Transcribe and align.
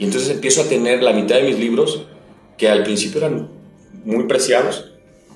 Y 0.00 0.04
entonces 0.06 0.30
empiezo 0.30 0.62
a 0.62 0.64
tener 0.64 1.02
la 1.02 1.12
mitad 1.12 1.36
de 1.36 1.42
mis 1.42 1.58
libros 1.58 2.06
que 2.56 2.70
al 2.70 2.82
principio 2.82 3.18
eran 3.18 3.50
muy 4.02 4.24
preciados, 4.24 4.92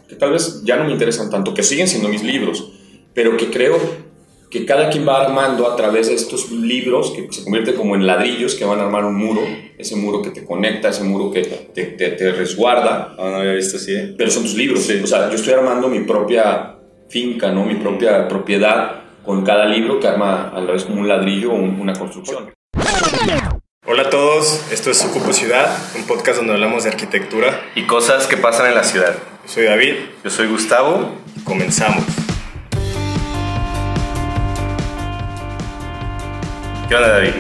que 0.09 0.17
tal 0.17 0.33
vez 0.33 0.63
ya 0.65 0.77
no 0.77 0.85
me 0.85 0.93
interesan 0.93 1.29
tanto, 1.29 1.53
que 1.53 1.63
siguen 1.63 1.87
siendo 1.87 2.09
mis 2.09 2.23
libros, 2.23 2.73
pero 3.13 3.37
que 3.37 3.51
creo 3.51 3.79
que 4.51 4.65
cada 4.65 4.89
quien 4.89 5.07
va 5.07 5.23
armando 5.23 5.71
a 5.71 5.77
través 5.77 6.09
de 6.09 6.15
estos 6.15 6.51
libros 6.51 7.11
que 7.11 7.29
se 7.31 7.45
convierten 7.45 7.75
como 7.75 7.95
en 7.95 8.07
ladrillos 8.07 8.55
que 8.55 8.65
van 8.65 8.79
a 8.79 8.85
armar 8.85 9.05
un 9.05 9.17
muro, 9.17 9.43
ese 9.77 9.97
muro 9.97 10.23
que 10.23 10.31
te 10.31 10.47
conecta, 10.47 10.89
ese 10.89 11.05
muro 11.05 11.31
que 11.31 11.43
te, 11.43 11.85
te, 11.85 12.09
te 12.13 12.33
resguarda. 12.33 13.17
Ah, 13.19 13.29
no 13.31 13.37
había 13.37 13.53
visto 13.53 13.77
así. 13.77 13.93
¿eh? 13.95 14.15
Pero 14.17 14.31
son 14.31 14.45
tus 14.45 14.55
libros, 14.55 14.89
o 14.89 15.07
sea, 15.07 15.29
yo 15.29 15.35
estoy 15.35 15.53
armando 15.53 15.89
mi 15.89 16.01
propia 16.01 16.77
finca, 17.11 17.53
¿no? 17.53 17.67
mi 17.67 17.75
propia 17.75 18.27
propiedad 18.29 19.03
con 19.23 19.45
cada 19.45 19.67
libro 19.67 20.01
que 20.01 20.09
arma 20.09 20.49
a 20.49 20.61
la 20.61 20.73
vez 20.73 20.85
como 20.85 21.01
un 21.03 21.09
ladrillo 21.09 21.53
o 21.53 21.57
una 21.57 21.93
construcción. 21.93 22.55
Hola 23.87 24.05
a 24.05 24.09
todos, 24.09 24.65
esto 24.73 24.91
es 24.91 25.05
Ocupo 25.05 25.35
Ciudad, 25.35 25.69
un 25.95 26.05
podcast 26.05 26.39
donde 26.39 26.55
hablamos 26.55 26.85
de 26.85 26.89
arquitectura 26.89 27.61
y 27.75 27.83
cosas 27.83 28.27
que 28.27 28.39
pasan 28.39 28.69
en 28.69 28.75
la 28.75 28.83
ciudad. 28.83 29.15
Yo 29.43 29.53
soy 29.53 29.65
David. 29.65 29.95
Yo 30.25 30.31
soy 30.31 30.47
Gustavo. 30.47 31.19
Comenzamos. 31.45 32.03
¿Qué 36.89 36.95
onda, 36.95 37.09
David? 37.09 37.35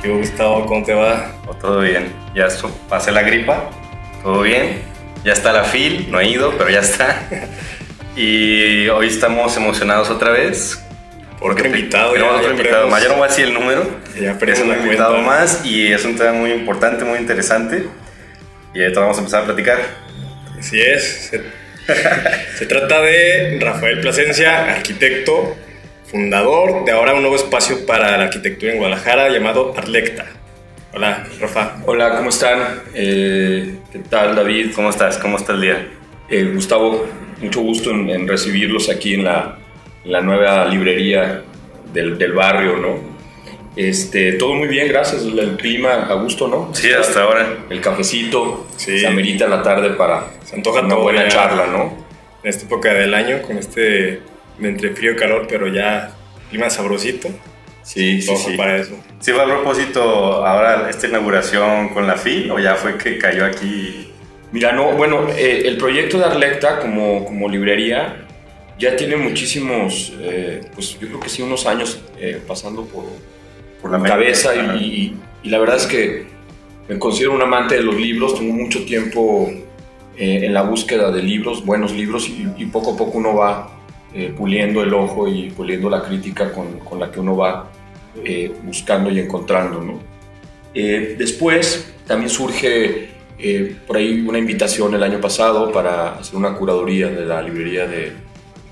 ¿Qué 0.00 0.08
Gustavo? 0.08 0.64
¿Cómo 0.64 0.82
te 0.86 0.94
va? 0.94 1.32
Oh, 1.46 1.52
todo 1.52 1.80
bien. 1.80 2.10
Ya 2.34 2.48
pasé 2.88 3.12
la 3.12 3.20
gripa, 3.20 3.68
todo 4.22 4.40
bien. 4.40 4.80
Ya 5.22 5.34
está 5.34 5.52
la 5.52 5.64
FIL, 5.64 6.10
no 6.10 6.18
he 6.18 6.30
ido, 6.30 6.54
pero 6.56 6.70
ya 6.70 6.80
está. 6.80 7.28
y 8.16 8.88
hoy 8.88 9.08
estamos 9.08 9.54
emocionados 9.54 10.08
otra 10.08 10.30
vez. 10.30 10.82
Porque 11.40 11.66
invitado. 11.66 12.12
Tenemos 12.12 12.36
otro 12.36 12.50
invitado 12.52 12.88
más. 12.88 13.02
Ya 13.02 13.08
no 13.08 13.14
voy 13.14 13.24
a 13.24 13.28
decir 13.28 13.46
el 13.46 13.54
número. 13.54 13.82
Ya 14.20 14.32
es 14.32 14.60
un 14.60 14.68
invitado 14.68 15.18
más 15.18 15.64
y 15.64 15.90
es 15.90 16.04
un 16.04 16.16
tema 16.16 16.32
muy 16.32 16.52
importante, 16.52 17.04
muy 17.04 17.18
interesante. 17.18 17.86
Y 18.74 18.82
ahorita 18.82 19.00
vamos 19.00 19.16
a 19.16 19.20
empezar 19.20 19.42
a 19.42 19.46
platicar. 19.46 19.78
Así 20.58 20.78
es. 20.80 21.30
Se, 21.30 21.42
se 22.58 22.66
trata 22.66 23.00
de 23.00 23.58
Rafael 23.60 24.00
Plasencia, 24.00 24.74
arquitecto, 24.74 25.56
fundador 26.04 26.84
de 26.84 26.92
ahora 26.92 27.14
un 27.14 27.22
nuevo 27.22 27.36
espacio 27.36 27.86
para 27.86 28.16
la 28.18 28.24
arquitectura 28.24 28.72
en 28.72 28.78
Guadalajara 28.78 29.30
llamado 29.30 29.74
Arlecta. 29.76 30.26
Hola, 30.92 31.26
Rafa. 31.40 31.76
Hola, 31.86 32.16
¿cómo 32.16 32.30
están? 32.30 32.82
Eh, 32.94 33.76
¿Qué 33.92 34.00
tal, 34.10 34.34
David? 34.34 34.72
¿Cómo 34.74 34.90
estás? 34.90 35.18
¿Cómo 35.18 35.36
está 35.36 35.52
el 35.52 35.60
día? 35.60 35.88
Eh, 36.28 36.50
Gustavo, 36.52 37.06
mucho 37.40 37.60
gusto 37.60 37.90
en, 37.92 38.26
recibirlos 38.26 38.90
aquí 38.90 39.14
en 39.14 39.24
la, 39.24 39.56
la 40.04 40.20
nueva 40.20 40.64
librería 40.66 41.42
del, 41.92 42.16
del, 42.18 42.32
barrio, 42.32 42.76
¿no? 42.76 42.98
Este, 43.76 44.32
todo 44.32 44.54
muy 44.54 44.68
bien, 44.68 44.88
gracias. 44.88 45.22
El 45.22 45.56
clima 45.56 46.06
a 46.08 46.14
gusto, 46.14 46.48
¿no? 46.48 46.74
Sí, 46.74 46.90
hasta 46.92 47.22
ahora. 47.22 47.64
El 47.68 47.80
cafecito, 47.80 48.66
sí. 48.76 48.98
se 48.98 49.06
amerita 49.06 49.46
la 49.46 49.62
tarde 49.62 49.90
para 49.90 50.30
se 50.44 50.56
antoja 50.56 50.80
una 50.80 50.96
buena 50.96 51.28
charla, 51.28 51.66
¿no? 51.66 51.94
En 52.42 52.48
esta 52.48 52.64
época 52.64 52.92
del 52.92 53.14
año, 53.14 53.42
con 53.42 53.58
este 53.58 54.20
de 54.58 54.68
entre 54.68 54.90
frío 54.90 55.12
y 55.12 55.16
calor, 55.16 55.46
pero 55.48 55.68
ya 55.68 56.12
clima 56.48 56.70
sabrosito. 56.70 57.28
Sí, 57.82 58.20
sí, 58.20 58.36
sí. 58.36 58.56
para 58.56 58.76
eso. 58.76 58.94
¿Sí 59.20 59.32
fue 59.32 59.42
a 59.42 59.46
propósito 59.46 60.02
ahora 60.46 60.88
esta 60.90 61.08
inauguración 61.08 61.88
con 61.88 62.06
la 62.06 62.16
FI 62.16 62.50
o 62.50 62.58
ya 62.58 62.74
fue 62.74 62.98
que 62.98 63.18
cayó 63.18 63.44
aquí? 63.44 64.12
Mira, 64.52 64.72
no, 64.72 64.92
bueno, 64.92 65.28
eh, 65.36 65.62
el 65.64 65.76
proyecto 65.76 66.18
de 66.18 66.24
Arlecta 66.24 66.78
como, 66.78 67.24
como 67.24 67.48
librería 67.48 68.26
ya 68.80 68.96
tiene 68.96 69.16
muchísimos, 69.16 70.12
eh, 70.20 70.62
pues 70.74 70.98
yo 70.98 71.06
creo 71.06 71.20
que 71.20 71.28
sí, 71.28 71.42
unos 71.42 71.66
años 71.66 72.00
eh, 72.18 72.42
pasando 72.46 72.84
por, 72.84 73.04
por 73.80 73.92
la 73.92 74.02
cabeza 74.02 74.54
y, 74.74 75.16
y, 75.44 75.48
la 75.48 75.58
verdad 75.58 75.76
es 75.76 75.86
que 75.86 76.26
me 76.88 76.98
considero 76.98 77.34
un 77.34 77.42
amante 77.42 77.76
de 77.76 77.82
los 77.82 77.94
libros, 77.94 78.34
tengo 78.34 78.52
mucho 78.52 78.84
tiempo 78.84 79.50
en 80.16 80.52
la 80.52 80.62
búsqueda 80.62 81.10
de 81.10 81.22
libros, 81.22 81.64
buenos 81.64 81.92
libros 81.92 82.28
y, 82.28 82.46
y 82.58 82.66
poco 82.66 82.92
a 82.92 82.96
poco 82.96 83.16
uno 83.16 83.36
va 83.36 83.80
eh, 84.12 84.34
puliendo 84.36 84.82
el 84.82 84.92
ojo 84.92 85.28
y 85.28 85.50
puliendo 85.50 85.88
la 85.88 86.02
crítica 86.02 86.50
con, 86.50 86.80
con 86.80 86.98
la 86.98 87.12
que 87.12 87.20
uno 87.20 87.36
va 87.36 87.70
eh, 88.24 88.52
buscando 88.64 89.08
y 89.08 89.20
encontrando. 89.20 89.80
¿no? 89.80 90.00
Eh, 90.74 91.14
después 91.16 91.92
también 92.06 92.28
surge 92.28 93.08
por 93.86 93.96
ahí 93.96 94.20
una 94.28 94.38
invitación 94.38 94.94
el 94.94 95.02
año 95.02 95.18
pasado 95.18 95.72
para 95.72 96.16
hacer 96.16 96.36
una 96.36 96.54
curaduría 96.54 97.06
de 97.06 97.24
la 97.24 97.40
librería 97.40 97.86
de, 97.86 98.12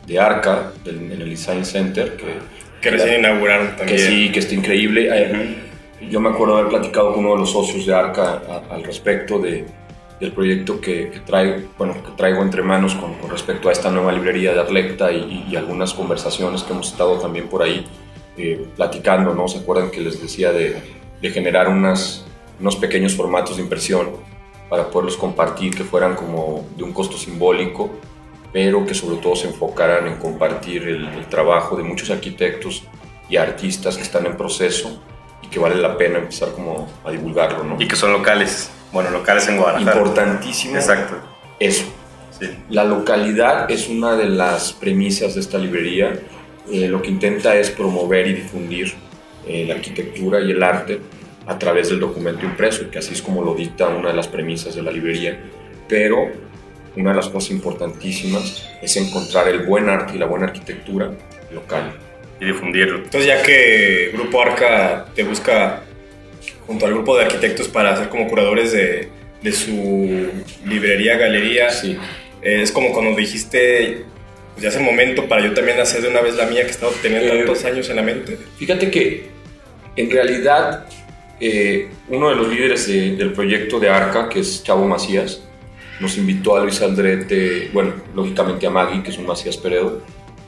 de 0.08 0.18
Arca 0.18 0.72
en 0.84 1.12
el 1.12 1.30
Design 1.30 1.64
Center. 1.64 2.16
Que, 2.16 2.38
que 2.80 2.90
recién 2.90 3.20
inauguraron 3.20 3.76
también. 3.76 3.98
Que 3.98 3.98
sí, 3.98 4.32
que 4.32 4.40
está 4.40 4.54
increíble. 4.54 5.56
Yo 6.10 6.20
me 6.20 6.30
acuerdo 6.30 6.56
haber 6.56 6.70
platicado 6.70 7.12
con 7.12 7.24
uno 7.24 7.34
de 7.34 7.40
los 7.40 7.52
socios 7.52 7.86
de 7.86 7.94
Arca 7.94 8.42
al 8.70 8.82
respecto 8.82 9.38
de, 9.38 9.66
del 10.20 10.32
proyecto 10.32 10.80
que, 10.80 11.10
que, 11.10 11.20
traigo, 11.20 11.68
bueno, 11.76 11.94
que 12.02 12.12
traigo 12.16 12.42
entre 12.42 12.62
manos 12.62 12.94
con, 12.94 13.14
con, 13.14 13.30
respecto 13.30 13.68
a 13.68 13.72
esta 13.72 13.90
nueva 13.90 14.12
librería 14.12 14.52
de 14.52 14.60
Arlecta 14.60 15.12
y, 15.12 15.46
y, 15.50 15.56
algunas 15.56 15.92
conversaciones 15.94 16.62
que 16.62 16.72
hemos 16.72 16.90
estado 16.92 17.18
también 17.18 17.48
por 17.48 17.62
ahí 17.62 17.84
eh, 18.36 18.66
platicando, 18.76 19.34
¿no? 19.34 19.48
¿Se 19.48 19.58
acuerdan 19.58 19.90
que 19.90 20.00
les 20.00 20.20
decía 20.22 20.52
de, 20.52 20.76
de, 21.20 21.30
generar 21.30 21.68
unas, 21.68 22.24
unos 22.60 22.76
pequeños 22.76 23.14
formatos 23.14 23.56
de 23.56 23.62
impresión 23.62 24.10
para 24.68 24.88
poderlos 24.90 25.16
compartir 25.16 25.74
que 25.74 25.82
fueran 25.82 26.14
como 26.14 26.64
de 26.76 26.84
un 26.84 26.92
costo 26.92 27.16
simbólico, 27.16 27.90
pero 28.52 28.86
que 28.86 28.94
sobre 28.94 29.16
todo 29.18 29.36
se 29.36 29.48
enfocaran 29.48 30.06
en 30.06 30.16
compartir 30.16 30.82
el, 30.82 31.06
el 31.06 31.26
trabajo 31.26 31.76
de 31.76 31.82
muchos 31.82 32.10
arquitectos 32.10 32.84
y 33.28 33.36
artistas 33.36 33.96
que 33.96 34.02
están 34.02 34.26
en 34.26 34.36
proceso 34.36 35.02
y 35.42 35.48
que 35.48 35.58
vale 35.58 35.76
la 35.76 35.96
pena 35.96 36.18
empezar 36.18 36.52
como 36.52 36.88
a 37.04 37.10
divulgarlo, 37.10 37.64
¿no? 37.64 37.76
Y 37.78 37.86
que 37.86 37.96
son 37.96 38.12
locales. 38.12 38.70
Bueno, 38.92 39.10
locales 39.10 39.46
en 39.48 39.58
Guadalajara. 39.58 39.96
Importantísimo. 39.96 40.76
Exacto. 40.76 41.16
Eso. 41.60 41.84
Sí. 42.38 42.48
La 42.70 42.84
localidad 42.84 43.70
es 43.70 43.88
una 43.88 44.16
de 44.16 44.28
las 44.28 44.72
premisas 44.72 45.34
de 45.34 45.40
esta 45.40 45.58
librería. 45.58 46.18
Eh, 46.70 46.88
lo 46.88 47.02
que 47.02 47.08
intenta 47.10 47.56
es 47.56 47.70
promover 47.70 48.26
y 48.26 48.34
difundir 48.34 48.94
eh, 49.46 49.64
la 49.66 49.74
arquitectura 49.74 50.40
y 50.40 50.50
el 50.50 50.62
arte 50.62 51.00
a 51.46 51.58
través 51.58 51.88
del 51.88 52.00
documento 52.00 52.44
impreso, 52.44 52.90
que 52.90 52.98
así 52.98 53.14
es 53.14 53.22
como 53.22 53.42
lo 53.42 53.54
dicta 53.54 53.88
una 53.88 54.08
de 54.08 54.14
las 54.14 54.28
premisas 54.28 54.74
de 54.74 54.82
la 54.82 54.90
librería. 54.90 55.38
Pero 55.88 56.30
una 56.98 57.10
de 57.10 57.16
las 57.16 57.28
cosas 57.28 57.50
importantísimas 57.50 58.68
es 58.82 58.96
encontrar 58.96 59.48
el 59.48 59.60
buen 59.66 59.88
arte 59.88 60.14
y 60.16 60.18
la 60.18 60.26
buena 60.26 60.46
arquitectura 60.46 61.12
local. 61.52 61.92
Y 62.40 62.46
difundirlo. 62.46 62.98
Entonces, 62.98 63.26
ya 63.26 63.42
que 63.42 64.10
Grupo 64.12 64.40
Arca 64.40 65.06
te 65.14 65.24
busca 65.24 65.82
junto 66.66 66.86
al 66.86 66.92
grupo 66.92 67.16
de 67.16 67.24
arquitectos 67.24 67.66
para 67.66 67.96
ser 67.96 68.08
como 68.08 68.28
curadores 68.28 68.72
de, 68.72 69.08
de 69.42 69.52
su 69.52 70.28
librería, 70.66 71.16
galería. 71.16 71.70
Sí. 71.70 71.98
Es 72.42 72.70
como 72.70 72.92
cuando 72.92 73.16
dijiste, 73.16 74.04
pues 74.52 74.62
ya 74.62 74.68
es 74.68 74.76
el 74.76 74.82
momento 74.82 75.26
para 75.26 75.42
yo 75.42 75.52
también 75.54 75.80
hacer 75.80 76.02
de 76.02 76.08
una 76.08 76.20
vez 76.20 76.36
la 76.36 76.46
mía 76.46 76.62
que 76.62 76.68
he 76.68 76.70
estado 76.70 76.92
teniendo 77.02 77.32
eh, 77.32 77.38
tantos 77.38 77.64
años 77.64 77.88
en 77.90 77.96
la 77.96 78.02
mente. 78.02 78.38
Fíjate 78.56 78.90
que 78.90 79.28
en 79.96 80.10
realidad 80.10 80.86
eh, 81.40 81.88
uno 82.08 82.30
de 82.30 82.36
los 82.36 82.48
líderes 82.48 82.86
de, 82.86 83.16
del 83.16 83.32
proyecto 83.32 83.80
de 83.80 83.88
Arca, 83.88 84.28
que 84.28 84.40
es 84.40 84.62
Chavo 84.62 84.86
Macías, 84.86 85.42
nos 86.00 86.16
invitó 86.16 86.56
a 86.56 86.62
Luis 86.62 86.80
Aldrete, 86.80 87.70
bueno, 87.72 87.94
lógicamente 88.14 88.66
a 88.66 88.70
Maggie, 88.70 89.02
que 89.02 89.10
es 89.10 89.18
un 89.18 89.26
Macías 89.26 89.56
Peredo, 89.56 90.02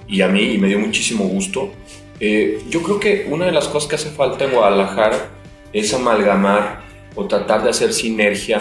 y 0.07 0.23
a 0.23 0.29
mí, 0.29 0.55
y 0.55 0.59
me 0.59 0.69
dio 0.69 0.79
muchísimo 0.79 1.25
gusto. 1.25 1.73
Eh, 2.19 2.63
yo 2.69 2.83
creo 2.83 3.01
que 3.01 3.27
una 3.31 3.47
de 3.47 3.53
las 3.53 3.69
cosas 3.69 3.89
que 3.89 3.95
hace 3.97 4.11
falta 4.11 4.45
en 4.45 4.53
Guadalajara 4.53 5.31
es 5.73 5.93
amalgamar 5.95 6.83
o 7.15 7.27
tratar 7.27 7.63
de 7.63 7.71
hacer 7.71 7.93
sinergia 7.93 8.61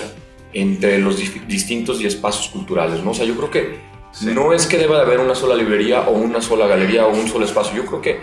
entre 0.53 0.97
los 0.99 1.17
distintos 1.47 2.01
y 2.01 2.07
espacios 2.07 2.49
culturales, 2.49 3.03
¿no? 3.03 3.11
O 3.11 3.13
sea, 3.13 3.25
yo 3.25 3.35
creo 3.35 3.51
que 3.51 3.75
sí. 4.11 4.27
no 4.27 4.53
es 4.53 4.65
que 4.65 4.77
deba 4.77 4.95
de 4.97 5.01
haber 5.03 5.19
una 5.19 5.35
sola 5.35 5.55
librería 5.55 6.01
o 6.01 6.11
una 6.11 6.41
sola 6.41 6.65
galería 6.67 7.05
o 7.05 7.13
un 7.13 7.27
solo 7.27 7.45
espacio. 7.45 7.75
Yo 7.75 7.85
creo 7.85 8.01
que 8.01 8.19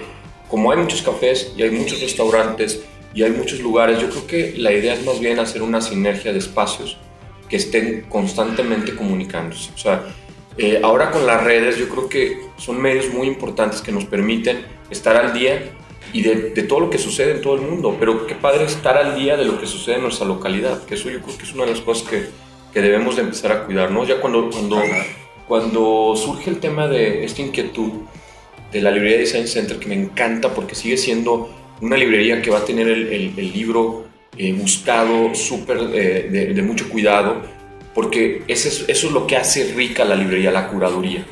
como 0.48 0.72
hay 0.72 0.78
muchos 0.78 1.03
cafés 1.03 1.53
y 1.56 1.62
hay 1.62 1.71
muchos 1.71 2.00
restaurantes 2.00 2.84
y 3.15 3.22
hay 3.22 3.31
muchos 3.31 3.60
lugares, 3.60 4.00
yo 4.00 4.09
creo 4.10 4.27
que 4.27 4.54
la 4.56 4.72
idea 4.72 4.94
es 4.94 5.04
más 5.04 5.21
bien 5.21 5.38
hacer 5.38 5.62
una 5.62 5.81
sinergia 5.81 6.33
de 6.33 6.39
espacios 6.39 6.98
que 7.48 7.57
estén 7.57 8.03
constantemente 8.09 8.95
comunicándose. 8.95 9.71
O 9.75 9.78
sea, 9.78 10.04
eh, 10.59 10.81
ahora 10.83 11.10
con 11.10 11.27
las 11.27 11.45
redes 11.45 11.77
yo 11.77 11.89
creo 11.89 12.09
que 12.09 12.41
son 12.57 12.81
medios 12.81 13.13
muy 13.13 13.27
importantes 13.27 13.81
que 13.81 13.93
nos 13.93 14.04
permiten 14.07 14.65
estar 14.91 15.16
al 15.16 15.33
día 15.33 15.72
y 16.13 16.22
de, 16.22 16.51
de, 16.51 16.63
todo 16.63 16.81
lo 16.81 16.91
que 16.91 16.98
sucede 16.98 17.33
en 17.33 17.43
todo 17.43 17.57
el 17.57 17.63
mundo. 17.63 17.97
Pero 17.98 18.27
qué 18.27 18.34
padre 18.34 18.65
estar 18.65 18.97
al 18.97 19.16
día 19.16 19.37
de 19.37 19.45
lo 19.45 19.60
que 19.60 19.66
sucede 19.66 19.97
en 19.97 20.03
nuestra 20.03 20.27
localidad, 20.27 20.84
que 20.84 20.95
eso 20.95 21.10
yo 21.10 21.21
creo 21.21 21.37
que 21.37 21.45
es 21.45 21.53
una 21.53 21.65
de 21.65 21.72
las 21.72 21.81
cosas 21.81 22.09
que, 22.09 22.27
que 22.72 22.81
debemos 22.81 23.16
de 23.16 23.22
empezar 23.22 23.53
a 23.53 23.65
cuidar, 23.65 23.91
¿no? 23.91 24.04
Ya 24.04 24.21
cuando, 24.21 24.51
cuando, 24.51 24.81
cuando 25.47 26.15
surge 26.16 26.51
el 26.51 26.59
tema 26.59 26.89
de 26.89 27.25
esta 27.25 27.42
inquietud 27.42 27.92
de 28.72 28.81
la 28.81 28.91
librería 28.91 29.19
Design 29.19 29.47
Center, 29.47 29.78
que 29.78 29.89
me 29.89 29.95
encanta 29.95 30.54
porque 30.54 30.75
sigue 30.75 30.97
siendo 30.97 31.51
una 31.81 31.97
librería 31.97 32.41
que 32.41 32.51
va 32.51 32.59
a 32.59 32.65
tener 32.65 32.89
el, 32.89 33.09
el, 33.13 33.33
el 33.37 33.53
libro 33.53 34.05
eh, 34.38 34.53
buscado, 34.53 35.34
súper 35.34 35.78
eh, 35.94 36.53
de, 36.54 36.62
mucho 36.62 36.88
cuidado, 36.88 37.42
porque 37.94 38.42
eso 38.47 38.68
es, 38.68 38.84
eso 38.86 39.06
es 39.06 39.12
lo 39.12 39.27
que 39.27 39.36
hace 39.36 39.72
rica 39.72 40.04
la 40.04 40.15
librería, 40.15 40.50
la 40.50 40.68
curaduría, 40.68 41.24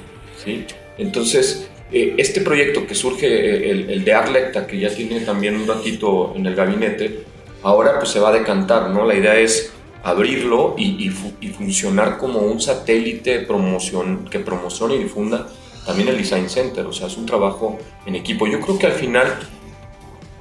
¿sí? 0.42 0.64
Entonces, 0.96 1.68
eh, 1.92 2.14
este 2.16 2.40
proyecto 2.40 2.86
que 2.86 2.94
surge, 2.94 3.70
el, 3.70 3.90
el, 3.90 4.04
de 4.04 4.14
Arlecta, 4.14 4.66
que 4.66 4.78
ya 4.78 4.88
tiene 4.88 5.20
también 5.20 5.56
un 5.56 5.66
ratito 5.66 6.32
en 6.34 6.46
el 6.46 6.54
gabinete, 6.54 7.24
ahora 7.62 7.98
pues 7.98 8.10
se 8.10 8.20
va 8.20 8.30
a 8.30 8.32
decantar, 8.32 8.90
¿no? 8.90 9.04
La 9.04 9.14
idea 9.14 9.38
es 9.38 9.72
abrirlo 10.02 10.74
y, 10.76 11.06
y, 11.06 11.48
funcionar 11.48 12.18
como 12.18 12.40
un 12.40 12.60
satélite 12.60 13.40
promoción, 13.40 14.28
que 14.30 14.38
promocione 14.38 14.96
y 14.96 14.98
difunda 14.98 15.48
también 15.86 16.08
el 16.08 16.18
Design 16.18 16.48
Center, 16.48 16.86
o 16.86 16.92
sea, 16.92 17.06
es 17.06 17.16
un 17.16 17.26
trabajo 17.26 17.78
en 18.06 18.14
equipo. 18.14 18.46
Yo 18.46 18.60
creo 18.60 18.78
que 18.78 18.86
al 18.86 18.92
final 18.92 19.26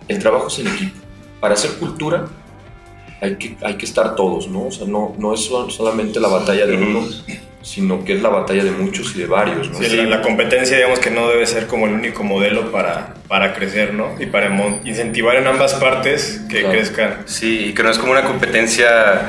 el 0.07 0.19
trabajo 0.19 0.47
es 0.47 0.59
en 0.59 0.67
equipo. 0.67 0.97
Para 1.39 1.53
hacer 1.55 1.71
cultura 1.73 2.27
hay 3.23 3.35
que, 3.35 3.55
hay 3.61 3.75
que 3.75 3.85
estar 3.85 4.15
todos, 4.15 4.49
¿no? 4.49 4.67
O 4.67 4.71
sea, 4.71 4.85
no, 4.85 5.15
no 5.17 5.33
es 5.33 5.49
solamente 5.69 6.19
la 6.19 6.27
batalla 6.27 6.65
de 6.65 6.75
uno, 6.75 7.07
sino 7.61 8.03
que 8.03 8.15
es 8.15 8.21
la 8.21 8.27
batalla 8.27 8.65
de 8.65 8.71
muchos 8.71 9.15
y 9.15 9.19
de 9.19 9.27
varios, 9.27 9.69
¿no? 9.69 9.77
Sí, 9.77 9.95
la, 9.95 10.21
competencia, 10.21 10.75
digamos 10.75 10.99
que 10.99 11.09
no 11.09 11.29
debe 11.29 11.45
ser 11.45 11.67
como 11.67 11.87
el 11.87 11.93
único 11.93 12.25
modelo 12.25 12.69
para, 12.73 13.13
para 13.29 13.53
crecer, 13.53 13.93
¿no? 13.93 14.09
Y 14.19 14.25
para 14.25 14.53
incentivar 14.83 15.37
en 15.37 15.47
ambas 15.47 15.75
partes 15.75 16.41
que 16.49 16.63
crezcan. 16.63 17.19
Sí, 17.25 17.67
y 17.69 17.73
que 17.73 17.81
no 17.81 17.91
es 17.91 17.97
como 17.97 18.11
una 18.11 18.25
competencia 18.25 19.21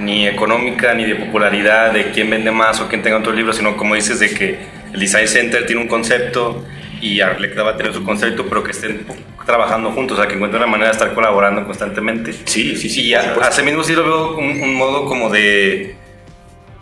ni 0.00 0.26
económica 0.26 0.92
ni 0.94 1.04
de 1.04 1.14
popularidad 1.14 1.92
de 1.92 2.10
quién 2.10 2.30
vende 2.30 2.50
más 2.50 2.80
o 2.80 2.88
quién 2.88 3.02
tenga 3.02 3.18
otro 3.18 3.32
libro, 3.32 3.52
sino 3.52 3.76
como 3.76 3.94
dices 3.94 4.18
de 4.18 4.30
que 4.30 4.58
el 4.92 4.98
Design 4.98 5.28
Center 5.28 5.64
tiene 5.64 5.80
un 5.80 5.88
concepto 5.88 6.64
y 7.00 7.20
Arlecta 7.20 7.62
va 7.62 7.72
a 7.72 7.76
tener 7.76 7.92
su 7.92 8.04
concepto, 8.04 8.46
pero 8.48 8.62
que 8.62 8.72
estén 8.72 9.06
trabajando 9.46 9.90
juntos, 9.90 10.18
o 10.18 10.20
sea, 10.20 10.28
que 10.28 10.34
encuentren 10.34 10.62
una 10.62 10.70
manera 10.70 10.90
de 10.90 10.92
estar 10.92 11.14
colaborando 11.14 11.64
constantemente. 11.64 12.32
Sí, 12.44 12.76
sí, 12.76 12.88
sí. 12.88 13.02
Y 13.02 13.14
hace 13.14 13.62
mismo 13.62 13.82
sí 13.82 13.94
lo 13.94 14.04
veo 14.04 14.36
un, 14.36 14.60
un 14.62 14.74
modo 14.74 15.06
como 15.06 15.30
de... 15.30 15.96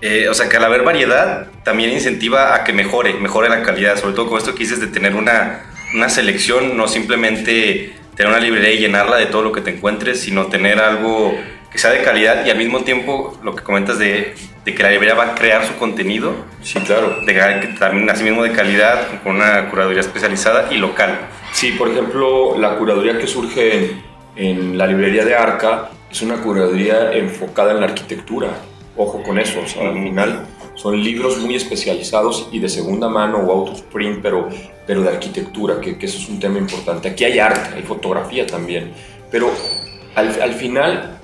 Eh, 0.03 0.29
o 0.29 0.35
sea, 0.35 0.49
que 0.49 0.59
al 0.59 0.65
haber 0.65 0.83
variedad 0.83 1.47
también 1.65 1.91
incentiva 1.91 2.55
a 2.55 2.65
que 2.65 2.73
mejore, 2.73 3.15
mejore 3.15 3.49
la 3.49 3.63
calidad, 3.63 3.97
sobre 3.97 4.15
todo 4.15 4.29
con 4.29 4.39
esto 4.39 4.53
que 4.55 4.61
dices 4.61 4.79
de 4.79 4.89
tener 4.89 5.15
una, 5.15 5.65
una 5.95 6.09
selección, 6.09 6.77
no 6.77 6.87
simplemente 6.87 7.95
tener 8.15 8.31
una 8.31 8.41
librería 8.41 8.73
y 8.73 8.79
llenarla 8.79 9.17
de 9.17 9.27
todo 9.27 9.43
lo 9.43 9.53
que 9.53 9.61
te 9.61 9.71
encuentres, 9.71 10.21
sino 10.21 10.47
tener 10.47 10.81
algo 10.81 11.39
que 11.71 11.79
sea 11.79 11.91
de 11.91 12.03
calidad 12.03 12.47
y 12.47 12.51
al 12.51 12.59
mismo 12.59 12.81
tiempo 12.83 13.39
lo 13.43 13.55
que 13.55 13.63
comentas 13.63 13.99
de, 13.99 14.35
de 14.65 14.75
que 14.75 14.83
la 14.83 14.91
librería 14.91 15.15
va 15.15 15.33
a 15.33 15.35
crear 15.35 15.67
su 15.67 15.77
contenido. 15.77 16.35
Sí, 16.63 16.79
claro. 16.81 17.19
De 17.25 17.35
que 17.35 17.69
también 17.79 18.09
así 18.09 18.25
mismo 18.25 18.43
de 18.43 18.53
calidad, 18.53 19.23
con 19.23 19.37
una 19.37 19.69
curaduría 19.71 20.01
especializada 20.01 20.73
y 20.73 20.79
local. 20.79 21.19
Sí, 21.53 21.73
por 21.73 21.91
ejemplo, 21.91 22.59
la 22.59 22.77
curaduría 22.77 23.19
que 23.19 23.27
surge 23.27 23.77
en, 23.77 24.03
en 24.37 24.79
la 24.79 24.87
librería 24.87 25.25
de 25.25 25.35
Arca 25.35 25.91
es 26.11 26.23
una 26.23 26.37
curaduría 26.37 27.13
enfocada 27.13 27.73
en 27.73 27.81
la 27.81 27.87
arquitectura. 27.87 28.49
Ojo 28.97 29.23
con 29.23 29.39
eso, 29.39 29.61
o 29.61 29.69
sea, 29.69 29.89
al 29.89 29.95
final 29.95 30.47
son 30.75 31.03
libros 31.03 31.37
muy 31.39 31.55
especializados 31.55 32.49
y 32.51 32.61
de 32.61 32.69
segunda 32.69 33.09
mano 33.09 33.39
o 33.39 33.53
out 33.53 33.69
of 33.71 33.83
print, 33.93 34.21
pero, 34.23 34.49
pero 34.87 35.03
de 35.03 35.09
arquitectura, 35.11 35.81
que, 35.81 35.99
que 35.99 36.07
eso 36.07 36.17
es 36.17 36.29
un 36.29 36.41
tema 36.41 36.59
importante. 36.59 37.09
Aquí 37.09 37.25
hay 37.25 37.39
arte, 37.39 37.77
hay 37.77 37.83
fotografía 37.83 38.47
también, 38.47 38.93
pero 39.31 39.51
al, 40.15 40.41
al 40.41 40.55
final 40.55 41.16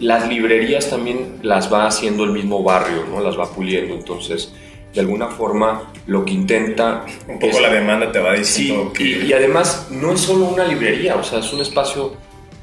las 0.00 0.28
librerías 0.28 0.90
también 0.90 1.38
las 1.42 1.72
va 1.72 1.86
haciendo 1.86 2.24
el 2.24 2.30
mismo 2.30 2.62
barrio, 2.62 3.04
¿no? 3.08 3.20
Las 3.20 3.38
va 3.38 3.52
puliendo, 3.52 3.94
entonces 3.94 4.52
de 4.92 5.00
alguna 5.00 5.28
forma 5.28 5.92
lo 6.06 6.24
que 6.24 6.32
intenta... 6.32 7.04
Un 7.28 7.38
poco 7.38 7.60
la 7.60 7.70
demanda 7.70 8.10
te 8.10 8.18
va 8.18 8.32
diciendo 8.32 8.92
sí, 8.96 9.26
y, 9.28 9.32
además 9.32 9.88
no 9.90 10.12
es 10.12 10.20
solo 10.20 10.46
una 10.46 10.64
librería, 10.64 11.16
o 11.16 11.22
sea, 11.22 11.38
es 11.38 11.52
un 11.52 11.60
espacio 11.60 12.14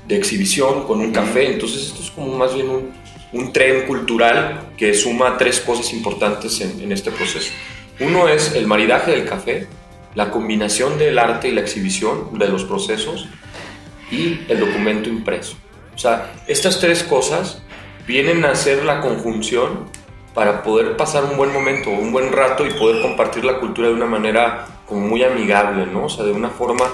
de 0.07 0.17
exhibición 0.17 0.85
con 0.85 0.99
un 0.99 1.11
café, 1.11 1.53
entonces 1.53 1.83
esto 1.83 2.01
es 2.01 2.11
como 2.11 2.35
más 2.37 2.53
bien 2.53 2.69
un, 2.69 2.91
un 3.31 3.53
tren 3.53 3.85
cultural 3.85 4.71
que 4.75 4.93
suma 4.93 5.37
tres 5.37 5.59
cosas 5.61 5.93
importantes 5.93 6.59
en, 6.61 6.81
en 6.81 6.91
este 6.91 7.11
proceso. 7.11 7.51
Uno 7.99 8.27
es 8.27 8.53
el 8.55 8.67
maridaje 8.67 9.11
del 9.11 9.25
café, 9.25 9.67
la 10.15 10.31
combinación 10.31 10.97
del 10.97 11.17
arte 11.19 11.49
y 11.49 11.51
la 11.51 11.61
exhibición 11.61 12.37
de 12.37 12.47
los 12.47 12.63
procesos 12.63 13.27
y 14.11 14.39
el 14.49 14.59
documento 14.59 15.09
impreso. 15.09 15.55
O 15.97 15.99
sea, 15.99 16.31
estas 16.45 16.79
tres 16.79 17.01
cosas 17.01 17.63
vienen 18.05 18.45
a 18.45 18.53
ser 18.53 18.85
la 18.85 19.01
conjunción 19.01 19.89
para 20.35 20.61
poder 20.61 20.95
pasar 20.95 21.23
un 21.23 21.37
buen 21.37 21.51
momento, 21.51 21.89
un 21.89 22.11
buen 22.11 22.31
rato 22.31 22.67
y 22.67 22.69
poder 22.69 23.01
compartir 23.01 23.43
la 23.43 23.59
cultura 23.59 23.87
de 23.87 23.95
una 23.95 24.05
manera 24.05 24.67
muy 24.91 25.23
amigable, 25.23 25.87
¿no? 25.87 26.05
O 26.05 26.09
sea, 26.09 26.23
de 26.23 26.33
una 26.33 26.49
forma 26.49 26.85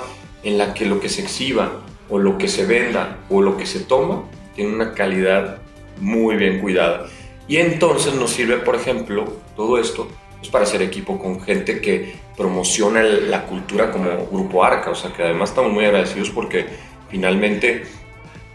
en 0.42 0.58
la 0.58 0.74
que 0.74 0.86
lo 0.86 1.02
que 1.02 1.10
se 1.10 1.22
exhiba 1.22 1.82
o 2.10 2.18
lo 2.18 2.38
que 2.38 2.48
se 2.48 2.66
venda 2.66 3.18
o 3.30 3.42
lo 3.42 3.58
que 3.58 3.66
se 3.66 3.82
toma 3.82 4.24
tiene 4.56 4.74
una 4.74 4.94
calidad 4.94 5.58
muy 6.00 6.38
bien 6.38 6.62
cuidada. 6.62 7.08
Y 7.46 7.58
entonces 7.58 8.14
nos 8.14 8.32
sirve, 8.32 8.56
por 8.56 8.76
ejemplo, 8.76 9.26
todo 9.58 9.80
esto 9.80 10.08
pues 10.38 10.50
para 10.50 10.64
hacer 10.64 10.82
equipo 10.82 11.20
con 11.20 11.42
gente 11.42 11.82
que 11.82 12.16
promociona 12.38 13.04
la 13.04 13.44
cultura 13.48 13.92
como 13.92 14.28
Grupo 14.32 14.64
Arca, 14.64 14.92
o 14.92 14.96
sea 14.96 15.12
que 15.12 15.24
además 15.24 15.50
estamos 15.50 15.74
muy 15.74 15.84
agradecidos 15.84 16.30
porque 16.30 16.68
finalmente 17.10 17.84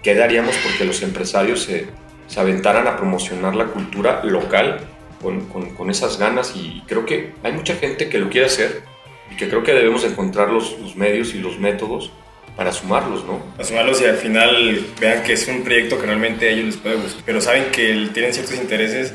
¿Qué 0.03 0.15
daríamos 0.15 0.56
porque 0.59 0.85
los 0.85 1.03
empresarios 1.03 1.62
se, 1.62 1.87
se 2.27 2.41
aventaran 2.41 2.87
a 2.87 2.97
promocionar 2.97 3.56
la 3.56 3.67
cultura 3.67 4.23
local 4.25 4.81
con, 5.21 5.47
con, 5.47 5.91
esas 5.91 6.19
ganas? 6.19 6.55
Y 6.55 6.83
creo 6.87 7.05
que 7.05 7.33
hay 7.43 7.53
mucha 7.53 7.75
gente 7.75 8.09
que 8.09 8.19
lo 8.19 8.31
quiere 8.31 8.47
hacer 8.47 8.83
y 9.31 9.37
que 9.37 9.49
creo 9.49 9.62
que 9.65 9.73
debemos 9.73 10.05
encontrar 10.05 10.50
los, 10.50 10.79
los 10.79 10.95
medios 10.97 11.35
y 11.35 11.41
los 11.41 11.59
métodos 11.59 12.12
para 12.56 12.73
sumarlos, 12.73 13.25
¿no? 13.25 13.39
Para 13.56 13.65
sumarlos 13.65 14.00
y 14.00 14.05
al 14.05 14.17
final 14.17 14.87
vean 15.00 15.23
que 15.23 15.33
es 15.33 15.47
un 15.49 15.62
proyecto 15.62 15.99
que 15.99 16.06
realmente 16.06 16.49
a 16.49 16.50
ellos 16.50 16.67
les 16.67 16.77
puede 16.77 16.97
gustar, 16.97 17.23
pero 17.25 17.41
saben 17.41 17.67
que 17.73 18.09
tienen 18.12 18.33
ciertos 18.33 18.56
intereses, 18.56 19.15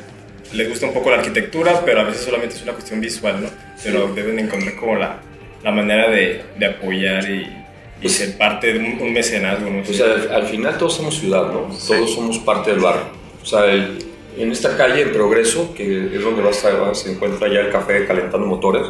les 0.54 0.70
gusta 0.70 0.86
un 0.86 0.94
poco 0.94 1.10
la 1.10 1.18
arquitectura, 1.18 1.82
pero 1.86 2.02
a 2.02 2.04
veces 2.04 2.24
solamente 2.24 2.56
es 2.56 2.62
una 2.62 2.74
cuestión 2.74 3.02
visual, 3.02 3.42
¿no? 3.42 3.50
Pero 3.84 4.14
deben 4.14 4.40
encontrar 4.40 4.76
como 4.76 4.96
la, 4.96 5.20
la 5.64 5.72
manera 5.72 6.10
de, 6.10 6.44
de 6.58 6.66
apoyar 6.66 7.30
y, 7.30 7.63
y 8.04 8.10
ser 8.10 8.38
parte 8.38 8.74
de 8.74 8.80
un, 8.80 9.14
mecenazgo. 9.14 9.70
¿no? 9.70 9.82
O 9.82 9.86
sea, 9.86 10.08
al, 10.36 10.46
final 10.46 10.78
todos 10.78 10.96
somos 10.96 11.18
ciudad, 11.18 11.52
¿no? 11.52 11.70
Todos 11.88 12.14
somos 12.14 12.38
parte 12.40 12.72
del 12.72 12.82
barrio. 12.82 13.06
O 13.42 13.46
sea, 13.46 13.74
en 13.74 14.52
esta 14.52 14.76
calle, 14.76 15.04
en 15.04 15.14
Progreso, 15.14 15.74
que 15.74 16.14
es 16.14 16.22
donde 16.22 16.42
vas 16.42 16.64
a, 16.66 16.94
se 16.94 17.14
encuentra 17.14 17.48
ya 17.48 17.62
el 17.62 17.72
café 17.72 18.06
calentando 18.06 18.46
motores, 18.46 18.88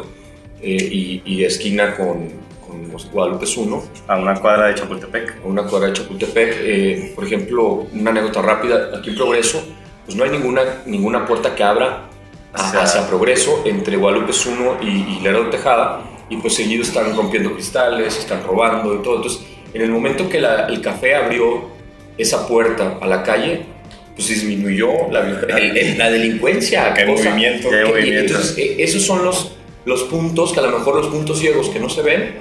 eh, 0.60 1.22
y, 1.24 1.44
esquina 1.44 1.94
con, 1.94 2.28
con 2.66 2.90
Guadalupe 3.12 3.46
1. 3.56 3.84
A 4.08 4.16
una 4.16 4.34
cuadra 4.34 4.68
de 4.68 4.74
Chapultepec. 4.74 5.44
A 5.44 5.46
una 5.46 5.62
cuadra 5.62 5.88
de 5.88 5.92
Chapultepec. 5.94 6.56
Eh, 6.60 7.12
por 7.14 7.24
ejemplo, 7.24 7.86
una 7.92 8.10
anécdota 8.10 8.42
rápida, 8.42 8.90
aquí 8.98 9.10
en 9.10 9.16
Progreso, 9.16 9.62
pues 10.04 10.16
no 10.16 10.24
hay 10.24 10.30
ninguna, 10.30 10.62
ninguna 10.86 11.26
puerta 11.26 11.54
que 11.54 11.62
abra 11.62 12.08
hacia, 12.52 13.06
Progreso 13.06 13.62
entre 13.64 13.96
Guadalupe 13.96 14.32
1 14.32 14.78
y, 14.82 15.16
y 15.16 15.20
Lerdo 15.20 15.50
Tejada 15.50 16.13
y 16.28 16.36
pues 16.36 16.54
seguido 16.54 16.82
están 16.82 17.14
rompiendo 17.16 17.52
cristales, 17.52 18.18
están 18.18 18.42
robando 18.44 18.94
y 18.94 19.02
todo. 19.02 19.16
Entonces, 19.16 19.42
en 19.72 19.82
el 19.82 19.90
momento 19.90 20.28
que 20.28 20.38
el 20.38 20.80
café 20.80 21.14
abrió 21.14 21.68
esa 22.16 22.46
puerta 22.46 22.98
a 23.00 23.06
la 23.06 23.22
calle, 23.22 23.66
pues 24.14 24.28
disminuyó 24.28 25.10
la, 25.10 25.22
la 25.22 26.10
delincuencia. 26.10 26.94
Que 26.94 27.04
movimiento. 27.04 27.68
entonces, 27.72 28.56
e, 28.56 28.82
esos 28.82 29.02
son 29.02 29.24
los, 29.24 29.52
los 29.84 30.04
puntos, 30.04 30.52
que 30.52 30.60
a 30.60 30.62
lo 30.62 30.78
mejor 30.78 30.96
los 30.96 31.08
puntos 31.08 31.38
ciegos 31.38 31.68
que 31.68 31.80
no 31.80 31.88
se 31.88 32.02
ven, 32.02 32.34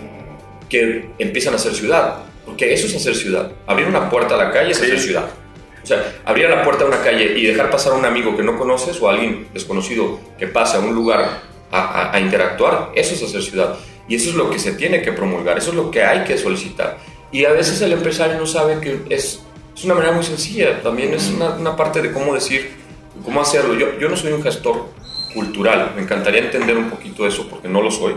que 0.70 1.10
empiezan 1.20 1.56
a 1.56 1.58
ser 1.58 1.74
ciudad. 1.74 2.24
Porque 2.46 2.74
eso 2.74 2.88
es 2.88 2.96
hacer 2.96 3.16
ciudad. 3.16 3.52
Abrir 3.66 3.88
una 3.88 4.10
puerta 4.10 4.36
a 4.36 4.38
la 4.38 4.52
calle 4.52 4.72
es 4.72 4.82
hacer 4.82 5.00
ciudad. 5.00 5.30
O 5.82 5.86
sea, 5.86 6.14
abrir 6.24 6.50
la 6.50 6.64
puerta 6.64 6.86
a 6.86 6.88
una 6.88 7.02
calle 7.02 7.38
y 7.38 7.46
dejar 7.46 7.70
pasar 7.70 7.94
a 7.94 7.96
un 7.96 8.06
amigo 8.06 8.38
que 8.38 8.44
no 8.44 8.58
conoces 8.58 9.02
o 9.02 9.10
a 9.10 9.14
alguien 9.14 9.48
desconocido 9.54 10.20
que 10.38 10.48
pasa 10.48 10.78
a 10.78 10.80
un 10.80 10.96
lugar 10.96 11.42
a, 11.74 12.20
interactuar. 12.20 12.92
Eso 12.96 13.16
es 13.16 13.24
hacer 13.24 13.42
ciudad. 13.42 13.76
Y 14.08 14.16
eso 14.16 14.30
es 14.30 14.36
lo 14.36 14.50
que 14.50 14.60
se 14.60 14.74
tiene 14.74 15.02
que 15.02 15.12
promulgar, 15.12 15.58
eso 15.58 15.72
es 15.72 15.76
lo 15.76 15.90
que 15.90 16.04
hay 16.04 16.24
que 16.24 16.38
solicitar. 16.38 16.98
Y 17.32 17.46
a 17.46 17.52
veces 17.52 17.82
el 17.82 17.94
empresario 17.94 18.38
no 18.38 18.46
sabe 18.46 18.80
que 18.80 19.02
es, 19.10 19.42
es 19.76 19.84
una 19.84 19.96
manera 19.96 20.14
muy 20.14 20.24
sencilla, 20.24 20.82
también 20.82 21.14
es 21.14 21.30
una, 21.30 21.76
parte 21.76 22.02
de 22.02 22.12
cómo 22.12 22.34
decir, 22.34 22.72
cómo 23.24 23.42
hacerlo. 23.42 23.74
Yo, 23.76 23.98
yo 24.00 24.10
no 24.10 24.18
soy 24.18 24.34
un 24.34 24.44
gestor 24.44 24.90
cultural, 25.34 25.94
me 25.96 26.04
encantaría 26.04 26.42
entender 26.42 26.78
un 26.78 26.90
poquito 26.90 27.26
eso 27.26 27.48
porque 27.50 27.68
no 27.68 27.82
lo 27.82 27.90
soy, 27.90 28.16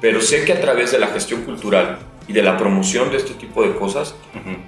pero 0.00 0.20
sé 0.20 0.44
que 0.44 0.52
a 0.52 0.60
través 0.60 0.92
de 0.92 0.98
la 0.98 1.06
gestión 1.06 1.42
cultural 1.42 1.98
y 2.30 2.32
de 2.32 2.44
la 2.44 2.56
promoción 2.56 3.10
de 3.10 3.16
este 3.16 3.34
tipo 3.34 3.60
de 3.64 3.74
cosas, 3.74 4.14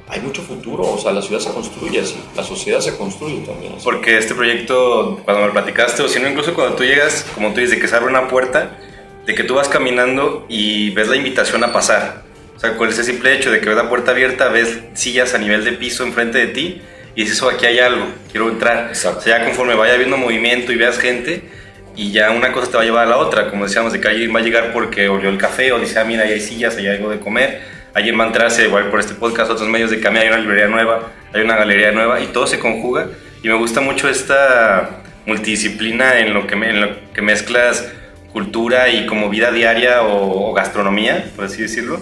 hay 0.08 0.20
mucho 0.20 0.42
futuro. 0.42 0.82
O 0.82 0.98
sea, 0.98 1.12
la 1.12 1.22
ciudad 1.22 1.40
se 1.40 1.52
construye 1.52 2.00
así, 2.00 2.16
la 2.34 2.42
sociedad 2.42 2.80
se 2.80 2.96
construye 2.96 3.38
también. 3.46 3.74
Porque 3.84 4.18
este 4.18 4.34
proyecto, 4.34 5.20
cuando 5.24 5.46
me 5.46 5.52
platicaste, 5.52 6.02
o 6.02 6.08
si 6.08 6.18
no, 6.18 6.28
incluso 6.28 6.54
cuando 6.54 6.74
tú 6.74 6.82
llegas, 6.82 7.24
como 7.36 7.52
tú 7.52 7.60
dices, 7.60 7.76
de 7.76 7.80
que 7.80 7.86
se 7.86 7.94
abre 7.94 8.08
una 8.08 8.26
puerta, 8.26 8.78
de 9.24 9.34
que 9.36 9.44
tú 9.44 9.54
vas 9.54 9.68
caminando 9.68 10.44
y 10.48 10.90
ves 10.90 11.06
la 11.06 11.14
invitación 11.14 11.62
a 11.62 11.72
pasar. 11.72 12.24
O 12.56 12.58
sea, 12.58 12.76
con 12.76 12.88
ese 12.88 13.04
simple 13.04 13.32
hecho 13.32 13.52
de 13.52 13.60
que 13.60 13.68
ves 13.68 13.76
la 13.76 13.88
puerta 13.88 14.10
abierta, 14.10 14.48
ves 14.48 14.80
sillas 14.94 15.32
a 15.34 15.38
nivel 15.38 15.64
de 15.64 15.70
piso 15.70 16.02
enfrente 16.02 16.38
de 16.38 16.48
ti 16.48 16.82
y 17.14 17.22
dices, 17.22 17.40
oh, 17.42 17.48
aquí 17.48 17.66
hay 17.66 17.78
algo, 17.78 18.06
quiero 18.32 18.50
entrar. 18.50 18.88
Exacto. 18.88 19.20
O 19.20 19.22
sea, 19.22 19.38
ya 19.38 19.44
conforme 19.44 19.76
vaya 19.76 19.94
viendo 19.94 20.16
movimiento 20.16 20.72
y 20.72 20.76
veas 20.76 20.98
gente, 20.98 21.48
y 21.94 22.10
ya 22.10 22.30
una 22.30 22.52
cosa 22.52 22.70
te 22.70 22.76
va 22.76 22.82
a 22.82 22.86
llevar 22.86 23.06
a 23.06 23.10
la 23.10 23.16
otra, 23.18 23.50
como 23.50 23.64
decíamos, 23.64 23.92
de 23.92 24.00
que 24.00 24.08
alguien 24.08 24.34
va 24.34 24.40
a 24.40 24.42
llegar 24.42 24.72
porque 24.72 25.08
olió 25.08 25.28
el 25.28 25.38
café 25.38 25.72
o 25.72 25.78
dice, 25.78 25.98
ah, 25.98 26.04
mira, 26.04 26.24
ahí 26.24 26.32
hay 26.32 26.40
sillas, 26.40 26.76
hay 26.76 26.86
algo 26.86 27.10
de 27.10 27.20
comer, 27.20 27.60
alguien 27.94 28.18
va 28.18 28.24
a 28.24 28.26
entrarse 28.28 28.64
igual 28.64 28.88
por 28.88 29.00
este 29.00 29.14
podcast, 29.14 29.50
otros 29.50 29.68
medios 29.68 29.90
de 29.90 30.00
cambio, 30.00 30.22
hay 30.22 30.28
una 30.28 30.38
librería 30.38 30.68
nueva, 30.68 31.10
hay 31.32 31.42
una 31.42 31.56
galería 31.56 31.92
nueva 31.92 32.20
y 32.20 32.26
todo 32.26 32.46
se 32.46 32.58
conjuga. 32.58 33.08
Y 33.42 33.48
me 33.48 33.54
gusta 33.54 33.80
mucho 33.80 34.08
esta 34.08 35.02
multidisciplina 35.26 36.18
en 36.18 36.32
lo 36.32 36.46
que, 36.46 36.54
en 36.54 36.80
lo 36.80 37.12
que 37.12 37.22
mezclas 37.22 37.92
cultura 38.32 38.88
y 38.88 39.06
como 39.06 39.28
vida 39.28 39.50
diaria 39.50 40.02
o, 40.02 40.52
gastronomía, 40.54 41.30
por 41.36 41.44
así 41.44 41.62
decirlo, 41.62 42.00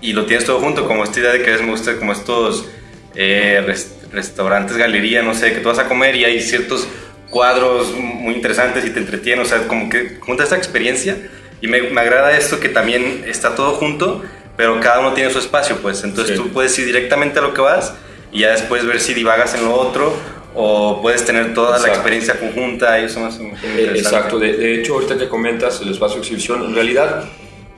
y 0.00 0.12
lo 0.12 0.26
tienes 0.26 0.44
todo 0.44 0.60
junto, 0.60 0.86
como 0.86 1.04
esta 1.04 1.20
idea 1.20 1.32
de 1.32 1.42
que 1.42 1.56
me 1.58 1.70
gusta 1.70 1.96
como 1.96 2.12
estos 2.12 2.68
eh, 3.14 3.64
restaurantes, 4.12 4.76
galería, 4.76 5.22
no 5.22 5.34
sé, 5.34 5.52
que 5.52 5.60
tú 5.60 5.68
vas 5.68 5.78
a 5.78 5.88
comer 5.88 6.16
y 6.16 6.24
hay 6.24 6.40
ciertos 6.40 6.88
cuadros 7.30 7.92
muy 7.94 8.34
interesantes 8.34 8.84
y 8.84 8.90
te 8.90 8.98
entretienen, 9.00 9.44
o 9.44 9.48
sea, 9.48 9.66
como 9.68 9.88
que 9.88 10.16
junta 10.20 10.44
esta 10.44 10.56
experiencia 10.56 11.16
y 11.60 11.66
me, 11.68 11.82
me 11.82 12.00
agrada 12.00 12.36
esto 12.36 12.58
que 12.60 12.68
también 12.68 13.24
está 13.26 13.54
todo 13.54 13.72
junto, 13.72 14.22
pero 14.56 14.80
cada 14.80 15.00
uno 15.00 15.12
tiene 15.12 15.30
su 15.30 15.38
espacio, 15.38 15.76
pues, 15.82 16.02
entonces 16.04 16.36
Sí. 16.36 16.42
tú 16.42 16.48
puedes 16.50 16.78
ir 16.78 16.86
directamente 16.86 17.38
a 17.38 17.42
lo 17.42 17.52
que 17.54 17.60
vas 17.60 17.94
y 18.32 18.40
ya 18.40 18.50
después 18.50 18.84
ver 18.86 19.00
si 19.00 19.14
divagas 19.14 19.54
en 19.54 19.64
lo 19.64 19.74
otro 19.74 20.12
o 20.54 21.00
puedes 21.02 21.24
tener 21.24 21.54
toda 21.54 21.70
la 21.72 21.76
Exacto. 21.76 21.94
experiencia 21.98 22.34
conjunta 22.40 22.98
y 23.00 23.04
eso 23.04 23.20
muy 23.20 23.52
Eh. 23.62 23.92
Exacto, 23.96 24.38
de, 24.38 24.56
de 24.56 24.74
hecho 24.80 24.94
ahorita 24.94 25.18
que 25.18 25.28
comentas 25.28 25.80
el 25.82 25.90
espacio 25.90 26.16
de 26.16 26.22
exhibición, 26.22 26.64
en 26.64 26.74
realidad 26.74 27.24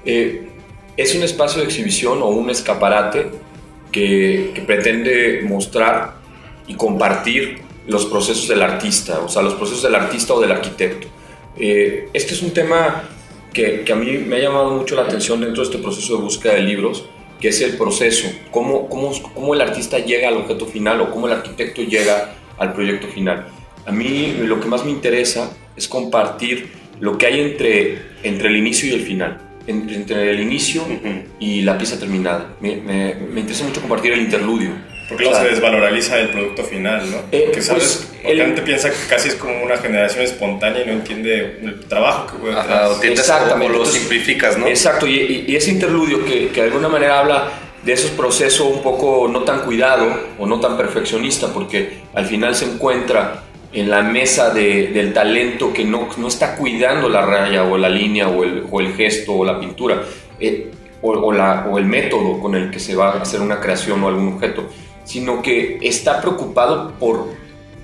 eh, 0.07 0.49
es 0.97 1.15
un 1.15 1.23
espacio 1.23 1.61
de 1.61 1.67
exhibición 1.67 2.23
o 2.23 2.27
un 2.29 2.49
escaparate 2.51 3.31
que, 3.93 4.53
que 4.55 4.61
pretende 4.63 5.41
mostrar 5.45 6.15
y 6.67 6.75
compartir 6.75 7.63
los 7.87 8.07
procesos 8.07 8.49
del 8.49 8.63
artista, 8.63 9.21
o 9.21 9.29
sea, 9.29 9.43
los 9.43 9.55
procesos 9.55 9.83
del 9.83 9.95
artista 9.95 10.35
o 10.35 10.41
del 10.41 10.53
arquitecto. 10.53 11.07
Eh, 11.57 12.09
este 12.13 12.35
es 12.35 12.43
un 12.43 12.53
tema 12.53 13.03
que, 13.53 13.83
que 13.83 13.93
a 13.93 13.97
mí 13.97 14.19
me 14.19 14.37
ha 14.37 14.39
llamado 14.39 14.71
mucho 14.71 14.95
la 14.97 15.03
atención 15.03 15.41
dentro 15.41 15.63
de 15.63 15.69
este 15.71 15.79
proceso 15.83 16.17
de 16.17 16.23
búsqueda 16.23 16.55
de 16.55 16.63
libros, 16.63 17.05
que 17.41 17.49
es 17.49 17.61
el 17.63 17.77
proceso, 17.77 18.29
cómo, 18.51 18.89
cómo, 18.89 19.11
cómo 19.35 19.55
el 19.55 19.61
artista 19.63 19.99
llega 19.99 20.29
al 20.29 20.37
objeto 20.37 20.67
final 20.67 21.01
o 21.01 21.11
cómo 21.11 21.27
el 21.27 21.33
arquitecto 21.33 21.83
llega 21.83 22.35
al 22.59 22.73
proyecto 22.75 23.09
final. 23.09 23.47
A 23.87 23.93
mí 23.93 24.35
lo 24.45 24.61
que 24.61 24.69
más 24.69 24.85
me 24.85 24.91
interesa 24.91 25.51
es 25.75 25.89
compartir 25.89 26.71
lo 27.01 27.17
que 27.17 27.27
hay 27.27 27.41
entre, 27.41 27.99
entre 28.23 28.49
el 28.51 28.57
inicio 28.57 28.91
y 28.91 28.93
el 28.95 29.01
final, 29.01 29.41
entre, 29.67 29.97
entre 29.97 30.31
el 30.31 30.41
inicio 30.41 30.83
y 31.41 31.63
la 31.63 31.79
pieza 31.79 31.99
terminada. 31.99 32.55
Me, 32.61 32.77
me- 32.77 33.15
me 33.15 33.41
interesa 33.41 33.65
mucho 33.65 33.81
compartir 33.81 34.13
el 34.13 34.21
interludio. 34.21 34.71
Porque 35.11 35.25
luego 35.25 35.39
sea, 35.39 35.45
se 35.49 35.55
desvaloriza 35.55 36.19
el 36.19 36.31
producto 36.31 36.65
final, 36.65 37.11
¿no? 37.11 37.19
Eh, 37.33 37.43
Porque 37.47 37.61
sabes, 37.61 37.83
pues, 37.83 38.11
porque 38.23 38.33
el- 38.33 38.39
la 38.39 38.45
gente 38.47 38.63
piensa 38.63 38.89
que 38.91 38.97
casi 39.09 39.29
es 39.29 39.35
como 39.35 39.63
una 39.63 39.77
generación 39.77 40.25
espontánea 40.25 40.83
y 40.83 40.87
no 40.87 40.93
entiende 40.93 41.59
el 41.63 41.81
trabajo 41.87 42.27
que 42.43 42.51
Ajá, 42.51 42.63
detrás. 42.63 42.91
o 42.91 43.01
tiendes 43.01 43.21
Exactamente, 43.21 43.67
o 43.67 43.69
lo 43.69 43.75
entonces- 43.79 44.01
simplificas, 44.01 44.57
¿no? 44.57 44.67
Exacto, 44.69 45.07
y, 45.07 45.17
y- 45.21 45.45
y 45.49 45.57
ese 45.57 45.71
interludio 45.73 46.25
que, 46.25 46.49
que 46.49 46.61
de 46.63 46.69
alguna 46.69 46.89
manera 46.89 47.19
habla 47.19 47.49
de 47.83 47.93
esos 47.93 48.11
procesos 48.13 48.67
un 48.73 48.83
poco 48.83 49.29
no 49.31 49.41
tan 49.43 49.61
cuidado 49.61 50.07
o 50.39 50.47
no 50.47 50.61
tan 50.61 50.77
perfeccionista, 50.77 51.49
porque 51.53 51.99
al 52.15 52.27
final 52.27 52.55
se 52.55 52.67
encuentra 52.67 53.43
en 53.73 53.89
la 53.89 54.03
mesa 54.03 54.51
de- 54.53 54.89
del 54.89 55.13
talento 55.13 55.73
que 55.73 55.85
no, 55.85 56.09
no 56.19 56.29
está 56.29 56.57
cuidando 56.57 57.09
la 57.09 57.23
raya 57.25 57.65
o 57.65 57.79
la 57.79 57.89
línea 57.89 58.29
o 58.29 58.43
el, 58.45 58.65
o 58.71 58.81
el 58.81 58.95
gesto 58.95 59.33
o 59.33 59.45
la 59.45 59.59
pintura, 59.61 60.03
eh, 60.41 60.71
o, 61.03 61.13
o 61.13 61.33
la- 61.33 61.67
o 61.71 61.79
el 61.79 61.85
método 61.87 62.39
con 62.41 62.55
el 62.55 62.71
que 62.71 62.79
se 62.79 62.95
va 62.95 63.13
a 63.13 63.23
hacer 63.23 63.41
una 63.41 63.61
creación 63.61 64.03
o 64.05 64.09
algún 64.09 64.35
objeto, 64.35 64.69
sino 65.11 65.43
que 65.43 65.81
está 65.83 66.21
preocupado 66.21 66.93
por 67.01 67.31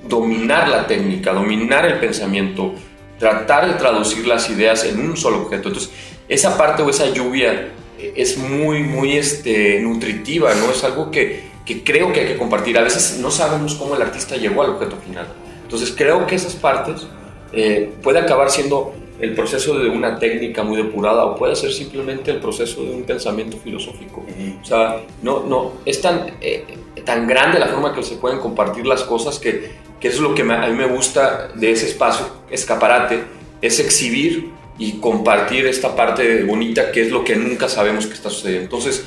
dominar 0.07 0.69
la 0.69 0.87
técnica, 0.87 1.33
dominar 1.33 1.85
el 1.85 1.99
pensamiento, 1.99 2.73
tratar 3.19 3.67
de 3.67 3.75
traducir 3.75 4.29
las 4.29 4.49
ideas 4.49 4.85
en 4.85 5.01
un 5.01 5.17
solo 5.17 5.39
objeto. 5.43 5.67
Entonces, 5.67 5.91
esa 6.29 6.57
parte 6.57 6.85
o 6.85 6.89
esa 6.89 7.13
lluvia 7.13 7.73
eh, 7.99 8.13
es 8.15 8.39
muy, 8.39 8.85
muy 8.85 9.17
este, 9.17 9.81
nutritiva, 9.81 10.55
¿no? 10.55 10.71
Es 10.71 10.85
algo 10.85 11.11
que, 11.11 11.49
que 11.65 11.83
creo 11.83 12.13
que 12.13 12.21
hay 12.21 12.27
que 12.29 12.37
compartir. 12.37 12.79
A 12.79 12.83
veces 12.83 13.19
no 13.21 13.33
sabemos 13.33 13.75
cómo 13.75 13.97
el 13.97 14.03
artista 14.03 14.37
llegó 14.37 14.63
al 14.63 14.71
objeto 14.71 14.97
final. 15.05 15.27
Entonces, 15.65 15.93
creo 15.97 16.29
que 16.29 16.37
esas 16.37 16.55
partes 16.55 17.09
eh, 17.53 17.93
puede 18.05 18.21
acabar 18.21 18.53
siendo 18.53 18.95
el 19.21 19.35
proceso 19.35 19.79
de 19.79 19.89
una 19.89 20.19
técnica 20.19 20.63
muy 20.63 20.77
depurada 20.77 21.25
o 21.25 21.35
puede 21.37 21.57
ser 21.57 21.73
simplemente 21.73 22.31
el 22.31 22.39
proceso 22.39 22.83
de 22.85 22.91
un 22.91 23.03
pensamiento 23.05 23.57
filosófico. 23.57 24.25
O 24.61 24.65
sea, 24.65 25.01
no, 25.23 25.45
no, 25.45 25.73
es 25.85 26.01
tan, 26.01 26.33
eh, 26.41 26.65
tan 27.05 27.27
grande 27.27 27.59
la 27.59 27.67
forma 27.69 27.95
que 27.95 28.03
se 28.03 28.17
pueden 28.17 28.39
compartir 28.41 28.87
las 28.87 29.03
cosas 29.05 29.39
que, 29.39 29.71
que 30.01 30.09
es 30.09 30.19
lo 30.21 30.35
que 30.35 30.45
me- 30.45 30.55
a 30.55 30.67
mí 30.69 30.75
me 30.75 30.87
gusta 30.87 31.49
de 31.55 31.71
ese 31.71 31.87
espacio, 31.87 32.27
escaparate, 32.51 33.23
es 33.63 33.79
exhibir 33.81 34.51
y 34.79 34.99
compartir 34.99 35.67
esta 35.67 35.97
parte 35.97 36.45
bonita 36.45 36.93
que 36.93 37.01
es 37.03 37.11
lo 37.11 37.25
que 37.25 37.37
nunca 37.37 37.69
sabemos 37.69 38.07
que 38.07 38.13
está 38.15 38.29
sucediendo. 38.29 38.65
Entonces, 38.65 39.07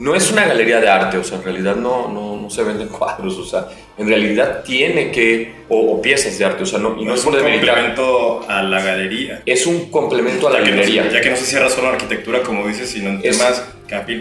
no 0.00 0.14
es 0.14 0.32
una 0.32 0.46
galería 0.46 0.80
de 0.80 0.88
arte, 0.88 1.16
o 1.18 1.22
sea, 1.24 1.38
en 1.38 1.44
realidad 1.44 1.76
no, 1.76 2.08
no, 2.08 2.36
no 2.40 2.50
se 2.50 2.62
venden 2.64 2.88
cuadros, 2.98 3.36
o 3.38 3.44
sea, 3.44 3.68
en 3.98 4.08
realidad 4.08 4.62
tiene 4.64 5.10
que, 5.12 5.52
o, 5.68 5.92
o 5.92 6.02
piezas 6.02 6.36
de 6.38 6.44
arte, 6.44 6.62
o 6.64 6.66
sea, 6.66 6.78
no, 6.80 6.96
y 7.00 7.04
no 7.04 7.14
es 7.14 7.20
es 7.20 7.26
un 7.26 7.32
complemento 7.32 8.44
a 8.48 8.62
la 8.62 8.82
galería. 8.82 9.42
es 9.46 9.66
un 9.66 9.90
complemento 9.90 10.48
a 10.48 10.50
la 10.52 10.58
ya, 10.64 10.74
no, 10.74 10.82
se- 10.82 10.92
ya 11.12 11.20
que 11.20 11.30
no 11.30 11.36
se 11.36 11.44
cierra 11.44 11.68
solo 11.70 11.88
arquitectura, 11.90 12.42
como 12.42 12.66
dices, 12.66 12.88
sino 12.90 13.10
en 13.10 13.20
Es- 13.22 13.38
temas 13.38 13.62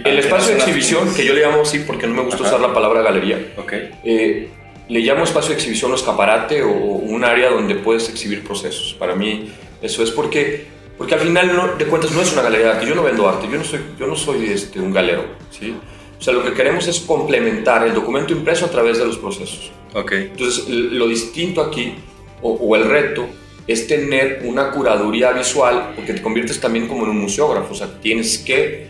El 0.05 0.19
espacio 0.19 0.53
de 0.53 0.59
exhibición, 0.59 1.13
que 1.15 1.25
yo 1.25 1.33
le 1.33 1.41
llamo 1.41 1.61
así 1.61 1.79
porque 1.79 2.05
no 2.07 2.13
me 2.13 2.21
gusta 2.23 2.43
Ajá. 2.43 2.55
usar 2.55 2.59
la 2.67 2.73
palabra 2.73 3.01
galería, 3.01 3.39
Ok. 3.57 3.73
eh, 4.03 4.49
le 4.89 4.99
llamo 5.01 5.23
espacio 5.23 5.49
de 5.51 5.55
exhibición 5.55 5.91
o 5.91 5.95
escaparate 5.95 6.61
o 6.63 6.71
un 6.71 7.23
área 7.23 7.51
donde 7.51 7.75
puedes 7.75 8.09
exhibir 8.09 8.43
procesos. 8.43 8.95
Para 8.99 9.15
mí 9.15 9.49
eso 9.81 10.03
es 10.03 10.09
porque, 10.11 10.65
porque 10.99 11.15
al 11.15 11.21
final 11.21 11.55
no- 11.55 11.75
de 11.75 11.85
cuentas 11.85 12.11
no 12.11 12.21
es 12.21 12.31
una 12.33 12.43
galería 12.43 12.67
de 12.67 12.73
arte, 12.73 12.85
yo 12.87 12.93
no 12.93 13.01
vendo 13.03 13.27
arte, 13.27 13.47
yo 13.51 13.57
no 13.57 13.63
soy, 13.63 13.79
yo 13.99 14.05
no 14.05 14.15
soy 14.15 14.45
este, 14.51 14.79
un 14.79 14.93
galero. 14.93 15.23
¿sí? 15.49 15.73
O 16.19 16.21
sea, 16.21 16.33
lo 16.33 16.43
que 16.43 16.53
queremos 16.53 16.87
es 16.87 16.99
complementar 16.99 17.87
el 17.87 17.93
documento 17.95 18.33
impreso 18.33 18.65
a 18.65 18.69
través 18.69 18.99
de 18.99 19.05
los 19.05 19.17
procesos. 19.17 19.71
Ok. 19.95 20.11
Entonces, 20.11 20.67
lo 20.69 21.07
distinto 21.07 21.61
aquí, 21.61 21.95
o, 22.41 22.51
o 22.51 22.75
el 22.75 22.83
reto, 22.83 23.25
es 23.65 23.87
tener 23.87 24.41
una 24.45 24.71
curaduría 24.71 25.31
visual, 25.31 25.93
porque 25.95 26.13
te 26.13 26.21
conviertes 26.21 26.59
también 26.59 26.87
como 26.87 27.05
en 27.05 27.11
un 27.11 27.19
museógrafo, 27.21 27.73
o 27.73 27.75
sea, 27.75 27.99
tienes 28.01 28.37
que 28.39 28.87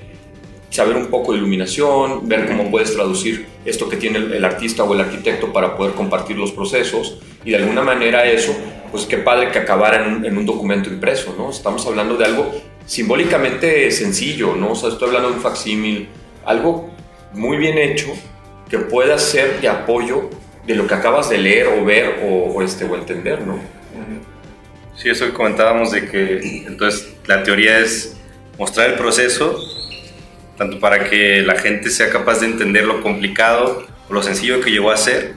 saber 0.71 0.95
un 0.95 1.07
poco 1.07 1.31
de 1.33 1.37
iluminación, 1.39 2.27
ver 2.27 2.47
cómo 2.47 2.69
puedes 2.71 2.93
traducir 2.93 3.45
esto 3.69 3.88
que 3.88 3.97
tiene 3.97 4.17
el, 4.17 4.33
el 4.33 4.45
artista 4.45 4.83
o 4.83 4.93
el 4.93 5.01
arquitecto 5.01 5.53
para 5.53 5.77
poder 5.77 5.93
compartir 5.93 6.38
los 6.38 6.51
procesos, 6.51 7.19
y 7.45 7.51
de 7.51 7.57
alguna 7.57 7.81
manera 7.81 8.25
eso, 8.25 8.55
pues 8.91 9.05
qué 9.05 9.17
padre 9.17 9.51
que 9.51 9.59
acabara 9.59 10.05
en 10.05 10.13
un, 10.13 10.25
en 10.25 10.38
un 10.38 10.45
documento 10.45 10.89
impreso, 10.89 11.35
¿no? 11.38 11.49
Estamos 11.49 11.85
hablando 11.85 12.17
de 12.17 12.25
algo 12.25 12.51
simbólicamente 12.85 13.91
sencillo, 13.91 14.55
¿no? 14.55 14.71
O 14.71 14.75
sea, 14.75 14.89
estoy 14.89 15.09
hablando 15.09 15.29
de 15.29 15.35
un 15.35 15.41
facsímil, 15.41 16.09
algo 16.45 16.89
muy 17.33 17.57
bien 17.57 17.77
hecho 17.77 18.07
que 18.69 18.79
pueda 18.79 19.17
ser 19.17 19.61
de 19.61 19.67
apoyo 19.67 20.29
de 20.65 20.75
lo 20.75 20.88
que 20.88 20.93
acabas 20.93 21.29
de 21.29 21.38
leer 21.38 21.67
o 21.67 21.85
ver 21.85 22.19
o, 22.23 22.53
o, 22.53 22.61
este, 22.61 22.85
o 22.85 22.95
entender, 22.95 23.41
¿no? 23.41 23.59
Sí, 24.95 25.09
eso 25.09 25.25
que 25.25 25.33
comentábamos 25.33 25.91
de 25.91 26.09
que 26.09 26.65
entonces 26.67 27.09
la 27.25 27.41
teoría 27.43 27.79
es 27.79 28.17
mostrar 28.57 28.89
el 28.89 28.95
proceso, 28.95 29.57
tanto 30.59 30.79
para 30.79 31.09
que 31.09 31.41
la 31.41 31.57
gente 31.57 31.89
sea 31.89 32.11
capaz 32.11 32.41
de 32.41 32.47
entender 32.47 32.85
lo 32.85 33.01
complicado 33.01 33.87
o 34.09 34.13
lo 34.13 34.21
sencillo 34.21 34.59
que 34.59 34.69
llegó 34.69 34.91
a 34.91 34.97
ser, 34.97 35.33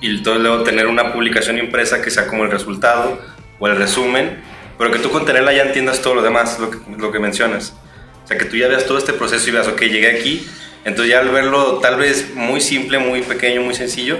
y 0.00 0.08
entonces 0.08 0.42
luego 0.42 0.62
tener 0.62 0.86
una 0.86 1.12
publicación 1.12 1.58
impresa 1.58 2.00
que 2.00 2.10
sea 2.10 2.26
como 2.28 2.44
el 2.44 2.50
resultado 2.50 3.20
o 3.58 3.66
el 3.66 3.76
resumen, 3.76 4.40
pero 4.78 4.92
que 4.92 5.00
tú 5.00 5.10
con 5.10 5.26
tenerla 5.26 5.52
ya 5.52 5.64
entiendas 5.64 6.00
todo 6.00 6.14
lo 6.14 6.22
demás, 6.22 6.58
lo 6.58 6.70
que, 6.70 6.78
lo 6.96 7.12
que 7.12 7.18
mencionas. 7.18 7.74
O 8.24 8.28
sea, 8.28 8.38
que 8.38 8.44
tú 8.44 8.56
ya 8.56 8.68
veas 8.68 8.86
todo 8.86 8.96
este 8.96 9.12
proceso 9.12 9.46
y 9.48 9.52
veas, 9.52 9.66
ok, 9.66 9.80
llegué 9.82 10.18
aquí, 10.18 10.46
entonces 10.84 11.10
ya 11.12 11.18
al 11.18 11.30
verlo 11.30 11.80
tal 11.80 11.96
vez 11.96 12.34
muy 12.34 12.60
simple, 12.60 12.98
muy 12.98 13.22
pequeño, 13.22 13.60
muy 13.62 13.74
sencillo, 13.74 14.18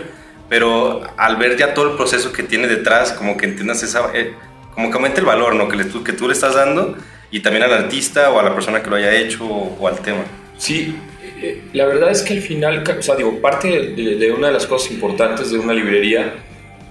pero 0.48 1.02
al 1.16 1.36
ver 1.36 1.56
ya 1.56 1.74
todo 1.74 1.92
el 1.92 1.96
proceso 1.96 2.32
que 2.32 2.42
tiene 2.42 2.66
detrás, 2.66 3.12
como 3.12 3.36
que 3.36 3.46
entiendas 3.46 3.82
esa... 3.84 4.10
eh, 4.12 4.34
como 4.74 4.90
que 4.90 4.96
aumente 4.96 5.20
el 5.20 5.26
valor 5.26 5.54
¿no? 5.54 5.68
que, 5.68 5.76
le, 5.76 5.88
que 5.88 6.12
tú 6.12 6.26
le 6.26 6.32
estás 6.32 6.54
dando 6.54 6.96
y 7.30 7.40
también 7.40 7.64
al 7.64 7.72
artista 7.72 8.30
o 8.30 8.38
a 8.38 8.42
la 8.42 8.54
persona 8.54 8.82
que 8.82 8.90
lo 8.90 8.96
haya 8.96 9.12
hecho 9.12 9.44
o, 9.44 9.76
o 9.78 9.88
al 9.88 9.98
tema. 10.00 10.24
Sí, 10.60 10.94
eh, 11.40 11.62
la 11.72 11.86
verdad 11.86 12.10
es 12.10 12.20
que 12.20 12.34
al 12.34 12.42
final, 12.42 12.84
o 12.86 13.02
sea, 13.02 13.16
digo, 13.16 13.40
parte 13.40 13.68
de, 13.68 14.16
de, 14.16 14.30
una 14.30 14.48
de 14.48 14.52
las 14.52 14.66
cosas 14.66 14.90
importantes 14.90 15.50
de 15.50 15.58
una 15.58 15.72
librería 15.72 16.34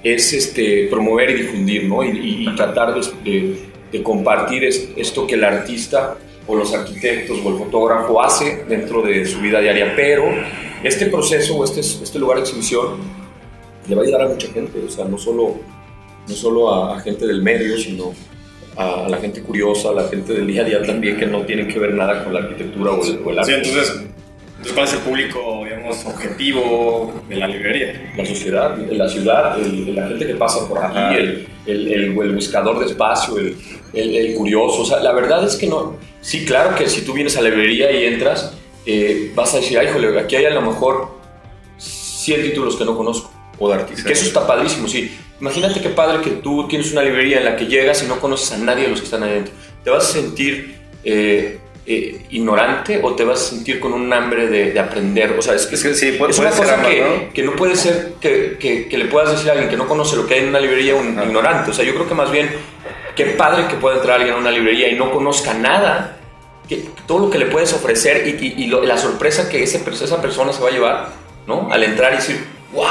es 0.04 0.34
este, 0.34 0.88
promover 0.90 1.30
y 1.30 1.34
difundir, 1.44 1.84
¿no? 1.84 2.04
Y, 2.04 2.10
y, 2.10 2.50
y 2.50 2.56
tratar 2.56 2.96
de, 2.96 3.60
de, 3.92 4.04
compartir 4.04 4.64
esto 4.64 5.28
que 5.28 5.36
el 5.36 5.44
artista 5.44 6.18
o 6.48 6.56
los 6.56 6.74
arquitectos 6.74 7.38
o 7.46 7.50
el 7.50 7.58
fotógrafo 7.60 8.20
hace 8.24 8.66
dentro 8.68 9.04
de 9.04 9.24
su 9.28 9.40
vida 9.40 9.60
diaria, 9.60 9.94
pero 9.96 10.26
este 10.84 11.06
proceso 11.06 11.56
o 11.58 11.64
este, 11.64 11.82
este 11.82 12.18
lugar 12.18 12.38
de 12.38 12.46
exhibición 12.46 12.98
le 13.88 13.94
va 13.94 14.02
a 14.02 14.04
ayudar 14.04 14.22
a 14.24 14.28
mucha 14.30 14.48
gente, 14.48 14.80
o 14.80 14.90
sea, 14.90 15.06
no 15.06 15.20
solo, 15.20 15.60
no 16.28 16.34
solo 16.34 16.74
a, 16.74 16.98
a 16.98 17.02
gente 17.02 17.28
del 17.28 17.44
medio, 17.44 17.78
sino 17.78 18.16
a, 18.80 19.06
a, 19.06 19.10
la 19.10 19.18
gente 19.18 19.42
curiosa, 19.42 19.90
a 19.90 19.94
la 19.94 20.08
gente 20.08 20.34
del 20.34 20.48
día 20.48 20.62
a 20.62 20.66
día 20.66 20.82
también 20.82 21.18
que 21.18 21.26
no 21.26 21.42
tiene 21.42 21.68
que 21.68 21.78
ver 21.80 21.94
nada 21.94 22.24
con 22.24 22.34
la 22.34 22.40
arquitectura 22.40 22.92
o 22.92 23.04
el, 23.04 23.20
o 23.24 23.32
el 23.32 23.40
arte. 23.40 23.52
Sí, 23.52 23.58
entonces, 23.58 24.06
entonces, 24.60 24.74
¿cuál 24.74 24.88
es 24.88 24.94
el 24.94 25.00
público, 25.00 25.62
digamos, 25.64 26.06
objetivo 26.06 27.14
de 27.30 27.36
la 27.36 27.48
librería? 27.48 28.14
La 28.18 28.26
sociedad, 28.26 28.78
la 28.78 29.08
ciudad, 29.08 29.60
el, 29.60 29.96
la 29.96 30.08
gente 30.08 30.28
que 30.28 30.36
pasa 30.36 30.68
por 30.68 30.84
aquí, 30.84 31.16
el, 31.16 31.48
el, 31.66 31.88
el, 31.88 32.34
buscador 32.34 32.80
de 32.80 32.88
espacio, 32.88 33.38
el, 33.38 34.36
curioso. 34.36 34.82
O 34.82 34.86
sea, 34.86 35.00
la 35.00 35.14
verdad 35.14 35.46
es 35.46 35.56
que 35.56 35.68
no. 35.68 35.98
Sí, 36.22 36.46
claro 36.46 36.76
que 36.76 36.90
si 36.90 37.02
tú 37.02 37.14
vienes 37.14 37.38
a 37.38 37.42
la 37.42 37.50
librería 37.50 37.92
y 37.92 38.06
entras, 38.06 38.54
eh, 38.86 39.32
vas 39.36 39.54
a 39.54 39.58
decir, 39.58 39.78
ay, 39.78 39.88
jole, 39.94 40.20
aquí 40.20 40.36
hay 40.36 40.46
a 40.46 40.50
lo 40.50 40.62
mejor 40.62 41.08
100 41.78 42.44
títulos 42.44 42.76
que 42.76 42.84
no 42.86 42.98
conozco 42.98 43.29
o 43.60 43.70
de 43.70 43.76
artistas. 43.76 44.06
Que 44.06 44.14
eso 44.14 44.26
está 44.26 44.48
padrísimo, 44.48 44.88
sí. 44.88 45.18
Imagínate 45.42 45.82
qué 45.82 45.90
padre 45.90 46.22
que 46.22 46.32
tú 46.32 46.68
tienes 46.68 46.92
una 46.92 47.02
librería 47.02 47.38
en 47.38 47.46
la 47.46 47.56
que 47.56 47.66
llegas 47.68 48.04
y 48.04 48.08
no 48.08 48.20
conoces 48.20 48.52
a 48.54 48.58
nadie 48.58 48.84
de 48.84 48.90
los 48.90 49.00
que 49.00 49.06
están 49.06 49.24
ahí 49.24 49.32
adentro. 49.32 49.54
Te 49.84 49.90
vas 49.90 50.10
a 50.10 50.12
sentir 50.14 50.78
eh, 51.04 51.60
eh, 51.86 52.26
ignorante 52.30 53.00
o 53.02 53.16
te 53.16 53.24
vas 53.24 53.42
a 53.42 53.46
sentir 53.50 53.80
con 53.80 53.94
un 53.94 54.12
hambre 54.14 54.48
de, 54.48 54.72
de 54.72 54.80
aprender? 54.80 55.36
O 55.38 55.42
sea, 55.42 55.56
es 55.56 55.66
que 55.66 55.76
Es 55.76 55.84
que 55.84 55.94
sí, 55.96 56.12
puede- 56.14 56.32
es 56.32 56.38
puede 56.38 56.50
una 56.50 56.58
ser 56.58 56.66
cosa 56.66 56.76
ambas, 56.78 56.92
que, 56.94 57.02
¿no? 57.02 57.34
que 57.34 57.44
no 57.44 57.56
puede 57.56 57.76
ser 57.76 58.14
que, 58.22 58.58
que- 58.60 58.88
que 58.90 58.98
le 58.98 59.06
puedas 59.06 59.32
decir 59.32 59.50
a 59.50 59.54
alguien 59.54 59.70
que 59.70 59.78
no 59.78 59.88
conoce 59.88 60.16
lo 60.18 60.28
que 60.28 60.36
hay 60.36 60.42
en 60.42 60.50
una 60.50 60.60
librería 60.60 60.96
un 60.96 61.18
Ajá. 61.18 61.26
ignorante. 61.26 61.72
O 61.72 61.74
sea, 61.74 61.86
yo 61.86 61.94
creo 61.96 62.08
que 62.08 62.16
más 62.16 62.32
bien, 62.32 62.50
qué 63.16 63.26
padre 63.28 63.68
que 63.68 63.76
pueda 63.76 63.96
entrar 63.96 64.18
alguien 64.18 64.36
a 64.36 64.38
una 64.38 64.52
librería 64.52 64.90
y 64.90 64.96
no 64.96 65.10
conozca 65.12 65.54
nada, 65.54 66.18
que, 66.68 66.84
todo 67.08 67.20
lo 67.20 67.30
que 67.32 67.40
le 67.40 67.48
puedes 67.48 67.74
ofrecer 67.74 68.28
y, 68.28 68.46
y- 68.46 68.64
y 68.66 68.68
lo- 68.68 68.84
la 68.84 68.98
sorpresa 68.98 69.50
que 69.50 69.64
ese, 69.64 69.82
esa 69.90 70.22
persona 70.22 70.54
se 70.54 70.62
va 70.62 70.68
a 70.68 70.72
llevar, 70.72 71.10
¿no? 71.48 71.70
Al 71.72 71.82
entrar 71.84 72.14
y 72.14 72.18
decir, 72.18 72.44
wow, 72.74 72.86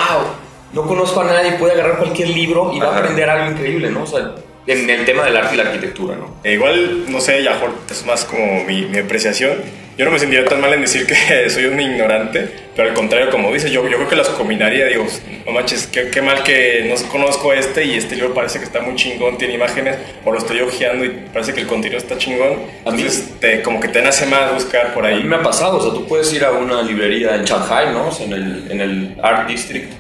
no 0.73 0.83
conozco 0.87 1.21
a 1.21 1.25
nadie, 1.25 1.53
puede 1.53 1.73
agarrar 1.75 1.99
cualquier 1.99 2.29
libro 2.31 2.73
y 2.75 2.79
va 2.81 2.95
a 2.95 2.99
aprender 2.99 3.29
algo 3.29 3.51
increíble, 3.53 3.91
¿no? 3.91 4.03
O 4.03 4.07
sea, 4.07 4.33
en 4.67 4.91
el 4.91 5.05
tema 5.07 5.25
del 5.25 5.35
arte 5.37 5.55
y 5.55 5.57
la 5.57 5.65
arquitectura, 5.65 6.15
¿no? 6.17 6.37
E 6.45 6.53
igual, 6.53 7.11
no 7.11 7.21
sé, 7.23 7.43
ya 7.43 7.59
es 7.91 8.05
más 8.05 8.25
como 8.27 8.65
mi, 8.65 8.83
mi 8.83 8.99
apreciación. 8.99 9.55
Yo 9.97 10.05
no 10.05 10.11
me 10.13 10.19
sentiría 10.21 10.45
tan 10.45 10.61
mal 10.61 10.73
en 10.75 10.83
decir 10.83 11.07
que 11.07 11.49
soy 11.51 11.65
un 11.65 11.81
ignorante, 11.81 12.49
pero 12.77 12.91
al 12.91 12.95
contrario, 12.95 13.31
como 13.31 13.51
dices, 13.53 13.71
yo, 13.73 13.83
yo 13.89 13.97
creo 13.97 14.09
que 14.09 14.15
las 14.15 14.29
combinaría, 14.29 14.85
digo, 14.87 15.07
no 15.47 15.53
manches, 15.53 15.87
qué, 15.87 16.11
qué 16.11 16.21
mal 16.23 16.43
que 16.45 16.87
no 16.89 17.09
conozco 17.11 17.53
este 17.55 17.85
y 17.87 17.95
este 17.97 18.15
libro 18.15 18.35
parece 18.35 18.59
que 18.59 18.67
está 18.67 18.81
muy 18.83 18.95
chingón, 18.95 19.39
tiene 19.39 19.55
imágenes, 19.55 19.97
o 20.25 20.31
lo 20.31 20.39
estoy 20.39 20.61
hojeando 20.61 21.05
y 21.07 21.09
parece 21.33 21.55
que 21.55 21.63
el 21.63 21.67
contenido 21.67 21.99
está 21.99 22.17
chingón. 22.19 22.53
A 22.85 22.91
mí- 22.91 23.01
Entonces, 23.01 23.41
te, 23.41 23.63
como 23.63 23.81
que 23.81 23.89
te 23.89 24.03
nace 24.03 24.27
más 24.27 24.53
buscar 24.53 24.93
por 24.93 25.05
A 25.07 25.09
mí 25.09 25.15
ahí. 25.17 25.25
me 25.25 25.37
ha 25.37 25.43
pasado, 25.43 25.79
o 25.79 25.83
sea, 25.83 25.93
tú 25.93 26.07
puedes 26.07 26.31
ir 26.35 26.45
a 26.45 26.53
una 26.53 26.83
librería 26.83 27.35
en 27.35 27.45
Shanghai, 27.45 27.93
¿no? 27.93 28.09
O 28.09 28.13
sea, 28.13 28.27
en 28.27 28.35
el, 28.35 28.71
en 28.71 28.81
el 28.83 29.17
Art 29.23 29.49
District, 29.49 29.91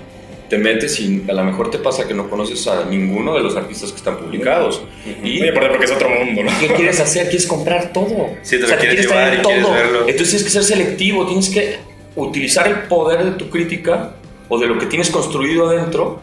te 0.49 0.59
metes 0.59 0.99
y 1.00 1.25
a 1.28 1.33
lo 1.33 1.45
mejor 1.45 1.71
te 1.71 1.78
pasa 1.78 2.07
que 2.09 2.14
no 2.14 2.28
conoces 2.31 2.67
a 2.67 2.85
ninguno 2.85 3.35
de 3.35 3.43
los 3.43 3.55
artistas 3.57 3.90
que 3.90 3.97
están 3.97 4.17
publicados. 4.19 4.83
Y, 5.23 5.43
Oye, 5.43 5.52
porque 5.52 5.85
es 5.85 5.90
otro 5.93 6.09
mundo, 6.09 6.45
¿no? 6.45 6.50
¿Qué 6.61 6.69
quieres 6.69 6.99
hacer? 7.00 7.25
Quieres 7.28 7.47
comprar 7.47 7.93
todo. 7.93 8.31
Sí, 8.43 8.57
te 8.57 8.61
lo 8.61 8.64
O 8.64 8.69
sea, 8.69 8.78
quieres 8.78 9.07
llevar 9.07 9.35
y 9.35 9.38
quieres 9.38 9.71
verlo. 9.71 10.00
Entonces 10.09 10.28
tienes 10.31 10.45
que 10.45 10.50
ser 10.50 10.64
selectivo, 10.64 11.26
tienes 11.26 11.50
que 11.50 11.78
utilizar 12.17 12.67
el 12.67 12.75
poder 12.88 13.25
de 13.25 13.31
tu 13.33 13.50
crítica 13.50 14.12
o 14.49 14.59
de 14.59 14.67
lo 14.67 14.78
que 14.78 14.87
tienes 14.87 15.11
construido 15.11 15.69
adentro 15.69 16.21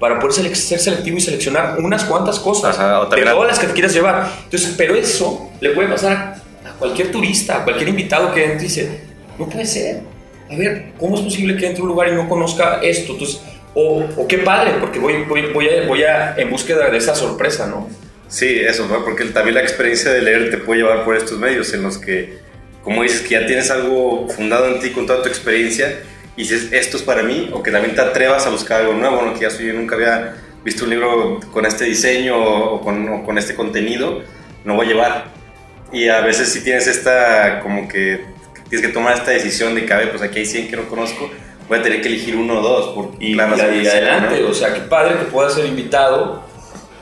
para 0.00 0.18
poder 0.18 0.34
sele- 0.44 0.54
ser 0.54 0.80
selectivo 0.80 1.16
y 1.16 1.20
seleccionar 1.20 1.76
unas 1.78 2.04
cuantas 2.04 2.38
cosas 2.40 2.76
Ajá, 2.78 3.06
de 3.14 3.22
todas 3.22 3.48
las 3.48 3.58
que 3.58 3.68
te 3.68 3.72
quieras 3.72 3.94
llevar. 3.94 4.30
Entonces, 4.44 4.74
pero 4.76 4.94
eso 4.96 5.50
le 5.60 5.70
puede 5.70 5.88
pasar 5.88 6.42
a 6.66 6.72
cualquier 6.78 7.12
turista, 7.12 7.58
a 7.58 7.64
cualquier 7.64 7.88
invitado 7.88 8.34
que 8.34 8.44
entre 8.44 8.66
y 8.66 8.68
dice, 8.68 9.00
no 9.38 9.48
puede 9.48 9.64
ser. 9.64 10.13
A 10.50 10.56
ver, 10.56 10.92
¿cómo 10.98 11.16
es 11.16 11.22
posible 11.22 11.56
que 11.56 11.66
entre 11.66 11.82
un 11.82 11.88
lugar 11.88 12.08
y 12.08 12.12
no 12.12 12.28
conozca 12.28 12.80
esto? 12.82 13.12
Entonces, 13.12 13.40
o, 13.74 14.04
o 14.16 14.28
qué 14.28 14.38
padre, 14.38 14.74
porque 14.80 14.98
voy, 14.98 15.24
voy, 15.24 15.52
voy, 15.52 15.68
a, 15.68 15.86
voy 15.86 16.02
a 16.04 16.34
en 16.36 16.50
búsqueda 16.50 16.90
de 16.90 16.98
esa 16.98 17.14
sorpresa, 17.14 17.66
¿no? 17.66 17.88
Sí, 18.28 18.60
eso, 18.60 18.86
¿no? 18.88 19.04
porque 19.04 19.24
también 19.26 19.54
la 19.54 19.62
experiencia 19.62 20.10
de 20.12 20.22
leer 20.22 20.50
te 20.50 20.58
puede 20.58 20.80
llevar 20.80 21.04
por 21.04 21.16
estos 21.16 21.38
medios 21.38 21.72
en 21.74 21.82
los 21.82 21.98
que, 21.98 22.38
como 22.82 23.02
dices, 23.02 23.20
que 23.20 23.30
ya 23.30 23.46
tienes 23.46 23.70
algo 23.70 24.28
fundado 24.28 24.66
en 24.68 24.80
ti 24.80 24.90
con 24.90 25.06
toda 25.06 25.22
tu 25.22 25.28
experiencia 25.28 26.00
y 26.36 26.42
dices, 26.42 26.72
esto 26.72 26.96
es 26.96 27.02
para 27.02 27.22
mí, 27.22 27.50
o 27.52 27.62
que 27.62 27.70
también 27.70 27.94
te 27.94 28.00
atrevas 28.00 28.46
a 28.46 28.50
buscar 28.50 28.80
algo 28.80 28.94
nuevo, 28.94 29.22
¿no? 29.22 29.34
que 29.34 29.40
ya 29.40 29.50
soy, 29.50 29.66
yo 29.66 29.74
nunca 29.74 29.94
había 29.94 30.34
visto 30.64 30.84
un 30.84 30.90
libro 30.90 31.40
con 31.52 31.66
este 31.66 31.84
diseño 31.84 32.36
o 32.36 32.80
con, 32.80 33.08
o 33.08 33.24
con 33.24 33.38
este 33.38 33.54
contenido, 33.54 34.22
no 34.64 34.74
voy 34.74 34.86
a 34.86 34.88
llevar. 34.88 35.24
Y 35.92 36.08
a 36.08 36.20
veces 36.22 36.48
sí 36.48 36.64
tienes 36.64 36.88
esta, 36.88 37.60
como 37.60 37.86
que 37.88 38.24
tienes 38.68 38.86
que 38.86 38.92
tomar 38.92 39.14
esta 39.14 39.30
decisión 39.30 39.74
de 39.74 39.84
que, 39.86 39.92
a 39.92 39.98
ver, 39.98 40.10
pues 40.10 40.22
aquí 40.22 40.40
hay 40.40 40.46
100 40.46 40.68
que 40.68 40.76
no 40.76 40.88
conozco, 40.88 41.30
voy 41.68 41.78
a 41.78 41.82
tener 41.82 42.00
que 42.00 42.08
elegir 42.08 42.36
uno 42.36 42.60
o 42.60 42.62
dos. 42.62 42.94
Por 42.94 43.10
Y, 43.22 43.34
la 43.34 43.48
y- 43.56 43.86
adelante, 43.86 44.40
¿no? 44.40 44.48
o 44.50 44.54
sea, 44.54 44.72
qué 44.74 44.80
padre 44.80 45.18
que 45.18 45.24
puedas 45.26 45.54
ser 45.54 45.66
invitado 45.66 46.42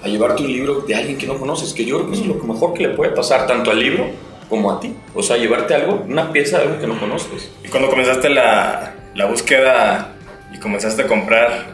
a 0.02 0.09
llevarte 0.09 0.42
un 0.42 0.49
libro 0.52 0.81
de 0.81 0.95
alguien 0.95 1.16
que 1.16 1.26
no 1.26 1.38
conoces, 1.38 1.73
que 1.73 1.85
yo 1.85 1.97
creo 1.99 2.09
que 2.09 2.14
eso 2.14 2.23
es 2.23 2.28
lo 2.28 2.35
mejor 2.42 2.75
que 2.75 2.83
le 2.83 2.88
puede 2.90 3.12
pasar 3.12 3.47
tanto 3.47 3.71
al 3.71 3.78
libro 3.78 4.07
como 4.49 4.71
a 4.73 4.81
ti. 4.81 4.95
O 5.14 5.23
sea, 5.23 5.37
llevarte 5.37 5.75
algo, 5.75 6.04
una 6.09 6.33
pieza 6.33 6.59
de 6.59 6.64
algo 6.64 6.81
que 6.81 6.87
no 6.87 6.99
conoces. 6.99 7.50
Y 7.64 7.69
cuando 7.69 7.88
comenzaste 7.88 8.28
la, 8.28 8.95
la 9.14 9.26
búsqueda 9.26 10.12
y 10.52 10.59
comenzaste 10.59 11.02
a 11.02 11.07
comprar, 11.07 11.66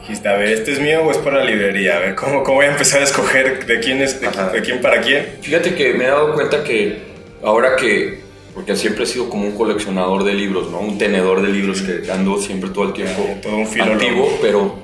dijiste, 0.00 0.28
a 0.28 0.34
ver, 0.34 0.48
¿este 0.50 0.72
es 0.72 0.80
mío 0.80 1.02
o 1.02 1.10
es 1.10 1.16
para 1.18 1.38
la 1.38 1.44
librería? 1.44 1.96
A 1.96 2.00
ver, 2.00 2.14
¿cómo, 2.14 2.42
cómo 2.44 2.56
voy 2.58 2.66
a 2.66 2.70
empezar 2.72 3.00
a 3.00 3.04
escoger 3.04 3.64
de 3.66 3.80
quién 3.80 4.02
es, 4.02 4.20
de, 4.20 4.28
de 4.28 4.62
quién 4.62 4.80
para 4.80 5.00
quién? 5.00 5.38
Fíjate 5.40 5.74
que 5.74 5.94
me 5.94 6.04
he 6.04 6.08
dado 6.08 6.34
cuenta 6.34 6.62
que 6.62 7.02
ahora 7.42 7.74
que, 7.76 8.21
porque 8.54 8.76
siempre 8.76 9.04
he 9.04 9.06
sido 9.06 9.28
como 9.28 9.46
un 9.46 9.52
coleccionador 9.52 10.24
de 10.24 10.34
libros, 10.34 10.70
¿no? 10.70 10.80
Un 10.80 10.98
tenedor 10.98 11.40
de 11.42 11.48
libros 11.48 11.82
que 11.82 12.10
ando 12.10 12.38
siempre 12.38 12.70
todo 12.70 12.84
el 12.84 12.92
tiempo 12.92 13.22
Todo 13.42 13.56
un 13.56 13.80
antiguo, 13.80 14.28
pero 14.40 14.74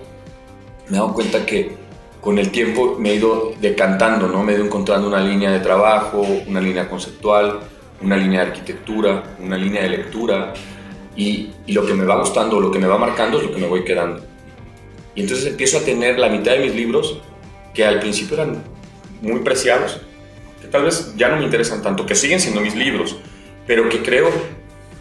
me 0.88 0.96
he 0.96 1.00
dado 1.00 1.12
cuenta 1.12 1.44
que 1.44 1.76
con 2.20 2.38
el 2.38 2.50
tiempo 2.50 2.96
me 2.98 3.10
he 3.10 3.14
ido 3.16 3.52
decantando, 3.60 4.28
¿no? 4.28 4.42
Me 4.42 4.52
he 4.52 4.56
ido 4.56 4.64
encontrando 4.64 5.06
una 5.06 5.20
línea 5.20 5.50
de 5.50 5.60
trabajo, 5.60 6.26
una 6.46 6.60
línea 6.60 6.88
conceptual, 6.88 7.60
una 8.00 8.16
línea 8.16 8.40
de 8.40 8.46
arquitectura, 8.48 9.36
una 9.40 9.56
línea 9.56 9.82
de 9.82 9.90
lectura, 9.90 10.54
y, 11.16 11.50
y 11.66 11.72
lo 11.72 11.84
que 11.84 11.94
me 11.94 12.04
va 12.04 12.18
gustando, 12.18 12.60
lo 12.60 12.70
que 12.70 12.78
me 12.78 12.86
va 12.86 12.96
marcando 12.96 13.38
es 13.38 13.44
lo 13.44 13.52
que 13.52 13.60
me 13.60 13.66
voy 13.66 13.84
quedando. 13.84 14.22
Y 15.14 15.22
entonces 15.22 15.46
empiezo 15.46 15.78
a 15.78 15.80
tener 15.82 16.18
la 16.18 16.28
mitad 16.28 16.52
de 16.52 16.60
mis 16.60 16.74
libros 16.74 17.20
que 17.74 17.84
al 17.84 18.00
principio 18.00 18.34
eran 18.34 18.62
muy 19.20 19.40
preciados, 19.40 20.00
que 20.60 20.68
tal 20.68 20.84
vez 20.84 21.12
ya 21.16 21.28
no 21.28 21.36
me 21.36 21.44
interesan 21.44 21.82
tanto, 21.82 22.06
que 22.06 22.14
siguen 22.14 22.40
siendo 22.40 22.60
mis 22.60 22.74
libros, 22.74 23.16
pero 23.68 23.88
que 23.88 24.02
creo 24.02 24.28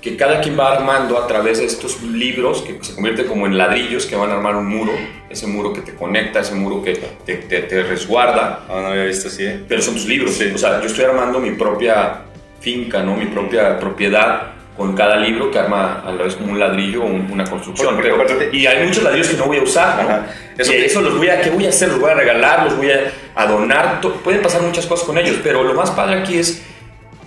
que 0.01 0.15
cada 0.15 0.39
quien 0.41 0.57
va 0.57 0.73
armando 0.73 1.17
a 1.17 1.25
través 1.25 1.57
de 1.57 1.65
estos 1.65 2.01
libros 2.03 2.61
que 2.61 2.77
se 2.83 2.93
convierten 2.93 3.25
como 3.25 3.47
en 3.47 3.57
ladrillos 3.57 4.05
que 4.05 4.15
van 4.15 4.29
a 4.29 4.33
armar 4.35 4.55
un 4.55 4.67
muro, 4.67 4.91
ese 5.29 5.47
muro 5.47 5.73
que 5.73 5.81
te 5.81 5.95
conecta, 5.95 6.41
ese 6.41 6.53
muro 6.53 6.83
que 6.83 6.93
te, 7.25 7.35
te- 7.37 7.61
te 7.63 7.83
resguarda, 7.83 8.63
Ah, 8.69 8.79
no 8.81 8.87
había 8.89 9.05
visto 9.05 9.27
así, 9.29 9.43
¿eh? 9.43 9.59
pero 9.67 9.81
son 9.81 9.95
tus 9.95 10.05
libros. 10.05 10.39
O 10.53 10.57
sea, 10.59 10.79
yo 10.79 10.85
estoy 10.85 11.05
armando 11.05 11.39
mi 11.39 11.51
propia 11.51 12.19
finca, 12.61 13.01
¿no? 13.01 13.15
mi 13.17 13.25
propia 13.25 13.79
propiedad 13.79 14.51
con 14.77 14.93
cada 14.95 15.15
libro 15.15 15.49
que 15.49 15.57
arma 15.57 16.03
a 16.05 16.11
la 16.11 16.23
vez 16.25 16.35
como 16.35 16.51
un 16.51 16.59
ladrillo 16.59 17.01
o 17.01 17.07
un- 17.07 17.31
una 17.31 17.45
construcción. 17.45 17.95
Porque 17.95 18.11
aparte- 18.11 18.49
y 18.53 18.67
hay 18.67 18.85
muchos 18.85 19.01
ladrillos 19.03 19.29
que 19.29 19.37
no 19.37 19.45
voy 19.45 19.57
a 19.57 19.63
usar, 19.63 19.95
¿no? 20.03 20.07
Ajá. 20.09 20.27
Eso, 20.55 20.71
Eso- 20.71 20.85
eso 20.85 21.01
los 21.01 21.17
voy 21.17 21.29
a, 21.29 21.41
¿qué 21.41 21.49
voy 21.49 21.65
a 21.65 21.69
hacer? 21.69 21.89
Los 21.89 21.99
voy 21.99 22.11
a 22.11 22.13
regalar, 22.13 22.63
los 22.65 22.77
voy 22.77 22.91
a, 22.91 23.11
a 23.33 23.47
donar. 23.47 23.99
to- 24.01 24.13
Pueden 24.17 24.43
pasar 24.43 24.61
muchas 24.61 24.85
cosas 24.85 25.07
con 25.07 25.17
ellos, 25.17 25.37
pero 25.43 25.63
lo 25.63 25.73
más 25.73 25.89
padre 25.89 26.19
aquí 26.19 26.37
es 26.37 26.63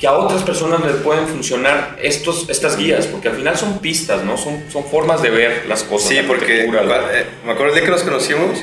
que 0.01 0.07
a 0.07 0.13
otras 0.13 0.43
personas 0.45 0.81
les 0.85 0.97
pueden 0.97 1.27
funcionar 1.29 1.99
estos, 2.01 2.49
estas 2.49 2.77
guías, 2.79 3.07
porque 3.07 3.29
al 3.29 3.37
final 3.37 3.57
son 3.59 3.81
pistas, 3.81 4.25
¿no? 4.25 4.39
Son, 4.39 4.65
son 4.73 4.85
formas 4.87 5.21
de 5.23 5.29
ver 5.31 5.67
las 5.69 5.83
cosas. 5.85 6.09
Sí, 6.09 6.15
la 6.17 6.27
porque 6.27 6.63
eh, 6.65 6.69
me 7.45 7.53
acuerdo 7.53 7.75
el 7.75 7.75
día 7.75 7.85
que 7.85 7.91
nos 7.91 8.03
conocimos, 8.03 8.59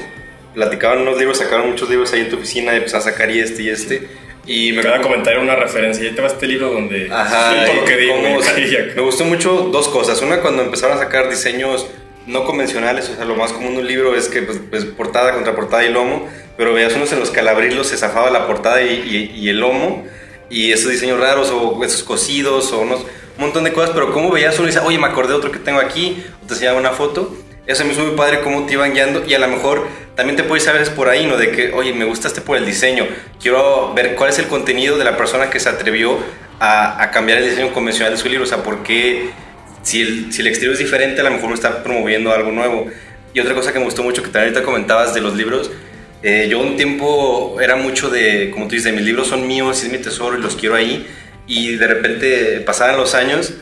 platicaban 0.55 0.99
unos 1.01 1.17
libros, 1.19 1.37
sacaron 1.37 1.69
muchos 1.69 1.89
libros 1.89 2.11
ahí 2.13 2.21
en 2.21 2.29
tu 2.29 2.37
oficina 2.37 2.73
y 2.73 2.77
empezaron 2.77 3.07
a 3.07 3.11
sacar 3.11 3.29
y 3.29 3.39
este 3.39 3.61
y 3.61 3.69
este. 3.69 4.09
Y 4.47 4.71
me 4.71 4.81
Cada 4.81 5.01
comentario 5.01 5.41
una 5.41 5.55
referencia. 5.55 6.05
Y 6.07 6.11
te 6.15 6.21
va 6.21 6.27
este 6.27 6.47
libro 6.47 6.71
donde 6.71 7.09
Ajá, 7.11 7.53
lo 7.75 7.85
que 7.85 7.93
y 7.93 7.97
digo. 7.97 8.15
y- 8.57 8.95
me 8.95 9.01
gustó 9.01 9.25
mucho 9.25 9.69
dos 9.71 9.89
cosas. 9.89 10.21
Una, 10.21 10.39
cuando 10.41 10.63
empezaron 10.63 10.97
a 10.97 10.99
sacar 11.01 11.29
diseños 11.29 11.85
no 12.25 12.45
convencionales, 12.45 13.09
o 13.09 13.15
sea, 13.15 13.25
lo 13.25 13.35
más 13.35 13.53
común 13.53 13.75
de 13.75 13.81
un 13.81 13.87
libro 13.87 14.15
es 14.15 14.27
que 14.29 14.41
pues, 14.41 14.59
pues, 14.69 14.85
portada 14.85 15.33
contra 15.33 15.53
portada 15.55 15.85
y 15.85 15.91
lomo, 15.91 16.27
pero 16.57 16.73
veías 16.73 16.93
unos 16.95 17.11
en 17.13 17.19
los 17.19 17.29
que 17.29 17.41
al 17.41 17.47
abrirlos 17.49 17.87
se 17.87 17.97
zafaba 17.97 18.29
la 18.31 18.47
portada 18.47 18.81
y, 18.81 19.31
y- 19.35 19.39
y 19.39 19.49
el 19.49 19.59
lomo, 19.59 20.05
y 20.49 20.71
esos 20.71 20.91
diseños 20.91 21.19
raros, 21.19 21.49
o 21.51 21.83
esos 21.83 22.03
cosidos, 22.03 22.71
o 22.71 22.79
unos, 22.79 23.01
un 23.01 23.41
montón 23.41 23.63
de 23.63 23.73
cosas, 23.73 23.91
pero 23.93 24.11
cómo 24.11 24.31
veías 24.31 24.55
uno 24.57 24.67
y 24.67 24.71
dices, 24.71 24.83
oye, 24.85 24.97
me 24.97 25.07
acordé 25.07 25.29
de 25.29 25.35
otro 25.35 25.51
que 25.51 25.59
tengo 25.59 25.79
aquí, 25.79 26.23
o 26.43 26.47
te 26.47 26.53
enseñaba 26.53 26.79
una 26.79 26.91
foto. 26.91 27.35
Eso 27.67 27.83
me 27.83 27.91
hizo 27.91 28.01
muy 28.01 28.15
padre 28.15 28.39
cómo 28.41 28.65
te 28.65 28.73
iban 28.73 28.93
guiando 28.93 29.25
y 29.27 29.33
a 29.33 29.39
lo 29.39 29.47
mejor 29.49 29.87
también 30.15 30.37
te 30.37 30.43
puedes 30.43 30.63
ir 30.63 30.69
a 30.69 30.73
veces 30.73 30.89
por 30.89 31.09
ahí, 31.09 31.25
¿no? 31.27 31.35
De 31.35 31.51
que, 31.51 31.73
oye, 31.73 31.93
me 31.93 32.05
gusta 32.05 32.29
este 32.29 32.39
por 32.39 32.55
el 32.55 32.65
diseño, 32.65 33.05
quiero 33.41 33.93
ver 33.93 34.15
cuál 34.15 34.29
es 34.29 34.39
el 34.39 34.47
contenido 34.47 34.97
de 34.97 35.03
la 35.03 35.17
persona 35.17 35.49
que 35.49 35.59
se 35.59 35.67
atrevió 35.67 36.17
a, 36.59 37.11
cambiar 37.11 37.39
el 37.39 37.49
diseño 37.49 37.73
convencional 37.73 38.13
de 38.13 38.17
su 38.17 38.29
libro, 38.29 38.45
o 38.45 38.47
sea, 38.47 38.63
por 38.63 38.83
qué, 38.83 39.29
si 39.83 40.01
el, 40.01 40.33
si 40.33 40.41
el 40.41 40.47
exterior 40.47 40.73
es 40.73 40.79
diferente, 40.79 41.19
a 41.19 41.25
lo 41.25 41.31
mejor 41.31 41.49
me 41.49 41.55
está 41.55 41.83
promoviendo 41.83 42.31
algo 42.31 42.51
nuevo. 42.51 42.87
Y 43.33 43.39
otra 43.41 43.53
cosa 43.53 43.73
que 43.73 43.79
me 43.79 43.85
gustó 43.85 44.01
mucho, 44.01 44.23
que 44.23 44.29
también 44.29 44.53
ahorita 44.53 44.63
comentabas 44.63 45.13
de 45.13 45.21
los 45.21 45.35
libros, 45.35 45.69
eh, 46.23 46.47
yo 46.49 46.59
un 46.59 46.75
tiempo 46.77 47.57
era 47.61 47.75
mucho 47.75 48.09
de, 48.09 48.49
como 48.51 48.67
tú 48.67 48.75
dices, 48.75 48.93
mis 48.93 49.03
libros 49.03 49.27
son 49.27 49.47
míos, 49.47 49.83
es 49.83 49.91
mi 49.91 49.97
tesoro 49.99 50.37
y 50.37 50.41
los 50.41 50.55
quiero 50.55 50.75
ahí, 50.75 51.05
y 51.45 51.75
de 51.75 51.87
repente 51.87 52.59
pasaban 52.65 52.97
los 52.97 53.13
años 53.15 53.53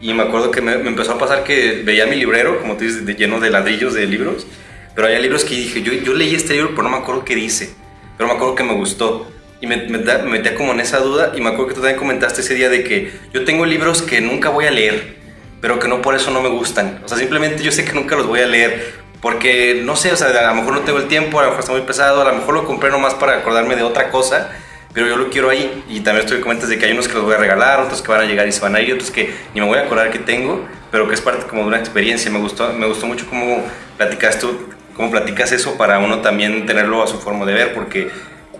y 0.00 0.12
me 0.14 0.22
acuerdo 0.22 0.50
que 0.50 0.60
me, 0.60 0.72
empezó 0.74 1.12
a 1.12 1.18
pasar 1.18 1.44
que 1.44 1.82
veía 1.84 2.06
mi 2.06 2.16
librero, 2.16 2.60
como 2.60 2.76
tú 2.76 2.84
dices, 2.84 3.04
de- 3.06 3.14
lleno 3.14 3.40
de 3.40 3.50
ladrillos 3.50 3.94
de 3.94 4.06
libros, 4.06 4.46
pero 4.94 5.06
había 5.08 5.18
libros 5.18 5.44
que 5.44 5.54
dije, 5.54 5.82
yo, 5.82 5.92
yo 5.92 6.14
leí 6.14 6.34
este 6.34 6.54
libro, 6.54 6.70
pero 6.70 6.84
no 6.84 6.90
me 6.90 6.96
acuerdo 6.98 7.24
qué 7.24 7.34
dice, 7.34 7.74
pero 8.16 8.28
me 8.28 8.34
acuerdo 8.34 8.54
que 8.54 8.62
me 8.64 8.74
gustó. 8.74 9.30
Y 9.58 9.66
me, 9.66 9.76
me 9.88 9.98
me 9.98 10.22
metía 10.24 10.54
como 10.54 10.72
en 10.72 10.80
esa 10.80 10.98
duda 10.98 11.32
y 11.34 11.40
me 11.40 11.48
acuerdo 11.48 11.68
que 11.68 11.74
tú 11.74 11.80
también 11.80 11.98
comentaste 11.98 12.42
ese 12.42 12.54
día 12.54 12.68
de 12.68 12.84
que 12.84 13.10
yo 13.32 13.44
tengo 13.44 13.64
libros 13.64 14.02
que 14.02 14.20
nunca 14.20 14.50
voy 14.50 14.66
a 14.66 14.70
leer, 14.70 15.16
pero 15.62 15.78
que 15.78 15.88
no 15.88 16.02
por 16.02 16.14
eso 16.14 16.30
no 16.30 16.42
me 16.42 16.50
gustan. 16.50 17.00
O 17.04 17.08
sea, 17.08 17.16
simplemente 17.16 17.62
yo 17.62 17.72
sé 17.72 17.82
que 17.86 17.94
nunca 17.94 18.16
los 18.16 18.26
voy 18.26 18.40
a 18.40 18.46
leer 18.46 18.92
porque, 19.20 19.82
no 19.84 19.96
sé, 19.96 20.12
o 20.12 20.16
sea, 20.16 20.28
a 20.28 20.48
lo 20.48 20.54
mejor 20.54 20.74
no 20.74 20.80
tengo 20.80 20.98
el 20.98 21.08
tiempo, 21.08 21.38
a 21.38 21.42
lo 21.42 21.48
mejor 21.48 21.60
está 21.60 21.72
muy 21.72 21.82
pesado, 21.82 22.20
a 22.20 22.24
lo 22.24 22.34
mejor 22.34 22.54
lo 22.54 22.64
compré 22.64 22.90
nomás 22.90 23.14
para 23.14 23.38
acordarme 23.38 23.76
de 23.76 23.82
otra 23.82 24.10
cosa, 24.10 24.50
pero 24.92 25.06
yo 25.06 25.16
lo 25.16 25.30
quiero 25.30 25.50
ahí. 25.50 25.84
Y 25.88 26.00
también 26.00 26.24
estoy 26.24 26.40
comentas 26.40 26.68
de 26.68 26.78
que 26.78 26.86
hay 26.86 26.92
unos 26.92 27.08
que 27.08 27.14
los 27.14 27.24
voy 27.24 27.34
a 27.34 27.38
regalar, 27.38 27.80
otros 27.80 28.02
que 28.02 28.10
van 28.10 28.22
a 28.22 28.24
llegar 28.24 28.46
y 28.46 28.52
se 28.52 28.60
van 28.60 28.76
a 28.76 28.80
ir, 28.80 28.94
otros 28.94 29.10
que 29.10 29.32
ni 29.54 29.60
me 29.60 29.66
voy 29.66 29.78
a 29.78 29.82
acordar 29.82 30.10
que 30.10 30.18
tengo, 30.18 30.66
pero 30.90 31.08
que 31.08 31.14
es 31.14 31.20
parte 31.20 31.46
como 31.46 31.62
de 31.62 31.68
una 31.68 31.78
experiencia. 31.78 32.30
Me 32.30 32.38
gustó, 32.38 32.72
me 32.72 32.86
gustó 32.86 33.06
mucho 33.06 33.26
cómo 33.28 33.64
platicas 33.96 34.38
tú, 34.38 34.68
cómo 34.94 35.10
platicas 35.10 35.52
eso 35.52 35.76
para 35.76 35.98
uno 35.98 36.20
también 36.20 36.66
tenerlo 36.66 37.02
a 37.02 37.06
su 37.06 37.18
forma 37.18 37.44
de 37.46 37.54
ver, 37.54 37.74
porque 37.74 38.08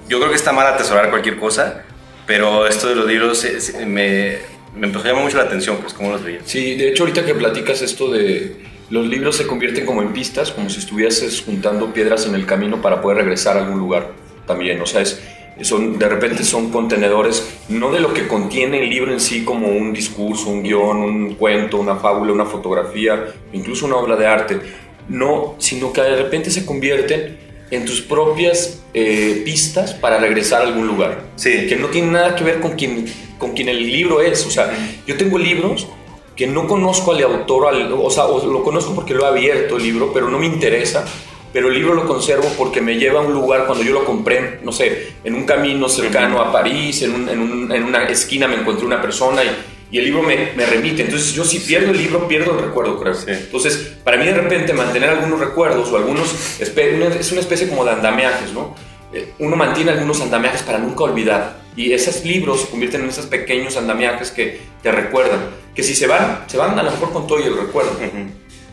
yo 0.09 0.19
creo 0.19 0.31
que 0.31 0.37
está 0.37 0.53
mal 0.53 0.67
atesorar 0.67 1.11
cualquier 1.11 1.39
cosa, 1.39 1.85
pero 2.27 2.67
esto 2.67 2.89
de 2.89 2.95
los 2.95 3.07
libros 3.07 3.45
eh, 3.45 3.87
me, 3.87 4.39
me 4.75 4.87
empezó 4.87 5.05
a 5.05 5.09
llamar 5.09 5.25
mucho 5.25 5.37
la 5.37 5.45
atención, 5.45 5.79
pues, 5.79 5.95
cómo 5.95 6.11
los 6.11 6.23
veía. 6.23 6.41
Sí, 6.45 6.75
de 6.77 6.89
hecho 6.89 7.05
ahorita 7.05 7.25
que 7.25 7.35
platicas 7.35 7.83
esto 7.83 8.11
de 8.11 8.57
los 8.91 9.07
libros 9.07 9.37
se 9.37 9.47
convierten 9.47 9.85
como 9.85 10.03
en 10.03 10.13
pistas, 10.13 10.51
como 10.51 10.71
si 10.71 10.79
estuvieses 10.79 11.43
juntando 11.43 11.93
piedras 11.93 12.27
en 12.27 12.35
el 12.35 12.47
camino 12.47 12.81
para 12.81 13.01
poder 13.01 13.19
regresar 13.19 13.57
a 13.57 13.65
algún 13.65 13.79
lugar 13.79 14.13
también, 14.47 14.81
o 14.81 14.87
sea, 14.87 15.01
es, 15.01 15.21
son, 15.63 15.99
de 15.99 16.09
repente 16.09 16.45
son 16.45 16.71
contenedores, 16.71 17.47
no 17.69 17.91
de 17.91 18.01
lo 18.01 18.13
que 18.15 18.29
contiene 18.29 18.83
el 18.83 18.91
libro 18.91 19.13
en 19.13 19.21
sí 19.21 19.45
como 19.45 19.69
un 19.69 19.93
discurso, 19.93 20.51
un 20.51 20.63
guion, 20.63 20.99
un 20.99 21.35
cuento, 21.35 21.79
una 21.79 21.97
fábula, 21.97 22.33
una 22.33 22.45
fotografía, 22.45 23.27
incluso 23.53 23.87
una 23.87 23.97
obra 23.97 24.17
de 24.17 24.27
arte, 24.27 24.61
no, 25.09 25.55
sino 25.59 25.93
que 25.93 26.03
de 26.03 26.17
repente 26.17 26.51
se 26.51 26.67
convierten 26.67 27.39
en 27.71 27.85
tus 27.85 28.01
propias 28.01 28.83
eh, 28.95 29.43
pistas 29.45 29.95
para 29.95 30.19
regresar 30.19 30.63
a 30.63 30.67
algún 30.67 30.87
lugar. 30.87 31.23
Sí. 31.37 31.67
Que 31.69 31.77
no 31.77 31.89
tiene 31.89 32.13
nada 32.13 32.37
que 32.37 32.45
ver 32.45 32.61
con 32.61 32.73
quien, 32.73 33.07
con 33.39 33.53
quien 33.53 33.69
el 33.69 33.85
libro 33.85 34.21
es. 34.21 34.47
O 34.47 34.51
sea, 34.51 34.73
yo 35.07 35.17
tengo 35.17 35.39
libros 35.39 35.89
que 36.37 36.47
no 36.47 36.67
conozco 36.69 37.13
al 37.13 37.23
autor, 37.23 37.69
al- 37.75 37.93
o 37.93 38.11
sea, 38.11 38.25
lo 38.25 38.63
conozco 38.63 38.95
porque 38.95 39.15
lo 39.15 39.25
he 39.25 39.29
abierto 39.29 39.77
el 39.79 39.83
libro, 39.83 40.13
pero 40.13 40.29
no 40.29 40.39
me 40.39 40.47
interesa. 40.47 41.05
Pero 41.53 41.69
el 41.69 41.75
libro 41.75 41.95
lo 41.95 42.07
conservo 42.07 42.53
porque 42.59 42.83
me 42.83 42.97
lleva 42.97 43.21
a 43.21 43.23
un 43.23 43.33
lugar 43.33 43.65
cuando 43.67 43.83
yo 43.83 43.95
lo 43.95 44.05
compré, 44.05 44.61
no 44.63 44.73
sé, 44.73 45.15
en 45.25 45.35
un 45.35 45.45
camino 45.47 45.89
cercano 45.89 46.39
a 46.41 46.53
París, 46.53 47.01
en, 47.03 47.15
un- 47.15 47.29
en 47.31 47.41
un- 47.41 47.73
en 47.73 47.83
una 47.85 48.05
esquina 48.09 48.47
me 48.47 48.57
encontré 48.57 48.85
una 48.85 49.01
persona 49.01 49.43
y, 49.43 49.49
y 49.91 49.99
el 49.99 50.05
libro 50.05 50.23
me, 50.23 50.51
me 50.55 50.67
remite. 50.67 51.03
Entonces 51.03 51.33
yo 51.33 51.45
si 51.45 51.61
pierdo 51.61 51.93
el 51.93 51.97
libro, 51.97 52.29
pierdo 52.29 52.53
el 52.59 52.67
recuerdo, 52.67 53.01
creo. 53.01 53.15
Sí. 53.15 53.25
Entonces, 53.29 53.95
para 54.05 54.19
mí 54.19 54.27
de 54.27 54.35
repente 54.35 54.75
mantener 54.75 55.09
algunos 55.09 55.41
recuerdos 55.41 55.89
o 55.91 55.97
algunos, 55.97 56.61
es 56.61 57.33
una 57.33 57.41
especie 57.41 57.69
como 57.71 57.85
de 57.87 57.93
andamiajes, 57.93 58.53
¿no? 58.53 58.75
Eh, 59.13 59.33
Uno 59.39 59.57
mantiene 59.57 59.93
algunos 59.93 60.21
andamiajes 60.21 60.63
para 60.63 60.79
nunca 60.79 61.05
olvidar. 61.05 61.59
Y 61.77 61.93
esos 61.93 62.25
libros 62.25 62.63
se 62.63 62.69
convierten 62.69 63.03
en 63.03 63.11
esos 63.11 63.27
pequeños 63.27 63.77
andamiajes 63.77 64.31
que 64.31 64.61
te 64.83 64.91
recuerdan. 64.91 65.51
Que 65.75 65.83
si 65.83 65.95
se 65.95 66.07
van, 66.07 66.45
se 66.47 66.57
van 66.57 66.79
a 66.79 66.83
lo 66.83 66.91
mejor 66.91 67.13
con 67.13 67.27
todo 67.27 67.41
y 67.41 67.45
el 67.45 67.57
recuerdo. 67.57 67.93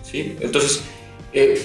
¿sí? 0.10 0.38
Entonces, 0.40 0.82
eh, 1.34 1.62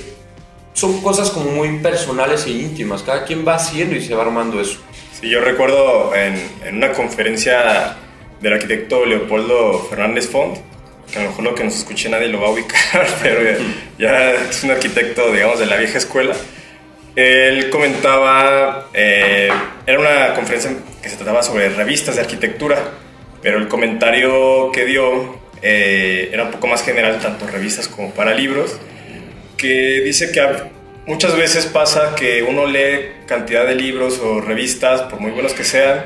son 0.72 1.00
cosas 1.00 1.30
como 1.30 1.50
muy 1.50 1.78
personales 1.78 2.46
e 2.46 2.50
íntimas. 2.50 3.02
Cada 3.02 3.24
quien 3.24 3.46
va 3.46 3.54
haciendo 3.54 3.94
y 3.94 4.02
se 4.02 4.14
va 4.14 4.22
armando 4.22 4.60
eso. 4.60 4.78
Sí, 5.20 5.28
yo 5.28 5.40
recuerdo 5.40 6.14
en, 6.14 6.40
en 6.64 6.76
una 6.76 6.92
conferencia 6.92 7.96
del 8.40 8.52
arquitecto 8.52 9.04
Leopoldo 9.04 9.86
Fernández 9.90 10.28
Font, 10.28 10.58
que 11.12 11.18
a 11.18 11.22
lo 11.22 11.30
mejor 11.30 11.44
lo 11.44 11.54
que 11.54 11.64
nos 11.64 11.74
escuche 11.76 12.08
nadie 12.08 12.28
lo 12.28 12.40
va 12.40 12.48
a 12.48 12.50
ubicar, 12.50 13.06
pero 13.22 13.42
ya, 13.42 13.58
ya 13.98 14.34
es 14.48 14.62
un 14.62 14.70
arquitecto, 14.70 15.32
digamos, 15.32 15.58
de 15.58 15.66
la 15.66 15.76
vieja 15.76 15.98
escuela. 15.98 16.34
Él 17.16 17.70
comentaba, 17.70 18.88
eh, 18.94 19.48
era 19.86 19.98
una 19.98 20.34
conferencia 20.34 20.70
que 21.02 21.08
se 21.08 21.16
trataba 21.16 21.42
sobre 21.42 21.68
revistas 21.70 22.14
de 22.16 22.22
arquitectura, 22.22 22.78
pero 23.42 23.58
el 23.58 23.66
comentario 23.68 24.70
que 24.72 24.84
dio 24.84 25.38
eh, 25.62 26.30
era 26.32 26.44
un 26.44 26.50
poco 26.52 26.68
más 26.68 26.84
general, 26.84 27.18
tanto 27.20 27.46
revistas 27.46 27.88
como 27.88 28.12
para 28.12 28.34
libros, 28.34 28.78
que 29.56 30.02
dice 30.04 30.30
que 30.30 30.40
muchas 31.06 31.36
veces 31.36 31.66
pasa 31.66 32.14
que 32.14 32.44
uno 32.44 32.66
lee 32.66 33.10
cantidad 33.26 33.66
de 33.66 33.74
libros 33.74 34.20
o 34.20 34.40
revistas, 34.40 35.02
por 35.02 35.18
muy 35.20 35.32
buenos 35.32 35.52
que 35.54 35.64
sean, 35.64 36.04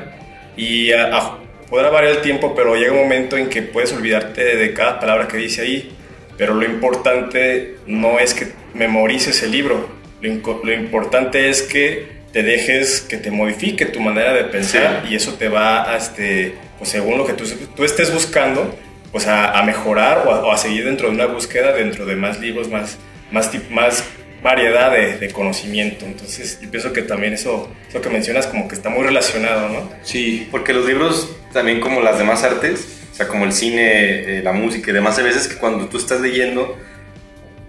y 0.57 0.91
a- 0.93 1.37
podrá 1.69 1.89
variar 1.89 2.13
el 2.13 2.21
tiempo, 2.21 2.53
pero 2.55 2.75
llega 2.75 2.91
un 2.91 2.99
momento 2.99 3.37
en 3.37 3.49
que 3.49 3.61
puedes 3.61 3.91
olvidarte 3.93 4.43
de 4.55 4.73
cada 4.73 4.99
palabra 4.99 5.27
que 5.27 5.37
dice 5.37 5.61
ahí. 5.61 5.95
Pero 6.37 6.55
lo 6.55 6.65
importante 6.65 7.75
no 7.85 8.17
es 8.19 8.33
que 8.33 8.47
memorices 8.73 9.41
el 9.43 9.51
libro, 9.51 9.87
lo, 10.23 10.63
lo 10.63 10.73
importante 10.73 11.49
es 11.49 11.61
que 11.61 12.23
te 12.31 12.41
dejes 12.41 13.01
que 13.01 13.17
te 13.17 13.29
modifique 13.29 13.85
tu 13.85 13.99
manera 13.99 14.33
de 14.33 14.45
pensar 14.45 15.05
y 15.09 15.15
eso 15.15 15.33
te 15.35 15.49
va 15.49 15.91
a, 15.91 15.97
este, 15.97 16.55
pues 16.79 16.89
según 16.89 17.17
lo 17.17 17.27
que 17.27 17.33
tú, 17.33 17.45
tú 17.75 17.83
estés 17.83 18.11
buscando, 18.11 18.75
pues 19.11 19.27
a, 19.27 19.59
a 19.59 19.63
mejorar 19.63 20.23
o 20.25 20.31
a, 20.31 20.45
o 20.45 20.51
a 20.51 20.57
seguir 20.57 20.85
dentro 20.85 21.09
de 21.09 21.13
una 21.13 21.27
búsqueda, 21.27 21.73
dentro 21.73 22.07
de 22.07 22.15
más 22.15 22.39
libros, 22.39 22.69
más, 22.69 22.97
más, 23.31 23.51
más 23.69 24.03
variedad 24.41 24.91
de, 24.91 25.17
de 25.19 25.29
conocimiento. 25.31 26.05
Entonces, 26.05 26.59
yo 26.59 26.71
pienso 26.71 26.91
que 26.91 27.03
también 27.03 27.33
eso, 27.33 27.71
eso 27.87 28.01
que 28.01 28.09
mencionas 28.09 28.47
como 28.47 28.67
que 28.67 28.73
está 28.73 28.89
muy 28.89 29.03
relacionado, 29.03 29.69
¿no? 29.69 29.91
Sí, 30.01 30.47
Porque 30.49 30.73
los 30.73 30.85
libros, 30.87 31.35
también 31.53 31.79
como 31.79 32.01
las 32.01 32.17
demás 32.17 32.43
artes, 32.43 33.01
o 33.11 33.15
sea, 33.15 33.27
como 33.27 33.45
el 33.45 33.53
cine, 33.53 34.39
eh, 34.39 34.41
la 34.43 34.53
música 34.53 34.89
y 34.89 34.93
demás, 34.93 35.19
hay 35.19 35.25
veces 35.25 35.47
que 35.47 35.55
cuando 35.55 35.87
tú 35.87 35.97
estás 35.97 36.19
leyendo, 36.19 36.77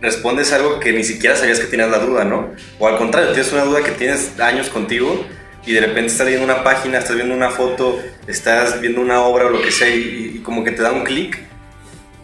respondes 0.05 0.53
algo 0.53 0.79
que 0.79 0.93
ni 0.93 1.03
siquiera 1.03 1.35
sabías 1.35 1.59
que 1.59 1.67
tenías 1.67 1.91
la 1.91 1.99
duda, 1.99 2.25
¿no? 2.25 2.53
O 2.79 2.87
al 2.87 2.97
contrario, 2.97 3.33
tienes 3.33 3.53
una 3.53 3.65
duda 3.65 3.83
que 3.83 3.91
tienes 3.91 4.39
años 4.39 4.69
contigo 4.69 5.27
y 5.67 5.73
de 5.73 5.81
repente 5.81 6.13
estás 6.13 6.27
leyendo 6.27 6.45
una 6.45 6.63
página, 6.63 6.99
estás 6.99 7.17
viendo 7.17 7.35
una 7.35 7.51
foto, 7.51 7.99
estás 8.27 8.81
viendo 8.81 9.01
una 9.01 9.23
obra 9.23 9.47
o 9.47 9.51
lo 9.51 9.63
que 9.63 9.73
sea 9.73 9.89
y, 9.89 10.35
y 10.37 10.39
como 10.41 10.63
que 10.63 10.71
te 10.71 10.83
da 10.83 10.93
un 10.93 11.05
clic 11.05 11.39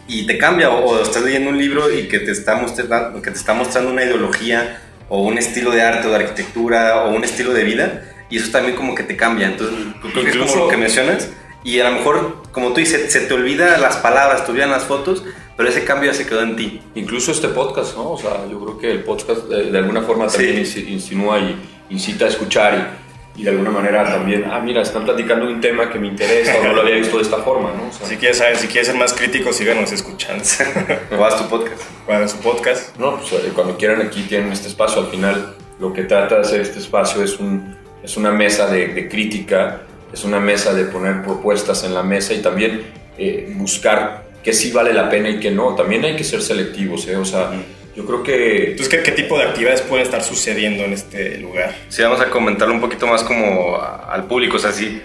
y 0.06 0.26
te 0.26 0.36
cambia 0.38 0.70
o, 0.70 0.84
o 0.84 1.02
estás 1.02 1.22
leyendo 1.22 1.50
un 1.50 1.58
libro 1.58 1.92
y 1.92 2.08
que 2.08 2.18
te, 2.20 2.32
está 2.32 2.56
mostrando, 2.56 3.22
que 3.22 3.30
te 3.30 3.38
está 3.38 3.54
mostrando 3.54 3.90
una 3.90 4.04
ideología 4.04 4.82
o 5.08 5.22
un 5.22 5.38
estilo 5.38 5.70
de 5.70 5.82
arte 5.82 6.06
o 6.06 6.10
de 6.10 6.16
arquitectura 6.16 7.04
o 7.04 7.14
un 7.14 7.24
estilo 7.24 7.52
de 7.52 7.64
vida 7.64 8.02
y 8.28 8.36
eso 8.36 8.50
también 8.50 8.76
como 8.76 8.94
que 8.94 9.02
te 9.02 9.16
cambia. 9.16 9.48
Entonces, 9.48 9.76
creo 10.12 10.24
que 10.24 10.30
es 10.30 10.36
como 10.36 10.54
lo 10.56 10.68
que 10.68 10.76
mencionas 10.76 11.28
y 11.62 11.78
a 11.80 11.90
lo 11.90 11.96
mejor, 11.96 12.42
como 12.52 12.72
tú 12.72 12.80
dices, 12.80 13.12
se 13.12 13.20
te 13.20 13.34
olvidan 13.34 13.80
las 13.80 13.96
palabras, 13.98 14.44
te 14.44 14.52
olvidan 14.52 14.70
las 14.70 14.84
fotos, 14.84 15.24
pero 15.60 15.68
ese 15.68 15.84
cambio 15.84 16.10
ya 16.10 16.16
se 16.16 16.26
quedó 16.26 16.40
en 16.40 16.56
ti. 16.56 16.80
incluso 16.94 17.32
este 17.32 17.48
podcast, 17.48 17.94
¿no? 17.96 18.12
O 18.12 18.16
sea, 18.18 18.46
yo 18.50 18.58
creo 18.58 18.78
que 18.78 18.90
el 18.92 19.04
podcast 19.04 19.42
de, 19.44 19.70
de 19.70 19.78
alguna 19.78 20.00
forma 20.00 20.26
también 20.26 20.64
Sí. 20.64 20.80
insi- 20.86 20.88
insinúa 20.88 21.38
y 21.38 21.54
incita 21.90 22.24
a 22.24 22.28
escuchar 22.28 22.96
y, 23.36 23.40
y 23.42 23.44
de 23.44 23.50
alguna 23.50 23.70
manera 23.70 24.04
también, 24.04 24.44
ah, 24.50 24.58
mira, 24.60 24.80
están 24.80 25.04
platicando 25.04 25.44
de 25.46 25.52
un 25.52 25.60
tema 25.60 25.90
que 25.90 25.98
me 25.98 26.06
interesa 26.06 26.56
o 26.58 26.64
no 26.64 26.72
lo 26.72 26.80
había 26.80 26.94
visto 26.96 27.18
de 27.18 27.24
esta 27.24 27.36
forma, 27.42 27.72
¿no? 27.76 27.88
O 27.88 27.92
sea, 27.92 28.06
Si 28.06 28.16
quieres, 28.16 28.38
saber- 28.38 28.56
si 28.56 28.68
quieres 28.68 28.86
ser 28.88 28.96
más 28.96 29.12
crítico, 29.12 29.52
síganos 29.52 29.92
escuchando. 29.92 30.42
Haz 31.24 31.36
tu 31.36 31.48
podcast. 31.50 31.82
En 32.08 32.28
su 32.28 32.36
podcast. 32.38 32.96
No, 32.96 33.18
pues 33.18 33.30
cuando 33.54 33.76
quieran 33.76 34.00
aquí 34.00 34.22
tienen 34.22 34.50
este 34.52 34.68
espacio. 34.68 35.02
Al 35.02 35.08
final 35.08 35.54
lo 35.78 35.92
que 35.92 36.04
trata 36.04 36.36
de 36.36 36.40
hacer 36.40 36.60
este 36.62 36.78
espacio 36.78 37.22
es, 37.22 37.38
un, 37.38 37.76
es 38.02 38.16
una 38.16 38.30
mesa 38.32 38.66
de, 38.66 38.88
de 38.88 39.08
crítica, 39.10 39.82
es 40.12 40.24
una 40.24 40.40
mesa 40.40 40.72
de 40.72 40.84
poner 40.86 41.22
propuestas 41.22 41.84
en 41.84 41.92
la 41.94 42.02
mesa 42.02 42.32
y 42.34 42.40
también 42.40 42.82
eh, 43.18 43.52
buscar 43.56 44.29
qué 44.42 44.52
sí 44.52 44.70
vale 44.72 44.92
la 44.92 45.08
pena 45.10 45.28
y 45.30 45.40
qué 45.40 45.50
no. 45.50 45.74
También 45.74 46.04
hay 46.04 46.16
que 46.16 46.24
ser 46.24 46.42
selectivos, 46.42 47.06
¿eh? 47.08 47.16
O 47.16 47.24
sea, 47.24 47.50
yo 47.96 48.06
creo 48.06 48.22
que... 48.22 48.70
Entonces, 48.70 48.88
¿qué, 48.88 49.02
qué 49.02 49.12
tipo 49.12 49.36
de 49.38 49.44
actividades 49.44 49.82
pueden 49.82 50.04
estar 50.04 50.22
sucediendo 50.22 50.84
en 50.84 50.92
este 50.92 51.38
lugar? 51.38 51.74
Sí, 51.88 52.02
vamos 52.02 52.20
a 52.20 52.30
comentarlo 52.30 52.72
un 52.74 52.80
poquito 52.80 53.06
más 53.06 53.22
como 53.24 53.76
a- 53.76 54.12
al 54.12 54.24
público, 54.24 54.56
o 54.56 54.60
sea, 54.60 54.72
sí, 54.72 55.00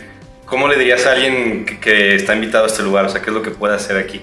¿cómo 0.45 0.67
le 0.67 0.77
dirías 0.77 1.05
a 1.05 1.13
alguien 1.13 1.65
que, 1.65 1.79
que 1.79 2.15
está 2.15 2.35
invitado 2.35 2.63
a 2.65 2.67
este 2.67 2.83
lugar? 2.83 3.05
O 3.05 3.09
sea, 3.09 3.21
¿qué 3.21 3.29
es 3.31 3.33
lo 3.35 3.41
que 3.41 3.51
puede 3.51 3.75
hacer 3.75 3.97
aquí? 3.97 4.21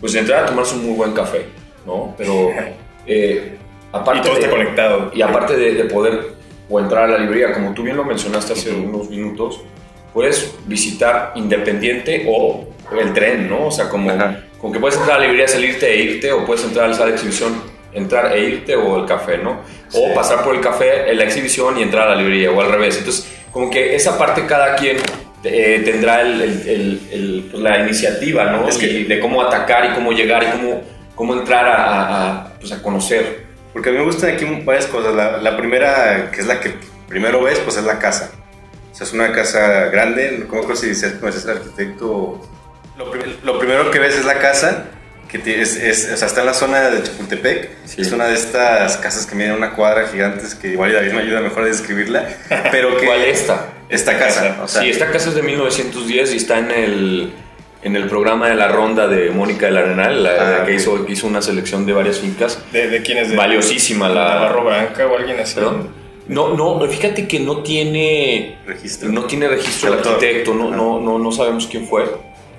Pues 0.00 0.12
de 0.12 0.20
entrada 0.20 0.46
tomarse 0.46 0.74
un 0.74 0.86
muy 0.86 0.94
buen 0.96 1.12
café, 1.12 1.46
¿no? 1.86 2.14
Pero 2.16 2.50
eh, 3.06 3.56
aparte 3.92 4.20
y 4.20 4.22
todo 4.22 4.34
de- 4.34 4.40
está 4.40 4.50
conectado. 4.50 5.10
Y 5.14 5.22
aparte 5.22 5.56
de, 5.56 5.74
de 5.74 5.84
poder 5.84 6.38
o 6.70 6.78
entrar 6.80 7.04
a 7.04 7.08
la 7.08 7.18
librería, 7.18 7.52
como 7.52 7.72
tú 7.74 7.82
bien 7.82 7.96
lo 7.96 8.04
mencionaste 8.04 8.52
hace 8.52 8.70
unos 8.72 9.08
minutos, 9.08 9.60
puedes 10.12 10.54
visitar 10.66 11.32
Independiente 11.34 12.24
o 12.28 12.68
el 12.96 13.12
tren, 13.12 13.48
¿no? 13.48 13.66
O 13.66 13.70
sea, 13.70 13.88
como, 13.88 14.10
como 14.60 14.72
que 14.72 14.78
puedes 14.80 14.96
entrar 14.98 15.16
a 15.16 15.20
la 15.20 15.26
librería, 15.26 15.48
salirte 15.48 15.90
e 15.92 15.96
irte, 16.02 16.32
o 16.32 16.44
puedes 16.44 16.64
entrar 16.64 16.86
a 16.86 16.88
la 16.88 16.94
sala 16.94 17.06
de 17.06 17.12
exhibición, 17.14 17.62
entrar 17.92 18.32
e 18.32 18.40
irte, 18.44 18.76
o 18.76 18.98
el 19.00 19.06
café, 19.06 19.38
¿no? 19.38 19.60
O 19.92 19.92
Sí. 19.92 20.02
pasar 20.14 20.42
por 20.44 20.54
el 20.54 20.60
café, 20.60 21.10
en 21.10 21.18
la 21.18 21.24
exhibición 21.24 21.78
y 21.78 21.82
entrar 21.82 22.08
a 22.08 22.10
la 22.10 22.16
librería, 22.16 22.50
o 22.50 22.60
al 22.60 22.70
revés. 22.70 22.98
Entonces, 22.98 23.28
como 23.52 23.70
que 23.70 23.94
esa 23.94 24.16
parte 24.18 24.46
cada 24.46 24.74
quien 24.76 24.96
eh, 25.44 25.82
tendrá 25.84 26.20
el- 26.22 26.42
el- 26.42 27.00
el- 27.12 27.48
pues, 27.50 27.62
la 27.62 27.78
iniciativa, 27.78 28.44
¿no? 28.46 28.68
Es 28.68 28.76
que- 28.76 28.86
Y 28.86 29.04
de 29.04 29.20
cómo 29.20 29.40
atacar 29.40 29.84
y 29.84 29.94
cómo 29.94 30.10
llegar 30.10 30.42
y 30.42 30.46
cómo, 30.46 30.82
cómo 31.14 31.34
entrar 31.34 31.64
a, 31.64 31.74
a- 31.76 32.30
a, 32.46 32.54
pues, 32.58 32.72
a 32.72 32.82
conocer. 32.82 33.44
Porque 33.72 33.90
a 33.90 33.92
mí 33.92 33.98
me 33.98 34.04
gustan 34.04 34.30
aquí 34.30 34.44
varias 34.64 34.86
cosas. 34.86 35.14
La, 35.14 35.36
la 35.38 35.56
primera, 35.56 36.30
que 36.32 36.40
es 36.40 36.46
la 36.46 36.58
que 36.60 36.72
primero 37.08 37.40
ves, 37.40 37.60
pues 37.60 37.76
es 37.76 37.84
la 37.84 38.00
casa. 38.00 38.32
O 38.90 38.94
sea, 38.94 39.06
es 39.06 39.12
una 39.12 39.30
casa 39.32 39.84
grande. 39.90 40.44
¿Cómo 40.50 40.64
creo 40.64 40.74
si 40.74 40.88
dices, 40.88 41.20
no, 41.22 41.28
es 41.28 41.44
el 41.44 41.50
arquitecto? 41.52 42.40
Lo, 42.98 43.10
prim- 43.10 43.36
lo 43.44 43.58
primero 43.58 43.90
que 43.90 43.98
ves 43.98 44.16
es 44.16 44.24
la 44.24 44.38
casa, 44.40 44.86
que 45.30 45.38
es, 45.60 45.76
es- 45.76 46.10
o 46.12 46.16
sea, 46.16 46.26
está 46.28 46.40
en 46.40 46.46
la 46.46 46.54
zona 46.54 46.90
de 46.90 47.02
Chapultepec. 47.02 47.70
Sí. 47.84 48.02
Es 48.02 48.12
una 48.12 48.26
de 48.26 48.34
estas 48.34 48.96
casas 48.96 49.26
que 49.26 49.34
miden 49.34 49.52
una 49.52 49.72
cuadra 49.72 50.08
gigantes, 50.08 50.54
que 50.54 50.68
igual 50.68 50.92
David 50.92 51.12
me 51.12 51.20
ayuda 51.22 51.40
mejor 51.40 51.62
a 51.62 51.66
describirla. 51.66 52.28
Pero 52.72 52.96
que, 52.98 53.06
¿Cuál 53.06 53.22
esta? 53.24 53.68
Esta 53.88 54.18
casa. 54.18 54.58
O 54.62 54.68
sea, 54.68 54.82
sí, 54.82 54.90
esta 54.90 55.10
casa 55.10 55.28
es 55.30 55.34
de 55.34 55.42
1910 55.42 56.34
y 56.34 56.36
está 56.36 56.58
en 56.58 56.70
el, 56.70 57.32
en 57.82 57.96
el 57.96 58.06
programa 58.08 58.48
de 58.48 58.54
la 58.56 58.68
ronda 58.68 59.06
de 59.06 59.30
Mónica 59.30 59.66
del 59.66 59.76
Arenal, 59.78 60.22
la, 60.24 60.30
Ah, 60.30 60.58
la 60.60 60.66
que 60.66 60.74
hizo, 60.74 61.06
hizo 61.08 61.26
una 61.26 61.40
selección 61.40 61.86
de 61.86 61.92
varias 61.92 62.18
fincas. 62.18 62.58
¿De, 62.72 62.88
de 62.88 63.02
quién 63.02 63.18
es? 63.18 63.30
De, 63.30 63.36
Valiosísima 63.36 64.08
la... 64.08 64.34
Navarro 64.34 64.64
Branca 64.64 65.06
o 65.06 65.16
alguien 65.16 65.38
así? 65.40 65.54
¿Perdón? 65.54 65.88
No, 66.26 66.54
no, 66.54 66.86
fíjate 66.86 67.26
que 67.26 67.40
no 67.40 67.62
tiene 67.62 68.58
registro. 68.66 69.08
no 69.08 69.24
tiene 69.24 69.48
registro 69.48 69.94
el 69.94 69.98
arquitecto, 70.00 70.52
no, 70.52 70.68
Ah. 70.72 70.76
no, 70.76 71.00
no, 71.00 71.18
no 71.18 71.32
sabemos 71.32 71.66
quién 71.70 71.86
fue. 71.88 72.04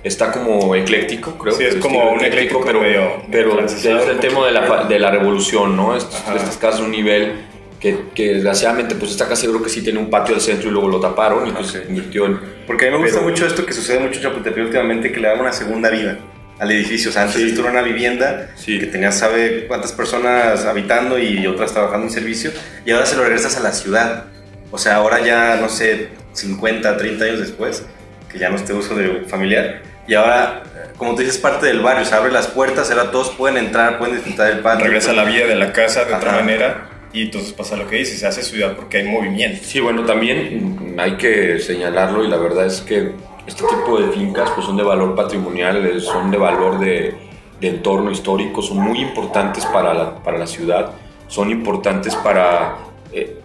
Está 0.04 0.32
como 0.32 0.74
ecléctico, 0.76 1.38
creo. 1.38 1.54
Sí, 1.54 1.64
es 1.66 1.76
el 1.76 1.82
como 1.82 2.12
un 2.12 2.24
ecléctico 2.24 2.62
pero, 2.66 2.80
medio- 2.82 3.22
pero 3.30 3.56
medio 3.56 3.66
es 3.66 3.84
el 3.86 4.20
tema 4.20 4.46
de 4.46 4.54
la, 4.54 4.86
de 4.86 4.98
la 5.00 5.12
revolución, 5.12 5.76
¿no? 5.76 5.96
Estas, 5.96 6.22
Ajá. 6.22 6.36
estas 6.38 6.56
casas 6.58 6.80
de 6.80 6.86
un 6.86 6.92
nivel 6.92 7.34
que, 7.82 7.98
que, 8.16 8.34
desgraciadamente 8.36 8.96
pues 8.96 9.12
esta 9.12 9.28
casa 9.28 9.44
yo 9.46 9.52
creo 9.52 9.64
que 9.64 9.70
sí 9.70 9.82
tiene 9.82 10.00
un 10.00 10.10
patio 10.10 10.36
al 10.36 10.42
centro 10.42 10.70
y 10.70 10.72
luego 10.72 10.88
lo 10.88 11.00
taparon 11.02 11.48
y 11.48 11.52
pues 11.52 11.68
se 11.68 11.84
convirtió 11.84 12.26
en... 12.28 12.40
Porque 12.66 12.88
a 12.88 12.92
mí 12.92 12.98
me 12.98 13.04
gusta 13.04 13.22
mucho 13.22 13.46
esto 13.46 13.66
que 13.66 13.74
sucede 13.74 14.00
mucho 14.00 14.16
en 14.20 14.24
Chapultepec 14.24 14.64
últimamente, 14.66 15.12
que 15.12 15.20
le 15.20 15.28
dan 15.28 15.40
una 15.42 15.52
segunda 15.54 15.90
vida 15.90 16.18
al 16.60 16.72
edificio. 16.72 17.10
O 17.10 17.14
sea, 17.14 17.24
antes 17.24 17.38
esto 17.42 17.62
era 17.62 17.72
una 17.72 17.82
vivienda 17.82 18.52
que 18.66 18.86
tenía 18.88 19.12
sabe 19.12 19.66
cuántas 19.68 19.92
personas 19.92 20.64
habitando 20.66 21.18
y 21.20 21.46
otras 21.48 21.74
trabajando 21.74 22.08
en 22.08 22.12
servicio 22.14 22.52
y 22.86 22.92
ahora 22.92 23.06
se 23.06 23.16
lo 23.18 23.24
regresas 23.24 23.58
a 23.58 23.60
la 23.62 23.72
ciudad. 23.74 24.26
O 24.72 24.78
sea, 24.78 24.96
ahora 24.96 25.20
ya, 25.26 25.58
no 25.60 25.68
sé, 25.68 26.10
50, 26.34 26.96
30 26.98 27.26
años 27.26 27.40
después, 27.40 27.86
que 28.30 28.40
ya 28.40 28.50
no 28.50 28.56
esté 28.56 28.74
uso 28.74 28.96
de 28.96 29.26
familiar, 29.28 29.82
y 30.10 30.16
ahora, 30.16 30.64
como 30.98 31.14
tú 31.14 31.22
dices, 31.22 31.38
parte 31.38 31.68
del 31.68 31.82
barrio, 31.82 32.04
se 32.04 32.16
abre 32.16 32.32
las 32.32 32.48
puertas, 32.48 32.90
ahora 32.90 33.12
todos 33.12 33.30
pueden 33.30 33.58
entrar, 33.58 34.00
pueden 34.00 34.16
disfrutar 34.16 34.48
del 34.48 34.60
patio. 34.62 34.86
Regresa 34.86 35.14
la 35.14 35.24
vida 35.24 35.46
de 35.46 35.56
la 35.56 35.72
casa 35.72 36.04
de 36.04 36.16
otra 36.16 36.32
manera 36.32 36.90
y 37.14 37.24
entonces 37.24 37.54
pasa 37.54 37.76
lo 37.76 37.88
que 37.88 37.98
dices, 37.98 38.20
se 38.20 38.26
hace 38.26 38.42
ciudad 38.42 38.76
porque 38.76 38.98
hay 38.98 39.04
movimiento. 39.04 39.60
Sí, 39.64 39.80
bueno, 39.80 40.04
también 40.06 40.96
hay 40.98 41.12
que 41.12 41.60
señalarlo 41.60 42.24
y 42.24 42.28
la 42.28 42.38
verdad 42.38 42.66
es 42.66 42.82
que 42.82 43.12
este 43.46 43.64
tipo 43.68 44.02
de 44.02 44.12
fincas 44.12 44.50
pues 44.56 44.66
son 44.66 44.78
de 44.78 44.84
valor 44.84 45.14
patrimonial, 45.14 46.02
son 46.02 46.32
de 46.32 46.38
valor 46.40 46.80
de, 46.80 47.14
de 47.62 47.68
entorno 47.68 48.10
histórico, 48.10 48.64
son 48.64 48.80
muy 48.80 49.02
importantes 49.02 49.68
para 49.68 49.94
la, 49.94 50.16
para 50.16 50.40
la 50.40 50.48
ciudad, 50.48 50.94
son 51.28 51.52
importantes 51.52 52.16
para 52.16 52.78
eh, 53.12 53.40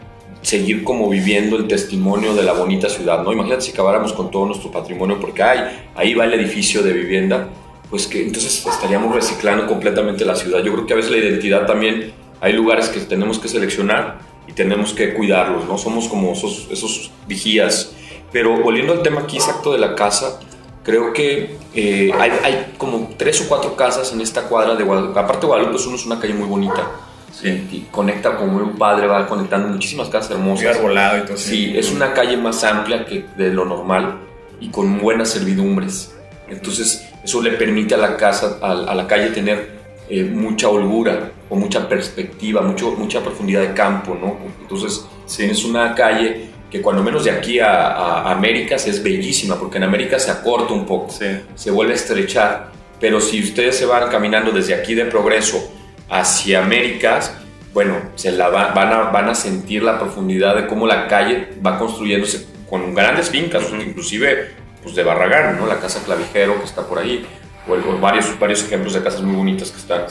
seguir 0.45 0.85
como 0.85 1.09
viviendo 1.09 1.57
el 1.57 1.67
testimonio 1.67 2.35
de 2.35 2.43
la 2.43 2.53
bonita 2.53 2.89
ciudad, 2.89 3.23
¿no? 3.23 3.33
Imagínate 3.33 3.63
si 3.63 3.73
acabáramos 3.73 4.13
con 4.13 4.31
todo 4.31 4.47
nuestro 4.47 4.71
patrimonio 4.71 5.19
porque 5.19 5.43
ahí 5.43 6.15
va 6.15 6.27
el 6.27 6.35
edificio 6.35 6.83
de 6.83 6.93
vivienda, 6.93 7.49
pues 7.89 8.07
que 8.07 8.23
entonces 8.23 8.65
estaríamos 8.67 9.15
reciclando 9.15 9.67
completamente 9.67 10.25
la 10.25 10.37
ciudad. 10.37 10.63
Yo 10.63 10.73
creo 10.75 10.87
que 10.87 10.93
a 10.93 10.97
veces 10.97 11.11
la 11.11 11.17
identidad 11.17 11.67
también 11.67 12.13
hay 12.41 12.53
lugares 12.53 12.91
que 12.91 13.01
tenemos 13.01 13.39
que 13.39 13.49
seleccionar 13.49 14.19
y 14.47 14.53
tenemos 14.53 14.93
que 14.93 15.15
cuidarlos, 15.15 15.67
¿no? 15.67 15.79
Somos 15.79 16.09
como 16.09 16.33
esos, 16.33 16.69
esos 16.71 17.11
vigías. 17.27 17.95
Pero 18.31 18.61
volviendo 18.61 18.93
al 18.93 19.03
tema 19.03 19.23
aquí 19.23 19.37
exacto 19.37 19.73
de 19.73 19.79
la 19.79 19.95
casa, 19.95 20.41
creo 20.83 21.15
que 21.15 21.57
eh, 21.75 22.11
hay, 22.19 22.33
hay, 22.43 22.75
como 22.77 23.11
tres 23.17 23.41
o 23.41 23.49
cuatro 23.49 23.77
casas 23.77 24.13
en 24.13 24.21
esta 24.21 24.43
cuadra 24.43 24.75
de 24.75 24.85
Guadalupe. 24.85 25.19
Aparte 25.19 25.43
de 25.43 25.47
Guadalupe, 25.47 25.77
es 25.77 26.05
una 26.05 26.21
calle 26.21 26.35
muy 26.35 26.47
bonita. 26.47 26.91
Sí. 27.41 27.67
Y 27.73 27.81
conecta 27.91 28.37
como 28.37 28.59
un 28.59 28.77
padre, 28.77 29.07
va 29.07 29.27
conectando 29.27 29.69
muchísimas 29.69 30.09
casas 30.09 30.33
hermosas. 30.33 30.65
Muy 30.65 30.75
arbolado 30.75 31.19
y 31.19 31.23
todo 31.23 31.37
Sí, 31.37 31.73
es 31.77 31.91
una 31.91 32.13
calle 32.13 32.37
más 32.37 32.63
amplia 32.65 33.05
que 33.05 33.25
de 33.37 33.51
lo 33.51 33.65
normal 33.65 34.19
y 34.61 34.69
con 34.69 34.99
buenas 34.99 35.31
servidumbres. 35.31 36.15
Entonces, 36.49 37.09
eso 37.25 37.43
le 37.43 37.53
permite 37.53 37.95
a 37.95 37.99
la 37.99 38.17
casa, 38.17 38.59
a, 38.63 38.71
a 38.71 38.95
la 38.95 39.07
calle 39.07 39.31
tener 39.31 39.75
eh, 40.09 40.23
mucha 40.23 40.69
holgura 40.69 41.33
o 41.49 41.57
mucha 41.57 41.89
perspectiva, 41.89 42.61
mucho, 42.61 42.93
mucha 42.93 43.23
profundidad 43.23 43.63
de 43.63 43.73
campo, 43.73 44.15
¿no? 44.15 44.37
Entonces 44.61 45.07
tienes 45.35 45.65
una 45.65 45.95
calle 45.95 46.51
que 46.71 46.83
cuando 46.83 47.03
menos 47.03 47.25
de 47.25 47.31
aquí 47.31 47.59
a, 47.59 47.93
a, 47.93 48.33
Américas 48.33 48.87
es 48.87 49.03
bellísima, 49.03 49.59
porque 49.59 49.79
en 49.79 49.85
América 49.85 50.19
se 50.19 50.31
acorta 50.31 50.75
un 50.75 50.85
poco, 50.85 51.11
sí. 51.11 51.27
se 51.55 51.71
vuelve 51.71 51.93
a 51.93 51.97
estrechar, 51.97 52.73
pero 53.01 53.19
si 53.19 53.43
ustedes 53.43 53.79
se 53.79 53.87
van 53.87 54.11
caminando 54.11 54.51
desde 54.51 54.75
aquí 54.75 54.95
de 54.95 55.07
Progreso 55.07 55.73
hacia 56.09 56.63
Américas, 56.63 57.35
bueno, 57.73 57.97
se 58.15 58.31
la 58.33 58.49
va, 58.49 58.69
van, 58.69 58.93
a, 58.93 58.99
van 59.11 59.29
a 59.29 59.35
sentir 59.35 59.83
la 59.83 59.99
profundidad 59.99 60.55
de 60.55 60.67
cómo 60.67 60.87
la 60.87 61.09
calle 61.09 61.49
va 61.65 61.79
construyéndose 61.79 62.47
con 62.69 62.95
grandes 62.95 63.31
fincas, 63.31 63.65
uh 63.65 63.75
-huh. 63.75 63.87
inclusive 63.87 64.51
pues 64.83 64.95
de 64.95 65.03
Barragán, 65.03 65.59
¿no? 65.59 65.67
La 65.67 65.81
casa 65.81 66.03
Clavijero 66.05 66.59
que 66.59 66.67
está 66.67 66.87
por 66.87 66.99
ahí, 66.99 67.27
o, 67.67 67.73
o, 67.73 67.99
varios, 67.99 68.39
varios 68.39 68.63
ejemplos 68.63 68.93
de 68.95 69.03
casas 69.03 69.23
muy 69.23 69.37
bonitas 69.37 69.71
que 69.71 69.79
están 69.79 70.05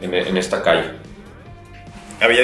en, 0.00 0.14
en 0.14 0.36
esta 0.36 0.62
calle. 0.62 0.90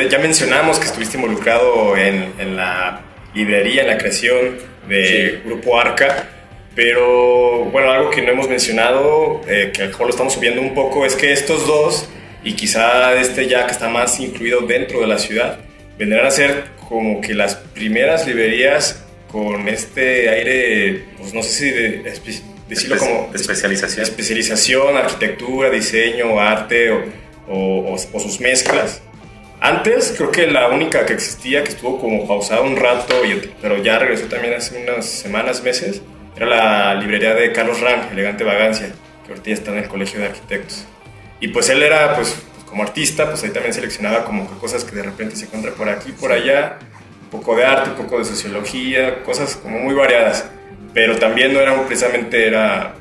Ya 0.09 0.19
mencionamos 0.19 0.79
que 0.79 0.87
estuviste 0.87 1.17
involucrado 1.17 1.97
en, 1.97 2.33
en, 2.39 2.57
la 2.57 3.01
librería, 3.35 3.83
en 3.83 3.89
la 3.89 3.99
creación 3.99 4.57
de 4.89 5.41
sí. 5.43 5.49
Grupo 5.49 5.79
Arca, 5.79 6.29
pero 6.75 7.65
bueno, 7.67 7.91
algo 7.91 8.11
que 8.11 8.23
no 8.23 8.31
hemos 8.31 8.49
mencionado, 8.49 9.41
eh, 9.49 9.73
que 9.75 9.83
a 9.83 9.85
lo 9.87 9.91
mejor 9.91 10.07
lo 10.07 10.11
estamos 10.11 10.33
subiendo 10.33 10.61
un 10.61 10.75
poco, 10.75 11.05
es 11.05 11.17
que 11.17 11.33
estos 11.33 11.67
dos, 11.67 12.09
y 12.45 12.53
quizá 12.53 13.15
este 13.15 13.49
ya 13.49 13.67
que 13.67 13.73
está 13.73 13.89
más 13.89 14.21
incluido 14.21 14.61
dentro 14.61 15.01
de 15.01 15.07
la 15.07 15.19
ciudad, 15.19 15.59
vendrán 15.99 16.27
a 16.27 16.31
ser 16.31 16.65
como 16.89 17.21
que 17.21 17.35
las 17.35 17.57
primeras 17.57 18.27
librerías 18.27 19.03
con 19.33 19.69
este 19.69 20.29
aire, 20.29 21.05
pues 21.19 21.33
no 21.35 21.43
sé 21.43 21.51
si 21.51 21.71
de, 21.71 22.13
decirlo 22.69 22.99
como 22.99 23.29
de 23.33 23.37
especialización. 23.37 24.05
especialización, 24.05 24.97
arquitectura, 24.97 25.71
diseño, 25.71 26.39
arte 26.39 26.93
o, 26.93 27.05
o, 27.49 27.95
o, 27.95 28.21
sus 28.21 28.41
mezclas. 28.41 29.03
Antes 29.61 30.15
creo 30.17 30.31
que 30.31 30.47
la 30.47 30.69
única 30.69 31.07
que 31.07 31.15
existía, 31.15 31.65
que 31.65 31.71
estuvo 31.71 31.99
como 31.99 32.29
pausada 32.29 32.61
un 32.61 32.77
rato, 32.77 33.15
pero 33.63 33.83
ya 33.83 33.99
regresó 33.99 34.27
también 34.27 34.55
hace 34.55 34.77
unas 34.83 35.07
semanas, 35.07 35.63
meses, 35.63 36.03
era 36.37 36.47
la 36.47 36.95
librería 36.97 37.35
de 37.35 37.51
Carlos 37.53 37.81
Ram, 37.81 38.13
Elegante 38.13 38.45
Vagancia, 38.45 38.93
que 39.25 39.31
ahorita 39.31 39.49
ya 39.49 39.55
está 39.55 39.71
en 39.73 39.79
el 39.79 39.89
Colegio 39.89 40.21
de 40.21 40.27
Arquitectos. 40.27 40.87
Y 41.45 41.49
pues 41.49 41.69
él 41.69 41.83
era, 41.83 42.15
pues, 42.15 42.35
como 42.65 42.85
artista, 42.85 43.29
pues 43.29 43.45
ahí 43.45 43.51
también 43.51 43.75
seleccionaba 43.75 44.25
como 44.25 44.49
que 44.51 44.59
cosas 44.59 44.83
que 44.83 44.97
de 44.97 45.03
repente 45.03 45.37
se 45.37 45.45
encuentran 45.45 45.75
por 45.75 45.91
aquí, 45.91 46.11
por 46.13 46.33
allá, 46.33 46.79
un 47.25 47.29
poco 47.29 47.55
de 47.55 47.67
arte, 47.67 47.91
un 47.91 47.97
poco 47.97 48.19
de 48.19 48.25
sociología, 48.25 49.23
cosas 49.25 49.55
como 49.57 49.79
muy 49.79 49.95
variadas. 49.95 50.49
Pero 50.95 51.19
también 51.19 51.53
no 51.53 51.61
era 51.61 51.79
precisamente 51.85 52.47
era, 52.47 52.95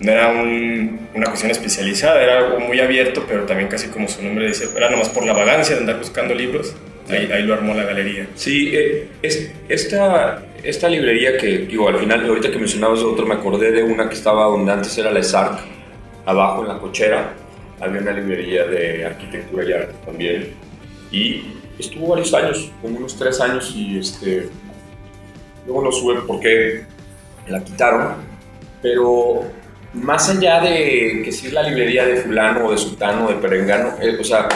no 0.00 0.10
era 0.10 0.28
un, 0.28 1.08
una 1.12 1.26
cuestión 1.26 1.50
especializada, 1.50 2.22
era 2.22 2.38
algo 2.38 2.58
muy 2.58 2.80
abierto, 2.80 3.26
pero 3.28 3.44
también 3.44 3.68
casi 3.68 3.88
como 3.88 4.08
su 4.08 4.22
nombre 4.22 4.46
dice, 4.46 4.66
era 4.74 4.88
nomás 4.88 5.10
por 5.10 5.26
la 5.26 5.34
vagancia 5.34 5.74
de 5.74 5.82
andar 5.82 5.98
buscando 5.98 6.34
libros, 6.34 6.74
ahí, 7.10 7.30
ahí 7.30 7.42
lo 7.42 7.52
armó 7.52 7.74
la 7.74 7.84
galería. 7.84 8.28
Sí, 8.34 8.70
eh, 8.74 9.08
es, 9.20 9.52
esta, 9.68 10.42
esta 10.62 10.88
librería 10.88 11.36
que, 11.36 11.58
digo, 11.58 11.86
al 11.86 11.98
final, 11.98 12.24
ahorita 12.26 12.50
que 12.50 12.56
mencionabas 12.56 13.00
de 13.00 13.04
otro, 13.04 13.26
me 13.26 13.34
acordé 13.34 13.72
de 13.72 13.82
una 13.82 14.08
que 14.08 14.14
estaba 14.14 14.46
donde 14.46 14.72
antes 14.72 14.96
era 14.96 15.10
la 15.10 15.20
ESARC, 15.20 15.58
abajo 16.24 16.62
en 16.62 16.68
la 16.68 16.78
cochera, 16.78 17.34
había 17.80 18.00
una 18.00 18.12
librería 18.12 18.64
de 18.66 19.04
arquitectura 19.04 19.64
ya 19.64 19.88
también, 20.04 20.54
y 21.10 21.42
estuvo 21.78 22.08
varios 22.08 22.32
años, 22.34 22.70
como 22.80 22.98
unos 22.98 23.16
tres 23.16 23.40
años, 23.40 23.72
y 23.74 23.98
este, 23.98 24.48
luego 25.66 25.82
lo 25.82 25.92
sube 25.92 26.20
porque 26.26 26.84
la 27.48 27.62
quitaron, 27.62 28.14
pero 28.82 29.44
más 29.92 30.28
allá 30.28 30.60
de 30.60 31.22
que 31.24 31.32
si 31.32 31.46
es 31.46 31.52
la 31.52 31.62
librería 31.62 32.04
de 32.04 32.16
fulano 32.16 32.66
o 32.66 32.72
de 32.72 32.78
sultano 32.78 33.26
o 33.26 33.28
de 33.28 33.36
perengano, 33.36 33.94
eh, 34.00 34.16
o 34.20 34.24
sea, 34.24 34.48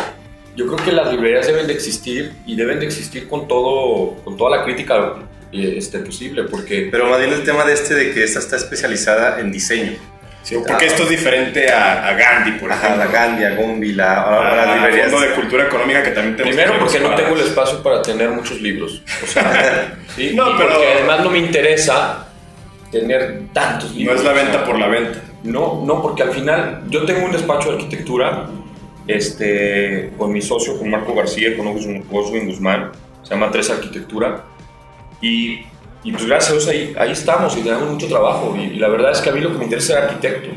yo 0.57 0.67
creo 0.67 0.85
que 0.85 0.93
las 0.93 1.13
librerías 1.13 1.47
deben 1.47 1.67
de 1.67 1.73
existir 1.73 2.33
y 2.45 2.57
deben 2.57 2.81
de 2.81 2.87
existir 2.87 3.29
con 3.29 3.47
todo, 3.47 4.17
con 4.25 4.37
toda 4.37 4.57
la 4.57 4.65
crítica 4.65 5.15
eh, 5.53 5.75
este, 5.77 6.01
posible, 6.01 6.45
porque... 6.45 6.89
Pero 6.91 7.09
más 7.09 7.21
bien 7.21 7.33
el 7.33 7.45
tema 7.45 7.65
de 7.65 7.75
este 7.75 7.95
de 7.95 8.13
que 8.13 8.25
esta 8.25 8.41
está 8.41 8.57
especializada 8.57 9.39
en 9.41 9.53
diseño. 9.53 9.93
Sí, 10.49 10.57
porque 10.67 10.87
ah, 10.87 10.89
esto 10.89 11.03
es 11.03 11.11
diferente 11.11 11.71
a, 11.71 12.09
a 12.09 12.15
Gandhi, 12.15 12.53
por 12.53 12.73
ajá, 12.73 12.87
ejemplo. 12.87 13.05
la 13.05 13.11
Gandhi, 13.11 13.45
a 13.45 13.55
Gombi, 13.55 13.93
la, 13.93 14.15
a, 14.15 14.51
a, 14.51 14.57
la 14.57 14.75
librería 14.77 15.11
Fondo 15.11 15.29
de 15.29 15.35
Cultura 15.35 15.65
Económica 15.65 16.03
que 16.03 16.11
también 16.13 16.37
tenemos 16.37 16.57
Primero 16.57 16.79
porque 16.79 17.01
no 17.01 17.15
tengo 17.15 17.35
el 17.35 17.41
espacio 17.43 17.83
para 17.83 18.01
tener 18.01 18.31
muchos 18.31 18.59
libros. 18.63 19.03
O 19.23 19.27
sea, 19.27 19.95
¿sí? 20.17 20.33
no, 20.35 20.49
y 20.49 20.55
pero... 20.57 20.71
porque 20.71 20.93
además 20.95 21.21
no 21.21 21.29
me 21.29 21.39
interesa 21.39 22.29
tener 22.91 23.43
tantos 23.53 23.95
libros. 23.95 24.15
No 24.15 24.23
es 24.23 24.27
la 24.27 24.43
venta 24.43 24.65
por 24.65 24.79
la 24.79 24.87
venta. 24.87 25.21
No, 25.43 25.83
no, 25.85 26.01
porque 26.01 26.23
al 26.23 26.31
final 26.31 26.85
yo 26.89 27.05
tengo 27.05 27.27
un 27.27 27.33
despacho 27.33 27.69
de 27.69 27.75
arquitectura 27.75 28.49
este, 29.07 30.13
con 30.17 30.33
mi 30.33 30.41
socio, 30.41 30.79
con 30.79 30.89
Marco 30.89 31.15
García, 31.15 31.59
con 31.59 31.67
Oswin 31.67 32.47
Guzmán, 32.47 32.93
se 33.23 33.35
llama 33.35 33.51
Tres 33.51 33.69
Arquitectura, 33.69 34.45
y, 35.21 35.61
y 36.05 36.13
pues 36.13 36.27
gracias 36.27 36.51
a 36.51 36.53
Dios 36.53 36.69
ahí, 36.69 36.95
ahí 36.99 37.13
estamos 37.13 37.57
y 37.57 37.61
tenemos 37.61 37.91
mucho 37.91 38.09
trabajo, 38.09 38.57
y, 38.57 38.75
y, 38.75 38.79
la 38.79 38.89
verdad 38.89 39.13
es 39.13 39.21
que 39.21 39.31
a 39.31 39.33
mí 39.33 39.41
lo 39.41 39.53
que 39.53 39.59
me 39.59 39.65
interesa 39.65 39.95
es 39.95 39.99
ser 39.99 40.09
arquitecto. 40.09 40.49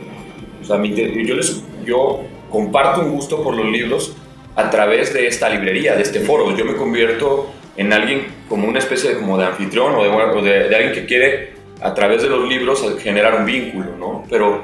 O 0.61 0.65
sea, 0.65 0.77
yo, 0.83 1.35
les, 1.35 1.63
yo 1.85 2.21
comparto 2.49 3.01
un 3.01 3.11
gusto 3.11 3.43
por 3.43 3.55
los 3.55 3.65
libros 3.65 4.15
a 4.55 4.69
través 4.69 5.13
de 5.13 5.27
esta 5.27 5.49
librería, 5.49 5.95
de 5.95 6.03
este 6.03 6.19
foro. 6.19 6.55
Yo 6.55 6.65
me 6.65 6.75
convierto 6.75 7.51
en 7.77 7.91
alguien 7.93 8.27
como 8.47 8.67
una 8.67 8.79
especie 8.79 9.11
de, 9.11 9.19
como 9.19 9.37
de 9.37 9.45
anfitrión 9.45 9.95
o 9.95 10.03
de, 10.03 10.09
o 10.09 10.41
de, 10.41 10.69
de 10.69 10.75
alguien 10.75 10.93
que 10.93 11.05
quiere 11.05 11.53
a 11.81 11.93
través 11.93 12.21
de 12.21 12.29
los 12.29 12.47
libros 12.47 12.85
generar 13.01 13.35
un 13.35 13.45
vínculo, 13.45 13.95
¿no? 13.97 14.23
Pero, 14.29 14.63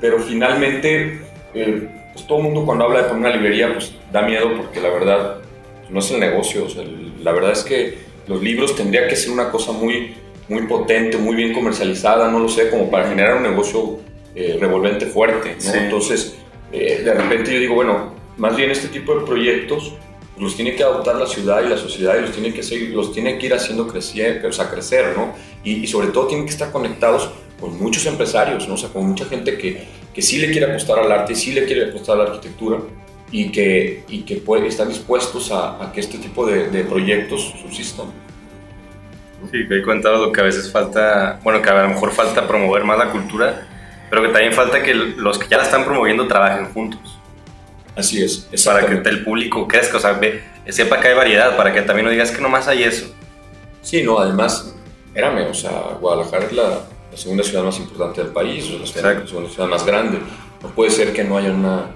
pero 0.00 0.18
finalmente, 0.18 1.20
eh, 1.54 1.88
pues 2.12 2.26
todo 2.26 2.38
el 2.38 2.44
mundo 2.44 2.64
cuando 2.64 2.84
habla 2.84 3.02
de 3.02 3.08
poner 3.08 3.20
una 3.20 3.36
librería, 3.36 3.72
pues 3.72 3.94
da 4.10 4.22
miedo 4.22 4.50
porque 4.56 4.80
la 4.80 4.88
verdad 4.88 5.36
pues, 5.80 5.90
no 5.90 6.00
es 6.00 6.10
el 6.10 6.20
negocio. 6.20 6.64
O 6.64 6.68
sea, 6.68 6.82
la 7.22 7.32
verdad 7.32 7.52
es 7.52 7.62
que 7.62 7.98
los 8.30 8.40
libros 8.40 8.76
tendría 8.76 9.08
que 9.08 9.16
ser 9.16 9.32
una 9.32 9.50
cosa 9.50 9.72
muy, 9.72 10.14
muy 10.48 10.62
potente, 10.68 11.18
muy 11.18 11.34
bien 11.34 11.52
comercializada, 11.52 12.30
no 12.30 12.38
lo 12.38 12.48
sé, 12.48 12.70
como 12.70 12.88
para 12.88 13.08
generar 13.08 13.36
un 13.38 13.42
negocio 13.42 13.98
eh, 14.36 14.56
revolvente 14.60 15.06
fuerte, 15.06 15.56
¿no? 15.56 15.72
Sí. 15.72 15.76
Entonces, 15.76 16.36
eh, 16.70 17.02
de 17.04 17.12
repente 17.12 17.52
yo 17.52 17.58
digo, 17.58 17.74
bueno, 17.74 18.14
más 18.36 18.54
bien 18.54 18.70
este 18.70 18.86
tipo 18.86 19.18
de 19.18 19.26
proyectos 19.26 19.94
los 20.38 20.54
tiene 20.54 20.76
que 20.76 20.84
adoptar 20.84 21.16
la 21.16 21.26
ciudad 21.26 21.64
y 21.66 21.70
la 21.70 21.76
sociedad 21.76 22.16
y 22.18 22.20
los 22.20 22.30
tiene 22.30 22.54
que, 22.54 22.62
seguir, 22.62 22.90
los 22.90 23.12
tiene 23.12 23.36
que 23.36 23.46
ir 23.46 23.54
haciendo 23.54 23.88
crecer, 23.88 24.46
o 24.46 24.52
sea, 24.52 24.70
crecer, 24.70 25.12
¿no? 25.16 25.34
Y, 25.64 25.82
y, 25.82 25.86
sobre 25.88 26.06
todo 26.08 26.28
tienen 26.28 26.46
que 26.46 26.52
estar 26.52 26.70
conectados 26.70 27.30
con 27.58 27.76
muchos 27.82 28.06
empresarios, 28.06 28.68
¿no? 28.68 28.74
O 28.74 28.76
sea, 28.76 28.90
con 28.90 29.06
mucha 29.06 29.24
gente 29.24 29.58
que, 29.58 29.88
que 30.14 30.22
sí 30.22 30.38
le 30.38 30.52
quiere 30.52 30.70
apostar 30.70 31.00
al 31.00 31.10
arte, 31.10 31.34
sí 31.34 31.50
le 31.50 31.64
quiere 31.64 31.90
apostar 31.90 32.14
a 32.14 32.22
la 32.22 32.30
arquitectura 32.30 32.78
y 33.32 33.50
que, 33.52 34.04
y 34.08 34.22
que 34.22 34.36
puede, 34.36 34.66
están 34.66 34.88
dispuestos 34.88 35.50
a, 35.52 35.82
a 35.82 35.92
que 35.92 36.00
este 36.00 36.18
tipo 36.18 36.46
de, 36.46 36.68
de 36.68 36.84
proyectos 36.84 37.54
subsistan. 37.62 38.06
Sí, 39.50 39.66
que 39.66 39.78
he 39.78 39.82
contado 39.82 40.26
lo 40.26 40.32
que 40.32 40.40
a 40.40 40.44
veces 40.44 40.70
falta, 40.70 41.40
bueno, 41.42 41.62
que 41.62 41.70
a 41.70 41.82
lo 41.82 41.88
mejor 41.88 42.10
falta 42.12 42.46
promover 42.46 42.84
más 42.84 42.98
la 42.98 43.10
cultura, 43.10 43.66
pero 44.10 44.22
que 44.22 44.28
también 44.28 44.52
falta 44.52 44.82
que 44.82 44.92
los 44.94 45.38
que 45.38 45.48
ya 45.48 45.56
la 45.56 45.62
están 45.62 45.84
promoviendo 45.84 46.26
trabajen 46.26 46.66
juntos. 46.72 47.18
Así 47.96 48.22
es, 48.22 48.48
Para 48.64 48.86
que 48.86 49.08
el 49.08 49.24
público 49.24 49.66
crezca, 49.66 49.96
o 49.96 50.00
sea, 50.00 50.12
ve- 50.12 50.42
sepa 50.68 51.00
que 51.00 51.08
hay 51.08 51.14
variedad, 51.14 51.56
para 51.56 51.72
que 51.72 51.82
también 51.82 52.04
no 52.06 52.10
digas 52.10 52.30
que 52.30 52.40
nomás 52.40 52.68
hay 52.68 52.84
eso. 52.84 53.12
Sí, 53.82 54.02
no, 54.02 54.18
además, 54.18 54.74
espérame, 55.06 55.48
o 55.50 55.54
sea, 55.54 55.70
Guadalajara 56.00 56.44
es 56.46 56.52
la, 56.52 56.68
la 57.10 57.16
segunda 57.16 57.42
ciudad 57.42 57.64
más 57.64 57.78
importante 57.78 58.22
del 58.22 58.32
país, 58.32 58.64
o 58.70 58.78
la 58.78 58.86
segunda, 58.86 59.10
Exacto. 59.10 59.26
segunda 59.28 59.50
ciudad 59.50 59.68
más 59.68 59.86
grande. 59.86 60.18
No 60.62 60.68
puede 60.68 60.90
ser 60.90 61.12
que 61.12 61.24
no 61.24 61.36
haya 61.38 61.50
una, 61.52 61.86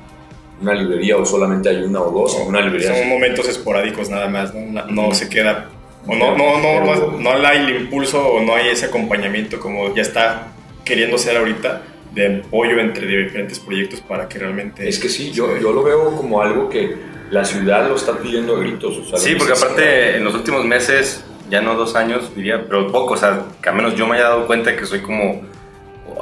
una 0.61 0.75
librería 0.75 1.17
o 1.17 1.25
solamente 1.27 1.69
hay 1.69 1.83
una 1.83 2.01
o 2.01 2.11
dos, 2.11 2.35
una 2.47 2.61
librería. 2.61 2.95
Son 2.97 3.09
momentos 3.09 3.49
esporádicos 3.49 4.09
nada 4.09 4.29
más, 4.29 4.55
¿no? 4.55 4.87
No, 4.87 5.15
se 5.15 5.29
queda. 5.29 5.69
O 6.07 6.15
no, 6.15 6.37
no, 6.37 6.61
no, 6.61 6.85
no, 6.85 7.19
no 7.19 7.47
hay 7.47 7.59
el 7.59 7.83
impulso 7.83 8.27
o 8.27 8.43
no 8.43 8.55
hay 8.55 8.69
ese 8.69 8.87
acompañamiento 8.87 9.59
como 9.59 9.95
ya 9.95 10.03
está 10.03 10.49
queriendo 10.85 11.17
ser 11.17 11.39
ahorita 11.39 11.83
de 12.15 12.43
apoyo 12.45 12.79
entre 12.79 13.07
diferentes 13.07 13.59
proyectos 13.59 14.01
para 14.01 14.29
que 14.29 14.39
realmente. 14.39 14.89
Es 14.89 14.99
que 14.99 15.09
sí, 15.09 15.33
yo, 15.33 15.57
yo 15.59 15.73
lo 15.73 15.83
veo 15.83 16.17
como 16.17 16.41
algo 16.41 16.69
que 16.69 16.95
la 17.31 17.45
ciudad 17.45 17.89
lo 17.89 17.97
está 17.97 18.19
pidiendo 18.19 18.57
a 18.57 18.61
gritos. 18.61 18.99
O 18.99 19.05
sea, 19.05 19.19
Sí, 19.19 19.35
porque 19.37 19.55
aparte 19.55 20.17
en 20.17 20.25
los 20.25 20.35
últimos 20.35 20.65
meses, 20.65 21.25
ya 21.51 21.61
no 21.61 21.75
dos 21.75 21.97
años, 21.97 22.35
diría, 22.37 22.65
pero 22.69 22.93
poco, 22.93 23.15
o 23.15 23.17
sea, 23.17 23.47
que 23.61 23.69
al 23.69 23.75
menos 23.75 23.97
yo 23.97 24.07
me 24.07 24.17
haya 24.17 24.29
dado 24.29 24.47
cuenta 24.47 24.77
que 24.77 24.87
soy 24.87 25.01
como 25.01 25.43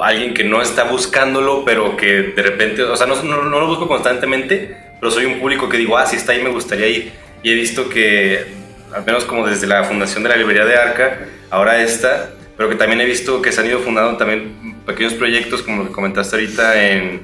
alguien 0.01 0.33
que 0.33 0.43
no 0.43 0.61
está 0.61 0.85
buscándolo, 0.85 1.63
pero 1.65 1.97
que 1.97 2.33
de 2.35 2.41
repente, 2.41 2.83
o 2.83 2.95
sea, 2.95 3.07
no, 3.07 3.21
no, 3.23 3.43
no 3.43 3.59
lo 3.59 3.67
busco 3.67 3.87
constantemente, 3.87 4.77
pero 4.99 5.11
soy 5.11 5.25
un 5.25 5.39
público 5.39 5.69
que 5.69 5.77
digo, 5.77 5.97
ah, 5.97 6.05
si 6.05 6.15
está 6.15 6.31
ahí 6.31 6.41
me 6.41 6.49
gustaría 6.49 6.87
ir. 6.87 7.11
Y 7.43 7.51
he 7.51 7.55
visto 7.55 7.89
que, 7.89 8.45
al 8.93 9.05
menos 9.05 9.25
como 9.25 9.47
desde 9.47 9.67
la 9.67 9.83
fundación 9.83 10.23
de 10.23 10.29
la 10.29 10.37
librería 10.37 10.65
de 10.65 10.75
Arca, 10.75 11.19
ahora 11.49 11.81
esta, 11.81 12.31
pero 12.55 12.69
que 12.69 12.75
también 12.75 13.01
he 13.01 13.05
visto 13.05 13.41
que 13.41 13.51
se 13.51 13.61
han 13.61 13.67
ido 13.67 13.79
fundando 13.79 14.17
también 14.17 14.77
pequeños 14.85 15.13
proyectos, 15.13 15.61
como 15.61 15.83
lo 15.83 15.89
que 15.89 15.93
comentaste 15.93 16.35
ahorita, 16.35 16.89
en, 16.89 17.21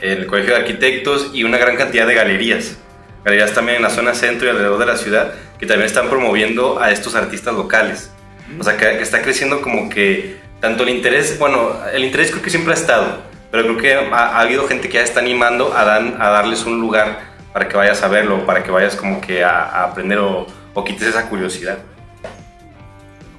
en 0.00 0.18
el 0.18 0.26
Colegio 0.26 0.54
de 0.54 0.60
Arquitectos 0.60 1.30
y 1.32 1.44
una 1.44 1.58
gran 1.58 1.76
cantidad 1.76 2.06
de 2.06 2.14
galerías. 2.14 2.78
Galerías 3.24 3.52
también 3.52 3.76
en 3.76 3.82
la 3.82 3.90
zona 3.90 4.14
centro 4.14 4.46
y 4.46 4.50
alrededor 4.50 4.78
de 4.78 4.86
la 4.86 4.96
ciudad, 4.96 5.32
que 5.58 5.66
también 5.66 5.86
están 5.86 6.08
promoviendo 6.08 6.80
a 6.80 6.92
estos 6.92 7.14
artistas 7.14 7.54
locales. 7.54 8.10
O 8.58 8.64
sea, 8.64 8.76
que, 8.76 8.84
que 8.84 9.02
está 9.02 9.22
creciendo 9.22 9.60
como 9.60 9.90
que 9.90 10.36
tanto 10.60 10.82
el 10.82 10.90
interés, 10.90 11.38
bueno, 11.38 11.72
el 11.92 12.04
interés 12.04 12.30
creo 12.30 12.42
que 12.42 12.50
siempre 12.50 12.72
ha 12.72 12.76
estado, 12.76 13.18
pero 13.50 13.62
creo 13.64 13.76
que 13.78 13.94
ha, 13.94 14.16
ha 14.36 14.40
habido 14.40 14.66
gente 14.66 14.88
que 14.88 14.94
ya 14.98 15.02
está 15.04 15.20
animando 15.20 15.72
a, 15.76 15.84
dan- 15.84 16.16
a 16.20 16.28
darles 16.30 16.64
un 16.64 16.80
lugar 16.80 17.20
para 17.52 17.68
que 17.68 17.76
vayas 17.76 18.02
a 18.02 18.08
verlo, 18.08 18.44
para 18.46 18.62
que 18.62 18.70
vayas 18.70 18.96
como 18.96 19.20
que 19.20 19.42
a, 19.44 19.50
a 19.62 19.84
aprender 19.84 20.18
o, 20.18 20.46
o 20.74 20.84
quites 20.84 21.08
esa 21.08 21.28
curiosidad. 21.28 21.78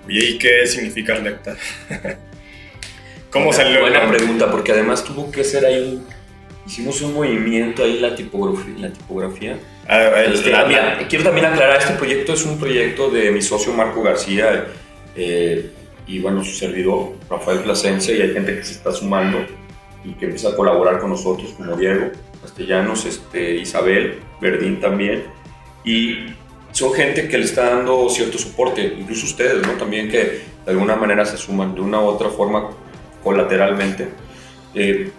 Oye, 0.07 0.25
¿y 0.31 0.37
qué 0.39 0.65
significa 0.65 1.13
Arlecta? 1.13 1.55
¿Cómo 3.29 3.53
salió? 3.53 3.81
Buena 3.81 4.07
pregunta, 4.09 4.49
porque 4.49 4.71
además 4.71 5.03
tuvo 5.03 5.31
que 5.31 5.43
ser 5.43 5.65
ahí 5.65 5.79
un. 5.81 6.19
Hicimos 6.65 7.01
un 7.01 7.13
movimiento 7.15 7.83
ahí 7.83 7.95
en 7.97 8.01
la 8.03 8.15
tipografía. 8.15 8.73
La 8.77 8.89
tipografía. 8.91 9.57
Ah, 9.87 10.01
el- 10.23 10.33
Este, 10.33 10.49
la- 10.51 10.65
mira, 10.65 10.97
quiero 11.07 11.23
también 11.25 11.45
aclarar, 11.47 11.77
este 11.77 11.93
proyecto 11.93 12.33
es 12.33 12.43
un 12.45 12.59
proyecto 12.59 13.09
de 13.09 13.31
mi 13.31 13.41
socio 13.41 13.71
Marco 13.73 14.01
García 14.03 14.65
eh, 15.15 15.71
y 16.09 16.17
bueno, 16.19 16.43
su 16.43 16.55
servidor, 16.55 17.13
Rafael 17.29 17.59
Plasencia, 17.59 18.15
y 18.15 18.21
hay 18.21 18.33
gente 18.33 18.55
que 18.55 18.63
se 18.63 18.73
está 18.73 18.91
sumando 18.91 19.37
y 20.03 20.13
que 20.13 20.25
empieza 20.25 20.49
a 20.49 20.55
colaborar 20.55 20.99
con 20.99 21.11
nosotros, 21.11 21.53
como 21.55 21.77
Diego 21.77 22.09
Castellanos, 22.41 23.05
este, 23.05 23.57
Isabel, 23.57 24.19
Verdín 24.41 24.79
también, 24.79 25.25
y 25.85 26.33
son 26.71 26.93
gente 26.93 27.27
que 27.27 27.37
le 27.37 27.45
está 27.45 27.75
dando 27.75 28.09
cierto 28.09 28.39
soporte, 28.39 28.95
incluso 28.99 29.27
ustedes, 29.27 29.65
¿no? 29.67 29.73
También 29.73 30.09
que 30.09 30.17
de 30.65 30.71
alguna 30.71 30.95
manera 30.95 31.25
se 31.25 31.37
suman 31.37 31.75
de 31.75 31.81
una 31.81 31.99
u 31.99 32.05
otra 32.05 32.29
forma 32.29 32.71
colateralmente. 33.23 34.07
Eh, 34.73 35.11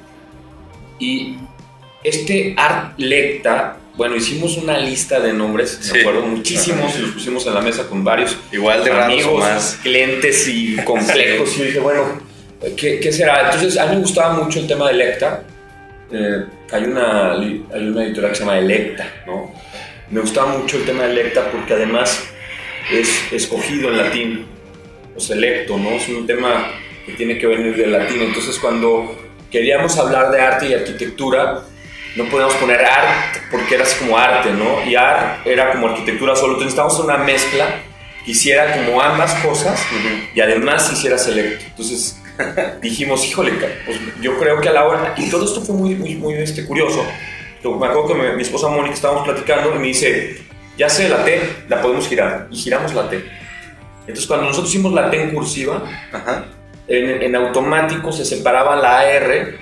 y 0.99 1.37
este 2.03 2.55
Art 2.57 2.99
Lecta, 2.99 3.79
bueno, 4.01 4.17
hicimos 4.17 4.57
una 4.57 4.79
lista 4.79 5.21
de 5.21 5.35
nombres, 5.35 5.77
Sí. 5.83 5.93
me 5.93 6.01
acuerdo 6.01 6.23
muchísimos, 6.23 6.97
y 6.97 7.03
los 7.03 7.11
pusimos 7.11 7.47
en 7.47 7.53
la 7.53 7.61
mesa 7.61 7.87
con 7.87 8.03
varios 8.03 8.35
Igual 8.51 8.83
de 8.83 8.93
amigos, 8.93 9.39
más. 9.41 9.79
clientes 9.83 10.49
y 10.49 10.77
complejos. 10.85 11.55
y 11.55 11.59
yo 11.59 11.65
dije, 11.67 11.81
bueno, 11.81 12.05
¿qué, 12.79 12.99
qué 12.99 13.13
será? 13.13 13.45
Entonces, 13.45 13.77
a 13.77 13.85
mí 13.89 13.97
me 13.97 14.01
gustaba 14.01 14.43
mucho 14.43 14.59
el 14.59 14.67
tema 14.67 14.89
de 14.89 14.95
Lecta. 14.95 15.43
Eh, 16.11 16.45
hay, 16.73 16.85
una, 16.85 17.33
hay 17.33 17.63
una 17.75 18.05
editorial 18.07 18.31
que 18.33 18.37
se 18.39 18.41
llama 18.43 18.59
Electa, 18.59 19.07
¿no? 19.27 19.53
Me 20.11 20.21
gustaba 20.23 20.57
mucho 20.57 20.79
el 20.79 20.85
tema 20.85 21.03
de 21.03 21.11
Electa 21.11 21.51
porque 21.53 21.75
además 21.75 22.25
es 22.91 23.31
escogido 23.33 23.91
en 23.91 23.99
latín, 23.99 24.47
o 25.15 25.21
selecto, 25.21 25.77
¿no? 25.77 25.91
Es 25.91 26.09
un 26.09 26.27
tema 26.27 26.71
que 27.05 27.13
tiene 27.13 27.37
que 27.37 27.47
venir 27.47 27.77
del 27.77 27.93
latín. 27.93 28.23
Entonces, 28.23 28.59
cuando 28.59 29.15
queríamos 29.51 29.99
hablar 29.99 30.31
de 30.31 30.41
arte 30.41 30.69
y 30.71 30.73
arquitectura, 30.73 31.65
no 32.17 32.25
podíamos 32.25 32.55
poner 32.55 32.85
art 32.85 33.37
porque 33.51 33.75
era 33.77 33.85
así 33.85 33.99
como 33.99 34.17
arte, 34.19 34.51
¿no? 34.53 34.85
Y 34.85 34.95
art 34.97 35.47
era 35.47 35.73
como 35.73 35.89
arquitectura 35.89 36.35
solo. 36.35 36.55
Entonces, 36.55 36.75
necesitábamos 36.77 37.01
una 37.01 37.17
mezcla 37.25 37.67
que 38.25 38.33
hiciera 38.33 38.73
como 38.75 39.01
ambas 39.01 39.33
cosas 39.45 39.81
y 40.35 40.41
además 40.41 40.91
hiciera 40.93 41.17
selecto. 41.19 41.65
Entonces, 41.69 42.21
dijimos, 42.83 43.25
híjole, 43.27 43.53
pues 43.87 43.99
yo 44.21 44.39
creo 44.39 44.61
que 44.61 44.69
a 44.69 44.73
la 44.73 44.85
hora, 44.87 45.15
y 45.17 45.29
todo 45.31 45.45
esto 45.45 45.61
fue 45.63 45.75
muy, 45.75 45.95
muy, 45.95 46.15
muy 46.17 46.35
este, 46.35 46.65
curioso. 46.65 47.05
Lo- 47.63 47.77
Me 47.79 47.87
acuerdo 47.87 48.09
que 48.09 48.33
mi 48.35 48.43
esposa 48.43 48.69
Mónica 48.69 48.95
estábamos 48.95 49.25
platicando 49.25 49.75
y 49.75 49.79
me 49.79 49.87
dice, 49.89 50.39
ya 50.77 50.89
sé 50.89 51.09
la 51.09 51.25
T, 51.25 51.41
la 51.69 51.81
podemos 51.81 52.09
girar. 52.09 52.49
Y 52.51 52.57
giramos 52.57 52.93
la 52.95 53.09
T. 53.09 53.23
Entonces, 54.01 54.27
cuando 54.27 54.47
nosotros 54.47 54.71
hicimos 54.71 54.93
la 54.93 55.11
T 55.11 55.23
en 55.23 55.31
cursiva, 55.31 55.83
Ajá. 56.13 56.47
en, 56.89 57.23
en 57.23 57.37
automático 57.37 58.11
se 58.13 58.25
separaba 58.25 58.75
la 58.77 58.99
AR 59.01 59.55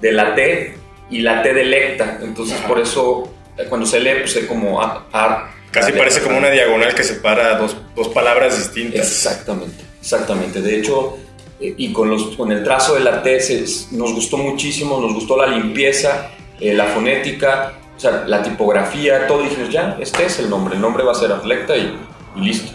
de 0.00 0.12
la 0.12 0.34
T 0.34 0.74
y 1.10 1.20
la 1.20 1.42
T 1.42 1.52
de 1.52 1.64
lecta. 1.64 2.18
Entonces, 2.22 2.56
por 2.66 2.78
eso, 2.80 3.32
cuando 3.68 3.86
se 3.86 4.00
lee, 4.00 4.20
pues 4.20 4.36
es 4.36 4.46
como 4.46 4.80
A. 4.82 5.06
A- 5.12 5.50
Casi 5.70 5.90
parece 5.92 6.20
como 6.22 6.38
una 6.38 6.50
diagonal 6.50 6.94
que 6.94 7.02
separa 7.02 7.58
dos, 7.58 7.76
dos 7.96 8.06
palabras 8.08 8.56
distintas. 8.56 9.00
Exactamente, 9.00 9.82
exactamente. 10.00 10.62
De 10.62 10.78
hecho, 10.78 11.18
eh, 11.60 11.74
y 11.76 11.92
con, 11.92 12.08
los, 12.08 12.36
con 12.36 12.52
el 12.52 12.62
trazo 12.62 12.94
de 12.94 13.00
la 13.00 13.22
T 13.24 13.40
se- 13.40 13.64
nos 13.96 14.12
gustó 14.14 14.36
muchísimo, 14.36 15.00
nos 15.00 15.14
gustó 15.14 15.36
la 15.36 15.48
limpieza, 15.48 16.30
eh, 16.60 16.72
la 16.74 16.84
fonética, 16.84 17.72
o 17.96 17.98
sea, 17.98 18.22
la 18.26 18.40
tipografía, 18.40 19.26
todo. 19.26 19.42
Dijimos, 19.42 19.68
ya, 19.70 19.96
este 20.00 20.26
es 20.26 20.38
el 20.38 20.48
nombre, 20.48 20.76
el 20.76 20.80
nombre 20.80 21.02
va 21.02 21.10
a 21.10 21.16
ser 21.16 21.32
Aflecta 21.32 21.76
y, 21.76 21.98
y 22.36 22.40
listo. 22.40 22.70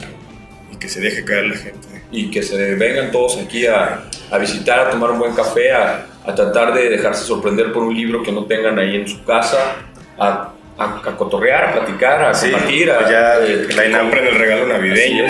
Y 0.74 0.76
que 0.76 0.90
se 0.90 1.00
deje 1.00 1.24
caer 1.24 1.46
la 1.46 1.56
gente. 1.56 1.88
Y 2.12 2.30
que 2.30 2.44
se 2.44 2.76
vengan 2.76 3.12
todos 3.12 3.38
aquí 3.38 3.66
a, 3.66 4.04
a 4.30 4.38
visitar, 4.40 4.80
a 4.80 4.90
tomar 4.90 5.12
un 5.12 5.20
buen 5.20 5.34
café, 5.36 5.72
a, 5.72 6.06
a 6.30 6.36
tratar 6.36 6.74
de 6.74 6.90
dejarse 6.90 7.24
sorprender 7.26 7.72
por 7.72 7.84
un 7.84 7.94
libro 7.96 8.22
que 8.24 8.32
no 8.32 8.46
tengan 8.46 8.78
ahí 8.80 8.96
en 8.96 9.08
su 9.08 9.24
casa, 9.24 9.76
a, 10.18 10.52
a- 10.78 11.02
a 11.06 11.18
cotorrear, 11.18 11.66
a 11.66 11.74
platicar, 11.74 12.22
a 12.24 12.34
Sí, 12.34 12.52
compartir, 12.52 12.92
a, 12.92 13.00
pues 13.00 13.10
ya 13.12 13.34
eh, 13.40 13.68
la 13.76 13.86
inauguración. 13.86 14.00
Compren 14.02 14.28
el 14.28 14.36
regalo 14.36 14.68
navideño. 14.68 15.26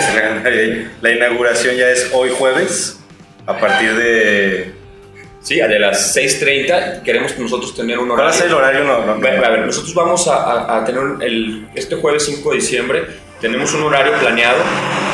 La 1.00 1.10
inauguración 1.10 1.76
ya 1.76 1.88
es 1.88 2.10
hoy 2.12 2.30
jueves, 2.30 3.00
a 3.46 3.56
partir 3.58 3.94
de... 3.94 4.74
Sí, 5.42 5.56
de 5.56 5.78
las 5.78 6.14
6.30 6.14 7.02
queremos 7.02 7.36
nosotros 7.38 7.74
tener 7.74 7.98
un 7.98 8.08
¿Cuál 8.08 8.20
horario. 8.20 8.38
ser 8.38 8.48
el 8.48 8.54
horario? 8.54 8.84
No, 8.84 9.06
no, 9.06 9.14
Bueno, 9.16 9.42
A 9.42 9.48
ver, 9.48 9.60
nosotros 9.60 9.94
vamos 9.94 10.28
a, 10.30 10.84
tener 10.84 11.02
el, 11.22 11.66
este 11.74 11.96
jueves 11.96 12.26
5 12.26 12.50
de 12.50 12.56
diciembre, 12.56 13.02
tenemos 13.40 13.72
un 13.72 13.84
horario 13.84 14.12
planeado 14.20 14.58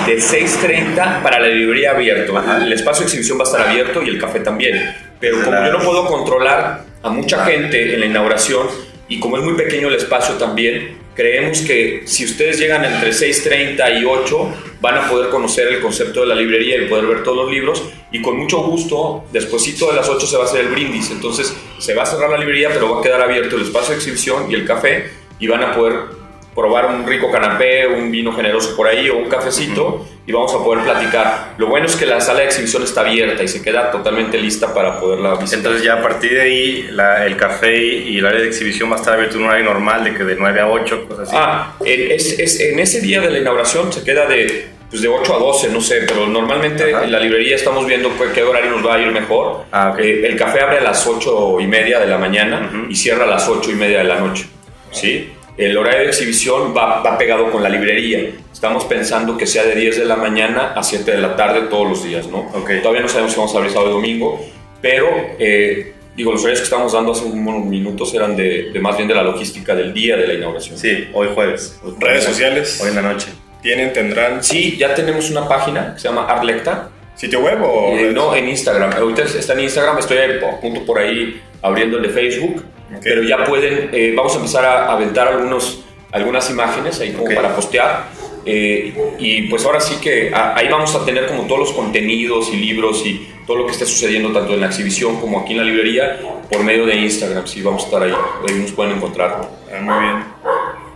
de 0.04 0.16
6.30 0.16 1.22
para 1.22 1.38
la 1.38 1.46
librería 1.46 1.92
abierto. 1.92 2.34
El 2.60 2.72
espacio 2.72 3.02
de 3.02 3.06
exhibición 3.06 3.38
va 3.38 3.42
a 3.42 3.46
estar 3.46 3.68
abierto 3.68 4.02
y 4.02 4.08
el 4.08 4.20
café 4.20 4.40
también. 4.40 4.96
Pero 5.20 5.42
como 5.42 5.56
yo 5.64 5.72
no 5.72 5.78
puedo 5.80 6.06
controlar 6.06 6.84
a 7.02 7.10
mucha 7.10 7.44
gente 7.44 7.94
en 7.94 8.00
la 8.00 8.06
inauguración 8.06 8.66
y 9.08 9.20
como 9.20 9.38
es 9.38 9.44
muy 9.44 9.54
pequeño 9.54 9.88
el 9.88 9.94
espacio 9.94 10.34
también, 10.34 10.98
creemos 11.14 11.60
que 11.60 12.02
si 12.06 12.24
ustedes 12.24 12.58
llegan 12.58 12.84
entre 12.84 13.10
6.30 13.10 14.00
y 14.00 14.04
8 14.04 14.54
van 14.80 14.98
a 14.98 15.08
poder 15.08 15.30
conocer 15.30 15.68
el 15.68 15.80
concepto 15.80 16.20
de 16.20 16.26
la 16.26 16.34
librería 16.34 16.76
y 16.76 16.88
poder 16.88 17.06
ver 17.06 17.22
todos 17.22 17.36
los 17.36 17.50
libros. 17.50 17.82
Y 18.12 18.20
con 18.20 18.36
mucho 18.36 18.58
gusto, 18.58 19.24
despuesito 19.32 19.90
de 19.90 19.96
las 19.96 20.08
8 20.08 20.26
se 20.26 20.36
va 20.36 20.44
a 20.44 20.46
hacer 20.46 20.60
el 20.60 20.68
brindis, 20.68 21.10
entonces 21.10 21.56
se 21.78 21.94
va 21.94 22.02
a 22.02 22.06
cerrar 22.06 22.30
la 22.30 22.38
librería 22.38 22.70
pero 22.72 22.94
va 22.94 23.00
a 23.00 23.02
quedar 23.02 23.20
abierto 23.20 23.56
el 23.56 23.62
espacio 23.62 23.90
de 23.90 23.96
exhibición 23.96 24.50
y 24.50 24.54
el 24.54 24.66
café 24.66 25.10
y 25.38 25.46
van 25.46 25.62
a 25.62 25.74
poder 25.74 26.25
probar 26.56 26.86
un 26.86 27.06
rico 27.06 27.30
canapé, 27.30 27.86
un 27.86 28.10
vino 28.10 28.32
generoso 28.32 28.74
por 28.74 28.88
ahí 28.88 29.08
o 29.10 29.18
un 29.18 29.28
cafecito 29.28 30.06
y 30.26 30.32
vamos 30.32 30.52
a 30.54 30.58
poder 30.64 30.82
platicar. 30.84 31.52
Lo 31.58 31.66
bueno 31.68 31.86
es 31.86 31.94
que 31.96 32.06
la 32.06 32.20
sala 32.20 32.40
de 32.40 32.46
exhibición 32.46 32.82
está 32.82 33.02
abierta 33.02 33.42
y 33.42 33.46
se 33.48 33.62
queda 33.62 33.90
totalmente 33.90 34.38
lista 34.38 34.72
para 34.74 34.98
poderla 34.98 35.34
visitar. 35.34 35.58
Entonces 35.58 35.82
ya 35.84 35.94
a 35.94 36.02
partir 36.02 36.32
de 36.32 36.40
ahí 36.40 36.88
la- 36.90 37.26
el 37.26 37.36
café 37.36 37.76
y 37.76 38.18
el 38.18 38.26
área 38.26 38.40
de 38.40 38.48
exhibición 38.48 38.90
va 38.90 38.94
a 38.96 38.98
estar 38.98 39.14
abierto 39.14 39.36
en 39.36 39.42
un 39.42 39.48
horario 39.50 39.66
normal 39.66 40.02
de 40.02 40.14
que 40.14 40.24
de 40.24 40.34
9 40.36 40.60
a 40.60 40.68
8, 40.68 41.06
cosas 41.06 41.28
así. 41.28 41.36
Ah, 41.38 41.74
en, 41.84 42.10
es- 42.10 42.38
es- 42.38 42.58
en 42.60 42.78
ese 42.80 43.00
día 43.02 43.20
de 43.20 43.30
la 43.30 43.38
inauguración 43.38 43.92
se 43.92 44.02
queda 44.02 44.26
de, 44.26 44.68
pues 44.88 45.02
de 45.02 45.08
8 45.08 45.34
a 45.36 45.38
12, 45.38 45.68
no 45.68 45.80
sé, 45.82 46.04
pero 46.08 46.26
normalmente 46.26 46.94
Ajá. 46.94 47.04
en 47.04 47.12
la 47.12 47.20
librería 47.20 47.54
estamos 47.54 47.86
viendo 47.86 48.10
qué 48.34 48.42
horario 48.42 48.70
nos 48.70 48.84
va 48.86 48.94
a 48.94 48.98
ir 48.98 49.08
mejor. 49.12 49.64
Ah, 49.72 49.90
ok. 49.92 49.98
Eh, 50.00 50.26
el 50.26 50.36
café 50.36 50.62
abre 50.62 50.78
a 50.78 50.82
las 50.82 51.06
8 51.06 51.60
y 51.60 51.66
media 51.66 52.00
de 52.00 52.06
la 52.06 52.16
mañana 52.18 52.70
y 52.88 52.96
cierra 52.96 53.24
a 53.24 53.28
las 53.28 53.46
8 53.46 53.70
y 53.70 53.74
media 53.74 53.98
de 53.98 54.04
la 54.04 54.18
noche. 54.20 54.46
¿sí? 54.92 55.30
El 55.56 55.76
horario 55.76 56.00
de 56.00 56.06
exhibición 56.08 56.74
va, 56.76 57.02
va 57.02 57.16
pegado 57.16 57.50
con 57.50 57.62
la 57.62 57.68
librería. 57.68 58.30
Estamos 58.52 58.84
pensando 58.84 59.36
que 59.38 59.46
sea 59.46 59.64
de 59.64 59.74
10 59.74 59.98
de 60.00 60.04
la 60.04 60.16
mañana 60.16 60.72
a 60.76 60.82
7 60.82 61.10
de 61.10 61.18
la 61.18 61.34
tarde 61.36 61.62
todos 61.70 61.88
los 61.88 62.04
días, 62.04 62.26
¿no? 62.26 62.40
Ok. 62.54 62.70
Todavía 62.82 63.02
no 63.02 63.08
sabemos 63.08 63.32
si 63.32 63.38
vamos 63.38 63.54
a 63.54 63.58
abrir 63.58 63.72
sábado 63.72 63.90
y 63.90 63.94
domingo, 63.94 64.44
pero 64.82 65.08
eh, 65.38 65.94
digo, 66.14 66.32
los 66.32 66.42
horarios 66.42 66.60
que 66.60 66.64
estamos 66.64 66.92
dando 66.92 67.12
hace 67.12 67.24
unos 67.24 67.64
minutos 67.64 68.12
eran 68.14 68.36
de, 68.36 68.70
de 68.70 68.80
más 68.80 68.96
bien 68.96 69.08
de 69.08 69.14
la 69.14 69.22
logística 69.22 69.74
del 69.74 69.94
día 69.94 70.16
de 70.16 70.26
la 70.26 70.34
inauguración. 70.34 70.76
Sí, 70.78 71.08
hoy 71.14 71.28
jueves. 71.34 71.80
Redes 71.98 72.24
sociales. 72.24 72.78
Hoy 72.82 72.90
en 72.90 72.96
la 72.96 73.02
noche. 73.02 73.28
Tienen, 73.62 73.92
tendrán 73.92 74.44
Sí, 74.44 74.76
ya 74.78 74.94
tenemos 74.94 75.30
una 75.30 75.48
página 75.48 75.94
que 75.94 76.00
se 76.00 76.08
llama 76.08 76.26
Arlecta. 76.26 76.90
sitio 77.14 77.40
web 77.40 77.58
o 77.62 77.96
Eh, 77.96 78.10
no, 78.12 78.34
en 78.36 78.48
Instagram. 78.48 78.92
Ahorita 78.92 79.22
está 79.22 79.54
en 79.54 79.60
Instagram, 79.60 79.98
estoy 79.98 80.18
a 80.18 80.60
punto 80.60 80.84
por 80.84 80.98
ahí 80.98 81.40
abriendo 81.62 81.96
el 81.96 82.02
de 82.04 82.10
Facebook. 82.10 82.62
Pero 83.02 83.22
ya 83.22 83.44
pueden, 83.44 83.90
eh, 83.92 84.14
vamos 84.16 84.32
a 84.34 84.36
empezar 84.36 84.64
a 84.64 84.92
aventar 84.92 85.28
algunos, 85.28 85.84
algunas 86.12 86.48
imágenes 86.50 87.00
ahí 87.00 87.12
como 87.12 87.34
para 87.34 87.54
postear. 87.54 88.04
Eh, 88.44 88.94
y 89.18 89.42
pues 89.48 89.64
ahora 89.64 89.80
sí 89.80 89.96
que 90.00 90.32
a- 90.32 90.56
ahí 90.56 90.68
vamos 90.68 90.94
a 90.94 91.04
tener 91.04 91.26
como 91.26 91.44
todos 91.48 91.58
los 91.60 91.72
contenidos 91.72 92.48
y 92.52 92.56
libros 92.56 93.04
y 93.04 93.28
todo 93.44 93.56
lo 93.58 93.66
que 93.66 93.72
esté 93.72 93.86
sucediendo 93.86 94.32
tanto 94.32 94.54
en 94.54 94.60
la 94.60 94.66
exhibición 94.68 95.20
como 95.20 95.40
aquí 95.40 95.52
en 95.52 95.58
la 95.58 95.64
librería 95.64 96.20
por 96.50 96.62
medio 96.62 96.86
de 96.86 96.94
Instagram. 96.96 97.44
Sí, 97.46 97.60
vamos 97.62 97.82
a 97.82 97.86
estar 97.86 98.02
ahí. 98.04 98.12
Ahí 98.48 98.54
nos 98.60 98.70
pueden 98.72 98.96
encontrar. 98.96 99.40
Ah, 99.72 99.80
muy 99.80 99.98
bien. 100.04 100.24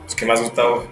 Pues, 0.04 0.14
¿Qué 0.14 0.26
más, 0.26 0.40
Gustavo? 0.40 0.84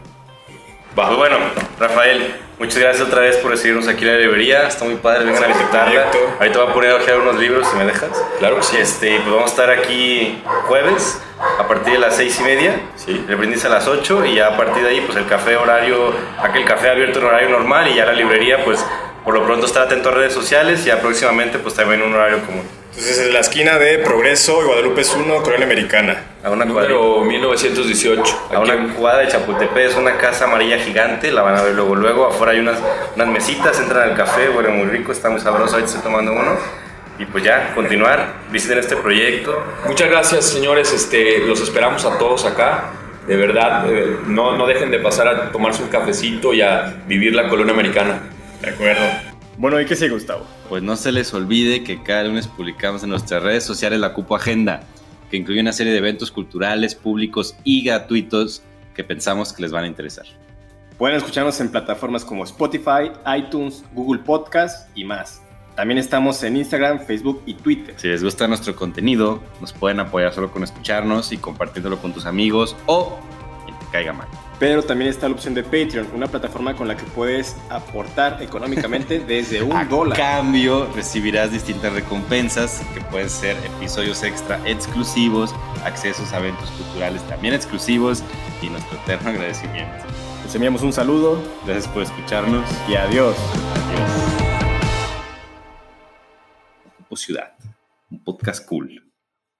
Pues 0.96 1.16
bueno, 1.16 1.36
Rafael, 1.78 2.34
muchas 2.58 2.78
gracias 2.78 3.06
otra 3.06 3.20
vez 3.20 3.36
por 3.36 3.50
recibirnos 3.50 3.88
aquí 3.88 4.04
en 4.04 4.12
la 4.12 4.18
librería. 4.18 4.66
Está 4.66 4.84
muy 4.84 4.96
padre, 4.96 5.24
vengan 5.24 5.44
a 5.44 5.46
visitarla. 5.48 6.06
Ahorita 6.38 6.58
voy 6.58 6.70
a 6.70 6.74
poner 6.74 6.90
a 6.90 6.96
ojear 6.96 7.20
unos 7.20 7.36
libros 7.36 7.66
si 7.68 7.76
me 7.76 7.84
dejas. 7.84 8.10
Claro 8.38 8.56
que 8.56 8.62
sí. 8.62 8.76
Este, 8.76 9.16
pues 9.16 9.30
vamos 9.30 9.44
a 9.44 9.46
estar 9.46 9.70
aquí 9.70 10.42
jueves 10.66 11.20
a 11.58 11.66
partir 11.66 11.94
de 11.94 11.98
las 11.98 12.16
seis 12.16 12.38
y 12.40 12.42
media. 12.42 12.80
Sí. 12.96 13.24
El 13.28 13.36
brindis 13.36 13.64
a 13.64 13.68
las 13.68 13.86
8 13.86 14.24
y 14.26 14.34
ya 14.34 14.48
a 14.48 14.56
partir 14.56 14.82
de 14.82 14.90
ahí, 14.90 15.00
pues 15.00 15.16
el 15.16 15.26
café 15.26 15.56
horario, 15.56 16.12
aquel 16.40 16.64
café 16.64 16.90
abierto 16.90 17.20
en 17.20 17.26
horario 17.26 17.48
normal 17.48 17.88
y 17.88 17.94
ya 17.94 18.06
la 18.06 18.12
librería, 18.12 18.64
pues 18.64 18.84
por 19.24 19.34
lo 19.34 19.44
pronto 19.44 19.66
estar 19.66 19.84
atento 19.84 20.08
a 20.08 20.12
redes 20.12 20.32
sociales 20.32 20.82
y 20.82 20.86
ya 20.86 21.00
próximamente, 21.00 21.58
pues 21.58 21.74
también 21.74 22.02
un 22.02 22.14
horario 22.14 22.44
común. 22.44 22.64
Entonces, 22.98 23.26
es 23.26 23.32
la 23.32 23.38
esquina 23.38 23.78
de 23.78 23.98
Progreso 23.98 24.60
y 24.60 24.66
Guadalupe 24.66 25.02
es 25.02 25.14
1, 25.14 25.42
Colonia 25.44 25.66
Americana. 25.66 26.20
A 26.42 26.50
una 26.50 26.66
cuadrilla. 26.66 26.98
Número 26.98 27.24
1918. 27.26 28.48
A 28.50 28.58
Aquí 28.58 28.70
una 28.72 28.94
cuadra 28.94 29.20
de 29.20 29.28
Chapultepec 29.28 29.90
es 29.90 29.94
una 29.94 30.16
casa 30.16 30.46
amarilla 30.46 30.78
gigante, 30.80 31.30
la 31.30 31.42
van 31.42 31.54
a 31.54 31.62
ver 31.62 31.76
luego. 31.76 31.94
Luego 31.94 32.26
afuera 32.26 32.54
hay 32.54 32.58
unas, 32.58 32.80
unas 33.14 33.28
mesitas, 33.28 33.78
entran 33.78 34.10
al 34.10 34.16
café, 34.16 34.48
huele 34.48 34.70
muy 34.70 34.86
rico, 34.86 35.12
está 35.12 35.30
muy 35.30 35.40
sabroso, 35.40 35.74
ahorita 35.74 35.86
estoy 35.86 36.02
tomando 36.02 36.32
uno. 36.32 36.56
Y 37.20 37.26
pues 37.26 37.44
ya, 37.44 37.72
continuar, 37.76 38.34
visiten 38.50 38.78
este 38.78 38.96
proyecto. 38.96 39.62
Muchas 39.86 40.10
gracias, 40.10 40.46
señores. 40.46 40.92
Este, 40.92 41.38
los 41.46 41.60
esperamos 41.60 42.04
a 42.04 42.18
todos 42.18 42.46
acá. 42.46 42.86
De 43.28 43.36
verdad, 43.36 43.84
eh, 43.88 44.16
no, 44.26 44.56
no 44.56 44.66
dejen 44.66 44.90
de 44.90 44.98
pasar 44.98 45.28
a 45.28 45.52
tomarse 45.52 45.84
un 45.84 45.88
cafecito 45.88 46.52
y 46.52 46.62
a 46.62 46.96
vivir 47.06 47.32
la 47.32 47.48
colonia 47.48 47.72
americana. 47.74 48.22
De 48.60 48.70
acuerdo. 48.70 49.27
Bueno, 49.58 49.80
¿y 49.80 49.86
qué 49.86 49.96
sigue, 49.96 50.10
Gustavo? 50.10 50.46
Pues 50.68 50.84
no 50.84 50.94
se 50.94 51.10
les 51.10 51.34
olvide 51.34 51.82
que 51.82 52.00
cada 52.00 52.22
lunes 52.22 52.46
publicamos 52.46 53.02
en 53.02 53.10
nuestras 53.10 53.42
redes 53.42 53.64
sociales 53.64 53.98
la 53.98 54.14
Cupo 54.14 54.36
Agenda, 54.36 54.84
que 55.32 55.36
incluye 55.36 55.60
una 55.60 55.72
serie 55.72 55.92
de 55.92 55.98
eventos 55.98 56.30
culturales, 56.30 56.94
públicos 56.94 57.56
y 57.64 57.82
gratuitos 57.82 58.62
que 58.94 59.02
pensamos 59.02 59.52
que 59.52 59.62
les 59.62 59.72
van 59.72 59.82
a 59.82 59.86
interesar. 59.88 60.26
Pueden 60.96 61.16
escucharnos 61.16 61.60
en 61.60 61.70
plataformas 61.70 62.24
como 62.24 62.44
Spotify, 62.44 63.10
iTunes, 63.36 63.82
Google 63.94 64.22
Podcast 64.22 64.96
y 64.96 65.02
más. 65.02 65.42
También 65.74 65.98
estamos 65.98 66.40
en 66.44 66.56
Instagram, 66.56 67.00
Facebook 67.00 67.42
y 67.44 67.54
Twitter. 67.54 67.96
Si 67.98 68.06
les 68.06 68.22
gusta 68.22 68.46
nuestro 68.46 68.76
contenido, 68.76 69.42
nos 69.60 69.72
pueden 69.72 69.98
apoyar 69.98 70.32
solo 70.32 70.52
con 70.52 70.62
escucharnos 70.62 71.32
y 71.32 71.36
compartiéndolo 71.36 71.98
con 71.98 72.12
tus 72.12 72.26
amigos 72.26 72.76
o 72.86 73.18
quien 73.64 73.76
te 73.76 73.86
caiga 73.90 74.12
mal. 74.12 74.28
Pero 74.58 74.82
también 74.82 75.08
está 75.08 75.28
la 75.28 75.34
opción 75.34 75.54
de 75.54 75.62
Patreon, 75.62 76.08
una 76.14 76.26
plataforma 76.26 76.74
con 76.74 76.88
la 76.88 76.96
que 76.96 77.04
puedes 77.04 77.56
aportar 77.70 78.42
económicamente 78.42 79.20
desde 79.26 79.62
un 79.62 79.72
A 79.72 79.84
dólar. 79.84 80.18
cambio, 80.18 80.90
recibirás 80.96 81.52
distintas 81.52 81.92
recompensas 81.92 82.82
que 82.92 83.00
pueden 83.02 83.30
ser 83.30 83.56
episodios 83.76 84.22
extra 84.24 84.60
exclusivos, 84.68 85.54
accesos 85.84 86.32
a 86.32 86.38
eventos 86.40 86.68
culturales 86.72 87.22
también 87.28 87.54
exclusivos 87.54 88.24
y 88.60 88.68
nuestro 88.68 88.98
eterno 88.98 89.30
agradecimiento. 89.30 90.04
Les 90.44 90.54
enviamos 90.54 90.82
un 90.82 90.92
saludo 90.92 91.40
Gracias 91.64 91.86
por 91.88 92.02
escucharnos. 92.02 92.68
y 92.88 92.94
adiós. 92.96 93.36
Adiós. 93.86 94.10
Ciudad. 97.14 97.52
Un 98.10 98.22
podcast 98.22 98.64
cool. 98.68 99.12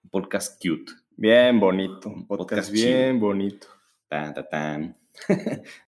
Un 0.05 0.11
podcast 0.11 0.63
cute. 0.63 0.93
Bien 1.17 1.59
bonito, 1.59 2.09
un 2.09 2.27
podcast 2.27 2.69
podcast 2.69 2.73
bien 2.73 3.19
bonito. 3.19 3.67
Tan, 4.11 4.33
tan, 4.35 4.45
tan. 4.51 4.95